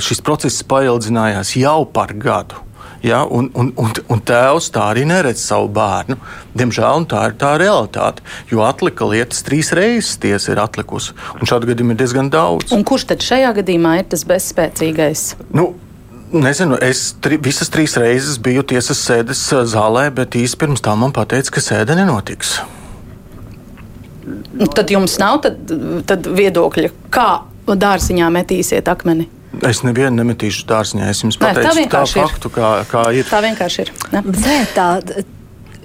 šis 0.03 0.23
process 0.25 0.63
paildzinājās 0.67 1.57
jau 1.59 1.81
par 1.91 2.15
gadu. 2.15 2.63
Ja, 3.03 3.25
un, 3.27 3.49
un, 3.59 3.73
un, 3.75 3.91
un 4.07 4.21
tēvs 4.23 4.69
tā 4.71 4.85
arī 4.93 5.03
neredz 5.09 5.41
savu 5.43 5.67
bērnu. 5.75 6.15
Diemžēl 6.55 7.03
tā 7.11 7.25
ir 7.27 7.33
tā 7.41 7.53
realitāte. 7.59 8.23
Jo 8.47 8.63
atlika 8.63 9.03
lietas 9.11 9.43
trīs 9.43 9.73
reizes, 9.75 10.15
tiesa 10.23 10.53
ir 10.53 10.61
atlikusi. 10.63 11.11
Un 11.35 11.49
šādu 11.49 11.67
gadījumu 11.73 11.97
ir 11.97 11.99
diezgan 11.99 12.31
daudz. 12.31 12.71
Un 12.71 12.85
kurš 12.87 13.09
tad 13.11 13.25
šajā 13.25 13.51
gadījumā 13.59 13.97
ir 13.99 14.07
tas 14.13 14.23
bezspēcīgais? 14.29 15.25
Nu, 15.51 15.73
Nezinu, 16.33 16.79
es 16.81 17.11
tri, 17.21 17.37
visas 17.37 17.69
trīs 17.69 17.93
reizes 18.01 18.39
biju 18.41 18.63
tiesas 18.65 18.97
sēdes 19.05 19.41
zālē, 19.69 20.07
bet 20.17 20.33
īsi 20.33 20.57
pirms 20.57 20.81
tam 20.81 21.03
man 21.03 21.11
teica, 21.13 21.51
ka 21.53 21.61
sēde 21.61 21.93
nenotiks. 21.93 22.55
Nu, 24.57 24.65
tad 24.65 24.89
jums 24.89 25.19
nav 25.21 25.43
tad, 25.43 25.59
tad 26.09 26.25
viedokļa, 26.33 26.89
kā 27.13 27.27
dārziņā 27.69 28.31
metīsiet 28.33 28.89
akmeni? 28.89 29.27
Es 29.61 29.83
nevienu 29.85 30.17
nemetīšu 30.17 30.65
dārziņā. 30.69 31.11
Es 31.13 31.21
jums 31.21 31.37
pateicu 31.41 31.83
Nē, 31.83 31.85
tā, 31.91 32.01
tā 32.07 32.23
faktu, 32.23 32.49
kā, 32.53 32.71
kā 32.89 33.03
ir. 33.13 33.27
Tā 33.29 33.43
vienkārši 33.45 33.85
ir. 33.85 33.91
Ne? 34.15 34.23
Nē, 34.33 34.55
tā, 34.73 34.87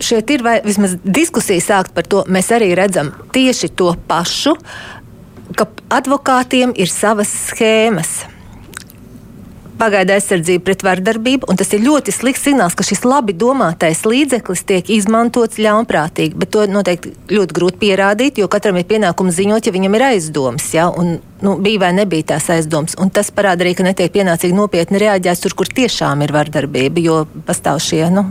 šeit 0.00 0.32
ir 0.32 0.44
vai, 0.46 0.56
vismaz 0.64 0.96
diskusija 1.04 1.64
sākt 1.64 1.92
par 1.96 2.08
to. 2.08 2.24
Mēs 2.32 2.48
arī 2.56 2.72
redzam 2.78 3.12
tieši 3.34 3.70
to 3.76 3.92
pašu, 4.08 4.56
ka 5.58 5.68
advokātiem 6.00 6.72
ir 6.80 6.90
savas 6.92 7.32
schēmas 7.50 8.22
pagaidu 9.78 10.14
aizsardzību 10.16 10.64
pret 10.66 10.82
vardarbību, 10.86 11.48
un 11.50 11.58
tas 11.58 11.70
ir 11.74 11.82
ļoti 11.84 12.12
slikts 12.14 12.44
signāls, 12.46 12.76
ka 12.78 12.86
šis 12.86 13.04
labi 13.06 13.34
domātais 13.38 14.02
līdzeklis 14.08 14.64
tiek 14.68 14.90
izmantots 14.92 15.60
ļaunprātīgi. 15.62 16.36
Bet 16.38 16.52
to 16.54 16.66
noteikti 16.70 17.14
ļoti 17.32 17.56
grūti 17.56 17.80
pierādīt, 17.82 18.40
jo 18.42 18.50
katram 18.50 18.80
ir 18.80 18.88
pienākums 18.90 19.38
ziņot, 19.38 19.68
ja 19.68 19.74
viņam 19.74 19.98
ir 19.98 20.06
aizdomas. 20.10 20.68
Ja? 20.74 20.88
Un, 20.90 21.18
nu, 21.44 21.56
bija 21.62 21.86
vai 21.86 21.92
nebija 22.00 22.34
tās 22.34 22.50
aizdomas. 22.54 22.98
Un 23.00 23.12
tas 23.14 23.32
parāda 23.34 23.66
arī, 23.66 23.76
ka 23.78 23.86
netiek 23.86 24.12
pienācīgi 24.14 24.56
nopietni 24.56 25.02
reaģēts 25.02 25.44
tur, 25.46 25.56
kur 25.58 25.70
tiešām 25.80 26.26
ir 26.26 26.34
vardarbība, 26.34 27.04
jo 27.04 27.24
pastāv 27.48 27.82
šie. 27.84 28.06
Nu, 28.14 28.28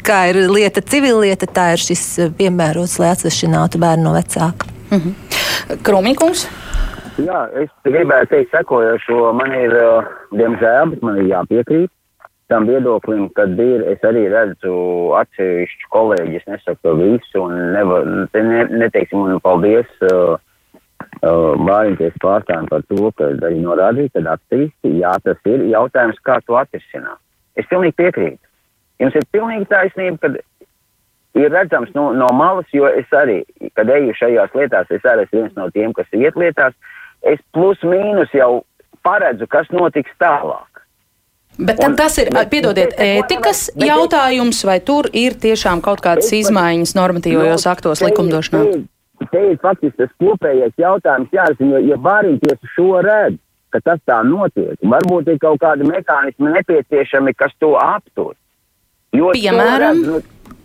Kā 0.00 0.22
ir 0.30 0.38
lieta, 0.48 0.80
civilieta, 0.80 1.44
tā 1.44 1.74
ir 1.74 1.82
šis 1.82 2.32
piemērots, 2.38 2.94
lai 3.02 3.10
atsvešinātu 3.12 3.76
bērnu 3.82 4.06
no 4.06 4.14
vecāka. 4.14 4.70
Mm 4.88 5.00
-hmm. 5.02 5.80
Kromīkums? 5.84 6.46
Jā, 7.14 7.44
es 7.54 7.70
gribēju 7.86 8.26
teikt, 8.26 8.50
sekojošo. 8.50 9.18
Man 9.38 9.52
ir, 9.54 9.74
uh, 9.78 10.06
diemžēl, 10.34 10.94
bet 10.94 11.04
man 11.06 11.20
ir 11.22 11.28
jāpiekrīt 11.30 11.92
tam 12.52 12.66
viedoklim, 12.68 13.28
kad 13.38 13.54
ir, 13.60 13.84
es 13.88 14.02
arī 14.04 14.26
redzu 14.28 14.74
atsevišķu 15.16 15.90
kolēģi, 15.94 16.40
es 16.40 16.48
nesaku 16.50 16.92
visu, 16.98 17.40
un 17.40 17.54
nevar, 17.72 18.04
ne, 18.34 18.64
neteiksim 18.82 19.22
man 19.22 19.40
paldies 19.44 19.88
uh, 20.04 20.34
uh, 21.22 21.54
Bāriņties 21.56 22.18
pārstāvjiem 22.20 22.66
par 22.72 22.82
to, 22.90 23.12
ka 23.16 23.30
arī 23.32 23.62
norādīja, 23.62 24.12
ka 24.16 24.24
aktīvisti, 24.34 24.96
jā, 25.00 25.14
tas 25.24 25.50
ir 25.54 25.64
jautājums, 25.70 26.18
kā 26.26 26.40
to 26.44 26.58
atrisināt. 26.60 27.22
Es 27.56 27.70
pilnīgi 27.70 27.96
piekrītu. 28.02 28.42
Jums 29.00 29.16
ir 29.16 29.30
pilnīgi 29.32 29.70
taisnība, 29.70 30.18
kad 30.26 30.36
ir 31.38 31.54
redzams 31.54 31.94
no, 31.94 32.10
no 32.14 32.28
malas, 32.36 32.66
jo 32.74 32.90
es 32.90 33.08
arī, 33.16 33.40
kad 33.78 33.88
eju 33.90 34.18
šajās 34.18 34.58
lietās, 34.58 34.92
es 34.92 35.08
arī 35.08 35.24
esmu 35.24 35.40
viens 35.40 35.56
no 35.56 35.70
tiem, 35.74 35.96
kas 35.96 36.12
iet 36.12 36.36
lietās, 36.38 36.76
uh, 36.76 37.03
es 37.32 37.40
plus 37.56 37.80
mīnus 37.86 38.32
jau 38.36 38.64
paredzu, 39.04 39.48
kas 39.50 39.68
notiks 39.74 40.12
tālāk. 40.20 40.74
Bet 41.54 41.78
un, 41.86 41.94
tas 41.94 42.16
ir, 42.18 42.32
piedodiet, 42.50 42.96
ētikas 42.98 43.68
jautājums, 43.78 44.64
vai 44.66 44.80
tur 44.82 45.06
ir 45.14 45.36
tiešām 45.38 45.84
kaut 45.84 46.02
kādas 46.02 46.32
izmaiņas 46.34 46.96
normatīvajos 46.98 47.66
no, 47.66 47.74
aktos 47.76 48.02
likumdošanā? 48.02 48.64
Te, 49.30 49.42
ir 49.52 49.60
faktiski 49.62 50.00
tas 50.02 50.10
kopējais 50.18 50.74
jautājums 50.80 51.30
jārisina, 51.34 51.78
jo, 51.78 51.92
ja 51.92 51.98
bāriņtiesa 52.02 52.72
šo 52.74 52.88
redz, 53.06 53.38
ka 53.70 53.80
tas 53.86 54.02
tā 54.06 54.18
notiek, 54.26 54.74
varbūt 54.82 55.30
ir 55.30 55.38
kaut 55.42 55.62
kādi 55.62 55.86
mehānismi 55.86 56.50
nepieciešami, 56.56 57.34
kas 57.38 57.54
to 57.62 57.74
aptur. 57.78 58.34
Jo 59.14 59.30
Piemēram? 59.34 60.02
Redz, 60.02 60.10
nu, 60.10 60.58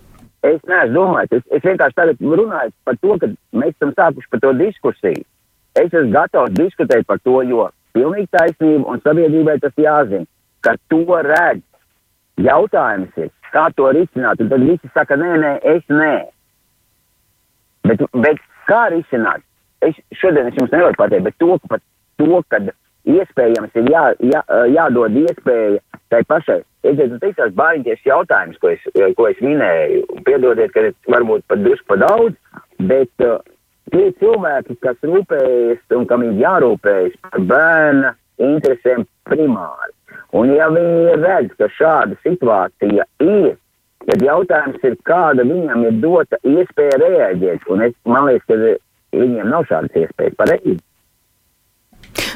es 0.49 0.61
neesmu 0.65 0.95
domājis, 0.95 1.37
es, 1.37 1.47
es 1.59 1.65
vienkārši 1.69 1.97
tagad 2.01 2.25
runāju 2.33 2.73
par 2.89 2.97
to, 2.97 3.17
ka 3.21 3.29
mēs 3.61 3.77
esam 3.77 3.93
sākuši 3.93 4.33
par 4.33 4.41
to 4.45 4.57
diskusiju. 4.57 5.25
Es 5.77 5.91
esmu 5.93 6.11
gatavs 6.13 6.55
diskutēt 6.57 7.05
par 7.07 7.19
to, 7.23 7.41
jo 7.45 7.69
pilnīgi 7.93 8.29
taisnība 8.33 8.93
un 8.93 9.01
sabiedrībai 9.03 9.59
tas 9.63 9.75
jāzina, 9.77 10.25
ka 10.65 10.75
to 10.91 11.03
redz. 11.25 11.65
Jautājums 12.39 13.15
ir, 13.19 13.31
kā 13.51 13.67
to 13.75 13.89
risināt, 13.91 14.39
un 14.39 14.49
tad 14.51 14.63
visi 14.63 14.89
saka, 14.93 15.17
nē, 15.19 15.31
nē, 15.43 15.53
es 15.75 15.83
nē. 15.91 16.13
Bet, 17.89 18.03
bet 18.15 18.39
kā 18.69 18.85
risināt? 18.93 19.43
Es 19.83 19.97
šodien 20.19 20.47
es 20.47 20.55
jums 20.59 20.71
nevaru 20.71 20.95
pateikt, 20.99 21.25
bet 21.27 21.35
to, 21.39 21.57
pat 21.67 21.83
to, 22.19 22.39
kad 22.51 22.71
iespējams 23.09 23.75
ir 23.79 23.91
jā, 23.91 24.03
jā, 24.31 24.41
jādod 24.71 25.15
iespēja 25.19 25.79
tai 26.11 26.23
pašai. 26.27 26.61
Redziet, 26.87 27.11
nu, 27.11 27.19
tas 27.35 27.53
bāriņties 27.59 28.05
jautājums, 28.07 28.59
ko 28.61 28.71
es, 28.71 28.83
ko 29.17 29.27
es 29.27 29.39
minēju. 29.43 30.21
Piedodiet, 30.27 30.71
ka 30.71 30.85
varbūt 31.11 31.43
pat 31.51 31.63
drusku 31.65 31.89
pa 31.91 31.99
daudz, 32.05 32.37
bet 32.79 33.25
uh, 33.25 33.39
Tie 33.93 34.09
cilvēki, 34.19 34.75
kas 34.83 34.97
rūpējas 35.05 35.95
un 35.97 36.05
kam 36.09 36.25
ir 36.27 36.41
jārūpējas 36.41 37.15
par 37.23 37.45
bērna 37.51 38.13
interesēm 38.39 39.05
primāri. 39.29 39.93
Un 40.37 40.51
ja 40.53 40.67
viņi 40.73 41.15
redz, 41.23 41.55
ka 41.57 41.69
šāda 41.73 42.17
situācija 42.25 43.05
ir, 43.25 43.55
tad 44.05 44.25
jautājums 44.25 44.83
ir, 44.85 44.97
kāda 45.07 45.45
viņam 45.47 45.87
ir 45.87 45.97
dota 46.03 46.37
iespēja 46.45 46.99
reaģēt. 47.01 47.65
Un 47.73 47.87
es, 47.87 47.95
man 48.05 48.29
liekas, 48.29 48.45
ka 48.49 49.17
viņiem 49.17 49.49
nav 49.49 49.65
šādas 49.69 50.03
iespējas 50.03 50.37
pareizi. 50.39 50.79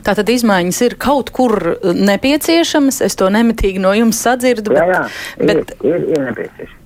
Tātad 0.04 0.28
izmaiņas 0.30 0.80
ir 0.84 0.96
kaut 1.00 1.30
kur 1.36 1.56
nepieciešamas. 1.82 3.00
Es 3.06 3.16
to 3.20 3.30
nemitīgi 3.32 3.82
no 3.84 3.94
jums 3.96 4.20
sadzirdu. 4.26 4.74
Bet, 4.74 4.82
jā, 4.82 5.04
jā, 5.04 5.46
bet, 5.48 5.76
ir, 5.80 5.94
ir, 5.94 6.08
ir 6.12 6.26
nepieciešams. 6.30 6.80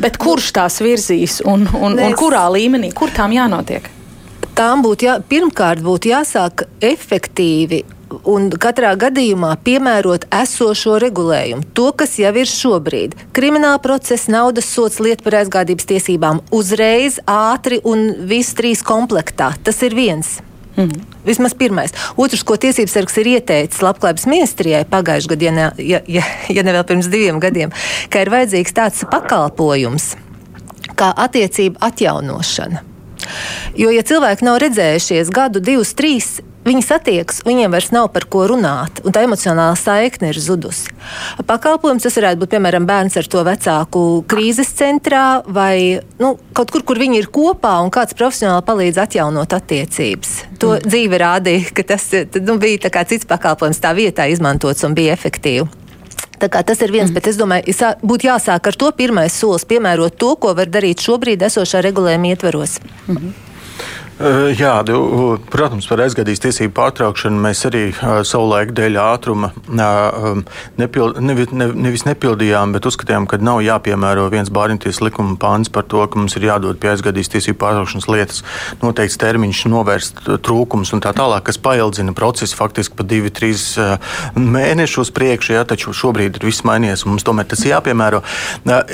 Bet 0.00 0.16
kurš 0.20 0.52
tās 0.56 0.78
virzīs 0.82 1.40
un, 1.46 1.66
un, 1.76 1.98
un 2.00 2.14
kurā 2.18 2.46
līmenī, 2.52 2.92
kur 2.96 3.12
tām 3.14 3.34
jānotiek? 3.36 3.90
Tām 4.56 4.84
būtu 4.84 5.08
jā, 5.08 5.16
pirmkārt 5.30 5.82
būtu 5.84 6.12
jāsāk 6.12 6.66
efektīvi 6.84 7.84
un 8.26 8.48
katrā 8.60 8.92
gadījumā 8.98 9.52
piemērot 9.64 10.26
esošo 10.34 10.98
regulējumu, 11.02 11.70
to, 11.76 11.90
kas 11.96 12.18
jau 12.20 12.32
ir 12.36 12.50
šobrīd. 12.50 13.16
Krimināla 13.36 13.80
procesa, 13.82 14.32
naudas 14.34 14.68
sots, 14.70 15.00
lieta 15.02 15.24
par 15.26 15.40
aizgādības 15.42 15.88
tiesībām 15.90 16.42
uzreiz, 16.54 17.20
ātri 17.30 17.80
un 17.86 18.10
viss 18.30 18.56
trīs 18.58 18.84
komplektā. 18.86 19.52
Tas 19.64 19.82
ir 19.86 19.96
viens. 19.96 20.38
Mm. 20.76 21.02
Vismaz 21.26 21.54
pirmais. 21.58 21.94
Otrs, 22.16 22.44
ko 22.46 22.56
tiesības 22.60 22.94
sargs 22.94 23.18
ir 23.20 23.32
ieteicis 23.34 23.82
Labklājības 23.84 24.26
ministrijai 24.30 24.84
pagājušajā 24.88 25.34
gadā, 25.34 25.46
ja, 25.48 25.54
ne, 25.56 25.66
ja, 25.84 26.02
ja, 26.08 26.26
ja 26.48 26.64
ne 26.66 26.74
vēl 26.76 26.86
pirms 26.88 27.10
diviem 27.12 27.40
gadiem, 27.42 27.74
ka 28.10 28.22
ir 28.24 28.32
vajadzīgs 28.32 28.76
tāds 28.76 29.02
pakalpojums 29.10 30.14
kā 31.00 31.10
attiecība 31.26 31.90
atjaunošana. 31.90 32.84
Jo, 33.78 33.90
ja 33.94 34.04
cilvēki 34.06 34.46
nav 34.46 34.60
redzējušies 34.62 35.32
gadu, 35.34 35.62
divus, 35.64 35.94
trīs, 35.98 36.38
viņi 36.66 36.82
satiekas, 36.84 37.40
viņiem 37.46 37.72
vairs 37.72 37.90
nav 37.94 38.10
par 38.14 38.26
ko 38.30 38.44
runāt, 38.50 39.00
un 39.06 39.14
tā 39.14 39.22
emocionālā 39.24 39.72
saikne 39.78 40.30
ir 40.32 40.40
zudusi. 40.42 40.92
Pakalpojums 41.48 42.04
tas 42.04 42.18
varētu 42.20 42.42
būt 42.42 42.52
piemēram 42.54 42.86
bērns 42.88 43.16
ar 43.20 43.28
to 43.32 43.44
vecāku 43.46 44.04
krīzes 44.30 44.72
centrā 44.76 45.40
vai 45.46 46.00
nu, 46.20 46.34
kaut 46.56 46.72
kur, 46.74 46.84
kur 46.86 47.00
viņi 47.00 47.22
ir 47.22 47.30
kopā 47.32 47.78
un 47.84 47.92
kāds 47.94 48.16
profesionāli 48.18 48.66
palīdz 48.68 49.00
atjaunot 49.06 49.56
attiecības. 49.56 50.36
To 50.60 50.76
mm. 50.76 50.88
dzīve 50.88 51.22
rādīja, 51.24 51.74
ka 51.76 51.86
tas 51.94 52.10
nu, 52.44 52.58
bija 52.60 53.04
cits 53.08 53.28
pakalpojums 53.28 53.80
tā 53.80 53.94
vietā 53.96 54.28
izmantots 54.30 54.84
un 54.86 54.96
bija 54.98 55.16
efektīvi. 55.16 55.79
Tas 56.40 56.80
ir 56.80 56.92
viens, 56.92 57.10
mm. 57.10 57.14
bet 57.14 57.26
es 57.28 57.36
domāju, 57.36 57.74
būtu 58.02 58.30
jāsāk 58.30 58.70
ar 58.70 58.80
to 58.80 58.90
pirmais 58.96 59.34
solis, 59.36 59.66
piemērot 59.68 60.16
to, 60.16 60.34
ko 60.40 60.54
var 60.56 60.72
darīt 60.72 61.04
šobrīd 61.04 61.42
esošā 61.50 61.82
regulējuma 61.84 62.32
ietveros. 62.32 62.78
Mm 63.06 63.16
-hmm. 63.16 63.49
Jā, 64.20 64.74
protams, 65.48 65.86
par 65.88 66.02
aizgadīs 66.04 66.42
tiesību 66.44 66.74
pārtraukšanu 66.76 67.40
mēs 67.40 67.62
arī 67.64 67.86
savulaik 68.28 68.74
dēļ 68.76 68.98
ātruma 69.00 69.48
nepild, 70.76 71.16
nevi, 71.24 71.46
ne, 71.56 71.70
nevis 71.86 72.04
nepildījām, 72.04 72.74
bet 72.74 72.84
uzskatījām, 72.90 73.24
ka 73.30 73.38
nav 73.40 73.62
jāpiemēro 73.64 74.26
viens 74.32 74.52
bāriņties 74.52 75.00
likuma 75.00 75.38
pāns 75.40 75.72
par 75.72 75.86
to, 75.88 76.02
ka 76.04 76.20
mums 76.20 76.36
ir 76.36 76.44
jādod 76.50 76.76
pie 76.82 76.90
aizgadīs 76.92 77.32
tiesību 77.32 77.56
pārtraukšanas 77.62 78.08
lietas 78.12 78.42
noteikts 78.82 79.16
termiņš, 79.22 79.62
novērst 79.72 80.20
trūkums 80.44 80.92
un 80.92 81.00
tā 81.00 81.14
tālāk, 81.16 81.46
kas 81.48 81.60
paildzina 81.64 82.12
procesu 82.12 82.60
faktiski 82.60 83.00
pa 83.00 83.08
divi, 83.08 83.32
trīs 83.32 83.70
mēnešus 84.36 85.14
priekšu, 85.16 85.56
ja, 85.56 85.64
taču 85.64 85.96
šobrīd 85.96 86.36
ir 86.36 86.46
viss 86.50 86.66
mainījies 86.68 87.06
un 87.06 87.14
mums 87.14 87.24
tomēr 87.24 87.48
tas 87.54 87.64
jāpiemēro. 87.64 88.20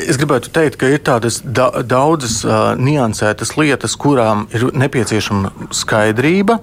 Es 0.07 0.23
gribētu 0.23 0.55
teikt, 0.55 0.79
ka 0.79 0.95
ir 0.95 1.03
tādas 1.03 1.43
da 1.43 1.73
daudzas 1.83 2.45
niansētas 2.79 3.57
lietas, 3.59 3.99
kurām 3.99 4.47
ir 4.55 4.71
nepieciešams 4.71 5.16
nepieciešama 5.17 5.73
skaidrība. 5.75 6.61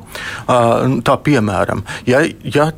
Tā 1.03 1.15
piemēram, 1.25 1.83
ja, 2.07 2.23
ja 2.43 2.71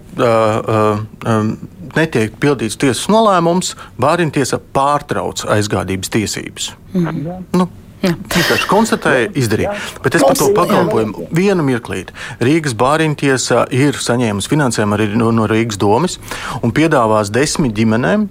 netiek 1.96 2.36
pildīts 2.40 2.78
tiesas 2.80 3.08
nolēmums, 3.12 3.76
Bāriņu 4.00 4.36
tiesa 4.36 4.60
pārtrauc 4.60 5.46
aizgādības 5.48 6.10
tiesības. 6.10 6.74
Mm 6.94 7.08
-hmm. 7.08 7.44
nu, 7.54 7.70
Vienkārši 8.06 8.68
konstatēja, 8.70 9.30
izdarīja. 9.34 9.72
Bet 10.04 10.16
es 10.16 10.22
par 10.22 10.38
to 10.38 10.52
pakalpojumu 10.54 11.28
vienu 11.34 11.64
mirklīti. 11.64 12.14
Rīgas 12.44 12.76
bāriņtiesa 12.78 13.66
ir 13.74 13.98
saņēmusi 13.98 14.52
finansējumu 14.52 14.98
arī 14.98 15.08
no, 15.18 15.32
no 15.32 15.48
Rīgas 15.50 15.80
domas 15.82 16.20
un 16.62 16.72
piedāvās 16.76 17.32
desmit 17.34 17.74
ģimenēm 17.74 18.28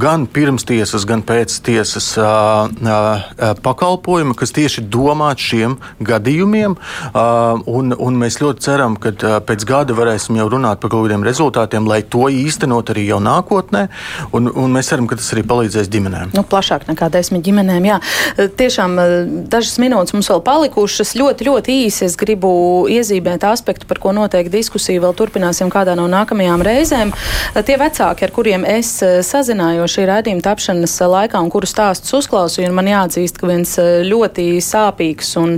gan 0.00 0.26
pirms 0.30 0.64
tiesas, 0.68 1.04
gan 1.08 1.22
pēc 1.26 1.56
tiesas 1.66 2.12
uh, 2.20 2.68
pakalpojumu, 3.62 4.34
kas 4.38 4.54
tieši 4.56 4.84
domāts 4.90 5.44
šiem 5.50 5.76
gadījumiem. 6.04 6.76
Un, 7.70 7.94
un 7.94 8.18
mēs 8.20 8.40
ļoti 8.42 8.64
ceram, 8.64 8.96
ka 9.00 9.40
pēc 9.46 9.64
gada 9.68 9.96
varēsim 9.96 10.38
jau 10.38 10.48
runāt 10.52 10.80
par 10.82 10.92
kaut 10.92 11.06
kādiem 11.06 11.24
rezultātiem, 11.26 11.88
lai 11.88 12.00
to 12.02 12.28
īstenot 12.32 12.92
arī 12.92 13.06
jau 13.08 13.20
nākotnē. 13.22 13.86
Un, 14.36 14.50
un 14.50 14.74
mēs 14.74 14.90
ceram, 14.92 15.08
ka 15.10 15.18
tas 15.20 15.30
arī 15.34 15.44
palīdzēs 15.48 15.90
ģimenēm. 15.92 16.34
Nu, 16.36 16.44
plašāk 16.46 16.86
nekā 16.90 17.10
desmit 17.12 17.44
ģimenēm. 17.46 17.88
Jā. 17.90 17.98
Tiešām 18.60 18.96
dažas 19.52 19.78
minūtes 19.82 20.14
mums 20.16 20.30
vēl 20.32 20.42
palikušas. 20.46 21.14
Ļoti, 21.20 21.48
ļoti 21.50 21.78
īsi 21.86 22.06
es 22.08 22.16
gribu 22.20 22.50
iezīmēt 22.90 23.44
aspektu, 23.48 23.88
par 23.90 24.00
ko 24.02 24.14
noteikti 24.16 24.54
diskusiju 24.58 25.04
vēl 25.06 25.16
turpināsim 25.18 25.70
kādā 25.72 25.96
no 25.98 26.06
nākamajām 26.10 26.64
reizēm. 26.66 27.14
Tie 27.66 27.78
vecāki, 27.80 28.26
ar 28.26 28.34
kuriem 28.34 28.66
es 28.68 28.92
sazinājos 29.50 29.96
šī 29.96 30.04
raidījuma 30.06 30.44
tapšanas 30.44 30.92
laikā 31.10 31.38
un 31.42 31.48
kuru 31.50 31.66
stāstus 31.66 32.12
uzklausīju, 32.20 32.70
man 32.74 32.86
jāatzīst, 32.86 33.38
ka 33.40 33.48
viens 33.50 33.72
ļoti 34.06 34.44
sāpīgs 34.62 35.32
un 35.40 35.56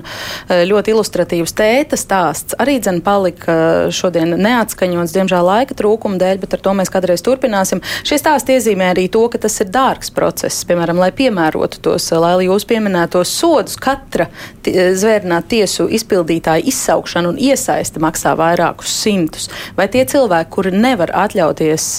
ļoti 0.49 0.95
ilustratīvs 0.95 1.53
tēta 1.59 1.99
stāsts 2.01 2.57
arī 2.63 2.79
dzen 2.81 3.03
palika 3.05 3.91
šodien 3.93 4.33
neatskaņots, 4.41 5.13
diemžēl 5.13 5.45
laika 5.45 5.77
trūkuma 5.77 6.17
dēļ, 6.21 6.41
bet 6.41 6.57
ar 6.57 6.63
to 6.65 6.75
mēs 6.79 6.93
kādreiz 6.93 7.25
turpināsim. 7.27 7.83
Šie 8.07 8.17
stāsti 8.21 8.57
iezīmē 8.57 8.93
arī 8.95 9.09
to, 9.13 9.27
ka 9.29 9.43
tas 9.45 9.59
ir 9.61 9.69
dārgs 9.73 10.13
process, 10.15 10.65
piemēram, 10.69 11.01
lai 11.03 11.11
piemērotu 11.13 11.83
tos, 11.85 12.09
lai 12.17 12.47
jūs 12.47 12.65
pieminētos 12.71 13.35
sodus 13.43 13.77
katra 13.77 14.31
zvērnā 14.65 15.43
tiesu 15.53 15.89
izpildītāja 15.93 16.65
izsaukšana 16.73 17.35
un 17.35 17.41
iesaiste 17.43 18.01
maksā 18.01 18.33
vairākus 18.41 18.97
simtus. 19.03 19.51
Vai 19.77 19.91
tie 19.93 20.07
cilvēki, 20.09 20.51
kuri 20.55 20.73
nevar 20.73 21.13
atļauties 21.27 21.91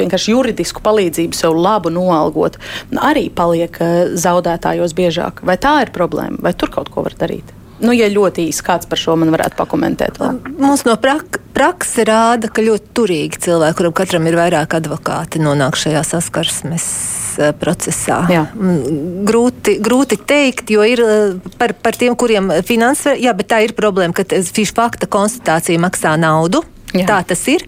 vienkārši 0.00 0.32
juridisku 0.32 0.80
palīdzību 0.86 1.25
sev 1.34 1.56
labu 1.58 1.90
noalgot, 1.90 2.60
arī 3.02 3.26
paliek 3.34 3.80
uh, 3.82 4.14
zaudētājos 4.14 4.94
biežāk? 4.96 5.42
Vai 5.46 5.58
tā 5.58 5.80
ir 5.86 5.94
problēma, 5.96 6.38
vai 6.44 6.54
tur 6.54 6.70
kaut 6.74 6.92
ko 6.92 7.06
var 7.06 7.16
darīt? 7.18 7.54
Nu, 7.76 7.92
ja 7.92 8.06
ļoti 8.08 8.46
īsi 8.48 8.64
kāds 8.64 8.88
par 8.88 9.00
šo 9.00 9.18
man 9.20 9.34
varētu 9.34 9.58
pakomentēt. 9.58 10.16
Vēl. 10.22 10.38
Mums 10.56 10.86
no 10.88 10.94
prak 11.00 11.42
praksa 11.56 12.06
rāda, 12.08 12.48
ka 12.48 12.64
ļoti 12.64 12.94
turīgi 12.96 13.42
cilvēki, 13.48 13.80
kuram 13.82 13.96
katram 13.96 14.30
ir 14.30 14.38
vairāk 14.38 14.78
advokāti, 14.78 15.42
nonāk 15.44 15.76
šajā 15.80 16.00
saskarsmes 16.08 16.88
Eh, 17.36 17.52
procesā. 17.52 18.22
Jā. 18.32 18.46
Mm, 18.56 19.24
grūti, 19.28 19.76
grūti 19.82 20.16
teikt, 20.24 20.70
jo 20.72 20.84
ir 20.88 21.02
eh, 21.04 21.50
par, 21.60 21.74
par 21.84 21.96
tiem, 21.98 22.14
kuriem 22.16 22.48
finansē, 22.64 23.12
jā, 23.20 23.34
bet 23.36 23.50
tā 23.50 23.60
ir 23.66 23.74
problēma, 23.76 24.16
ka 24.16 24.24
šī 24.24 24.64
fakta 24.72 25.08
konstatācija 25.10 25.80
maksā 25.82 26.14
naudu. 26.20 26.62
Jā. 26.94 27.06
Tā 27.08 27.18
tas 27.32 27.42
ir. 27.50 27.64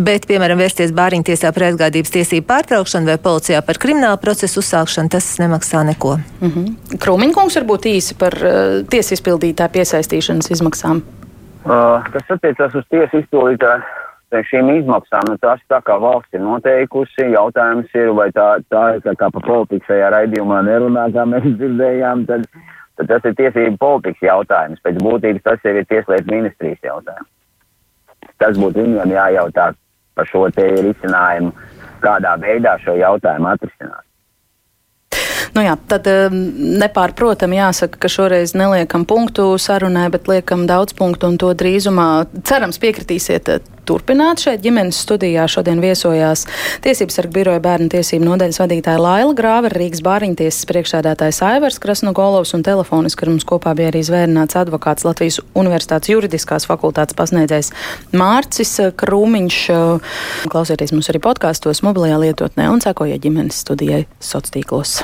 Bet, 0.00 0.24
piemēram, 0.30 0.60
vērsties 0.62 0.94
bāriņtiesā 0.96 1.52
par 1.52 1.66
aizgādības 1.68 2.14
tiesību 2.14 2.46
pārtraukšanu 2.48 3.10
vai 3.12 3.18
policijā 3.20 3.60
par 3.66 3.78
kriminālu 3.82 4.20
procesu 4.22 4.62
uzsākšanu, 4.62 5.12
tas 5.12 5.28
nemaksā 5.42 5.84
neko. 5.92 6.16
Mm 6.40 6.52
-hmm. 6.52 6.98
Krūmiņkungs 7.02 7.58
varbūt 7.60 7.88
īsi 7.92 8.16
par 8.18 8.32
uh, 8.40 8.80
tiesu 8.88 9.14
izpildītāju 9.14 9.74
piesaistīšanas 9.76 10.50
izmaksām. 10.50 11.02
Uh, 11.64 12.02
kas 12.12 12.30
attiecas 12.36 12.74
uz 12.74 12.86
tiesu 12.90 13.20
izpildītāju 13.22 13.82
šīm 14.48 14.70
izmaksām, 14.78 15.28
nu, 15.28 15.36
tās 15.38 15.60
tā 15.68 15.82
kā 15.84 15.98
valsts 16.00 16.32
ir 16.32 16.40
noteikusi, 16.40 17.28
jautājums 17.34 17.92
ir, 17.94 18.08
vai 18.16 18.30
tā, 18.32 18.56
tā 18.72 18.96
ir 18.96 19.02
tā 19.04 19.14
kā 19.14 19.28
pa 19.30 19.40
politikas 19.40 19.86
šajā 19.86 20.08
raidījumā 20.10 20.62
nerunā, 20.64 21.12
kā 21.12 21.26
mēs 21.28 21.44
dzirdējām, 21.58 22.24
tad, 22.26 22.48
tad 22.96 23.06
tas 23.12 23.28
ir 23.28 23.36
tiesību 23.36 23.76
politikas 23.76 24.22
jautājums. 24.22 24.80
Pēc 24.80 24.96
būtības 25.04 25.42
tas 25.42 25.60
jau 25.64 25.76
ir 25.76 25.86
tieslietu 25.86 26.34
ministrijas 26.34 26.80
jautājums. 26.82 27.28
Tas 28.42 28.56
būtu 28.58 28.82
viņiem 28.82 29.12
jājautā 29.14 29.68
par 30.18 30.26
šo 30.26 30.48
te 30.56 30.64
risinājumu, 30.82 31.52
kādā 32.02 32.32
veidā 32.42 32.74
šo 32.82 32.96
jautājumu 32.98 33.52
atrisināt. 33.52 34.02
Nu 35.52 35.60
jā, 35.60 35.74
tad 35.88 36.06
nepārprotami 36.80 37.58
jāsaka, 37.58 37.98
ka 38.00 38.08
šoreiz 38.08 38.54
neliekam 38.56 39.04
punktu 39.08 39.50
sarunai, 39.60 40.06
bet 40.12 40.30
liekam 40.30 40.64
daudz 40.68 40.96
punktu 40.96 41.28
un 41.28 41.36
to 41.40 41.50
drīzumā 41.52 42.08
cerams 42.48 42.80
piekritīsiet 42.80 43.50
uh, 43.52 43.60
turpināt. 43.88 44.40
Šeit 44.42 44.62
ģimenes 44.64 44.98
studijā 45.04 45.44
šodien 45.50 45.82
viesojās 45.82 46.46
Tiesības 46.82 47.18
sarga 47.18 47.34
biroja 47.36 47.62
bērnu 47.62 47.90
tiesību 47.92 48.26
nodaļas 48.26 48.60
vadītāja 48.62 49.02
Laila 49.02 49.34
Grāva, 49.36 49.70
Rīgas 49.72 50.02
bāriņtiesas 50.06 50.68
priekšsēdētājs 50.70 51.42
Aivars 51.46 51.80
Krasnogolovs 51.82 52.54
un 52.56 52.64
telefoniski 52.66 53.26
ar 53.26 53.32
mums 53.34 53.46
kopā 53.48 53.74
bija 53.78 53.90
arī 53.92 54.04
zvērnāts 54.06 54.58
advokāts 54.62 55.06
Latvijas 55.08 55.40
Universitātes 55.58 56.12
juridiskās 56.14 56.68
fakultātes 56.70 57.18
pasniedzējs 57.18 57.72
Mārcis 58.16 58.78
Krūmiņš. 59.02 59.58
Klausieties 60.52 60.94
mums 60.96 61.10
arī 61.12 61.22
podkāstos, 61.28 61.84
mobilajā 61.86 62.22
lietotnē 62.24 62.70
un 62.72 62.80
sekojiet 62.84 63.22
ģimenes 63.26 63.60
studijai 63.66 64.06
sociālos 64.20 64.40
tīklos. 64.52 64.96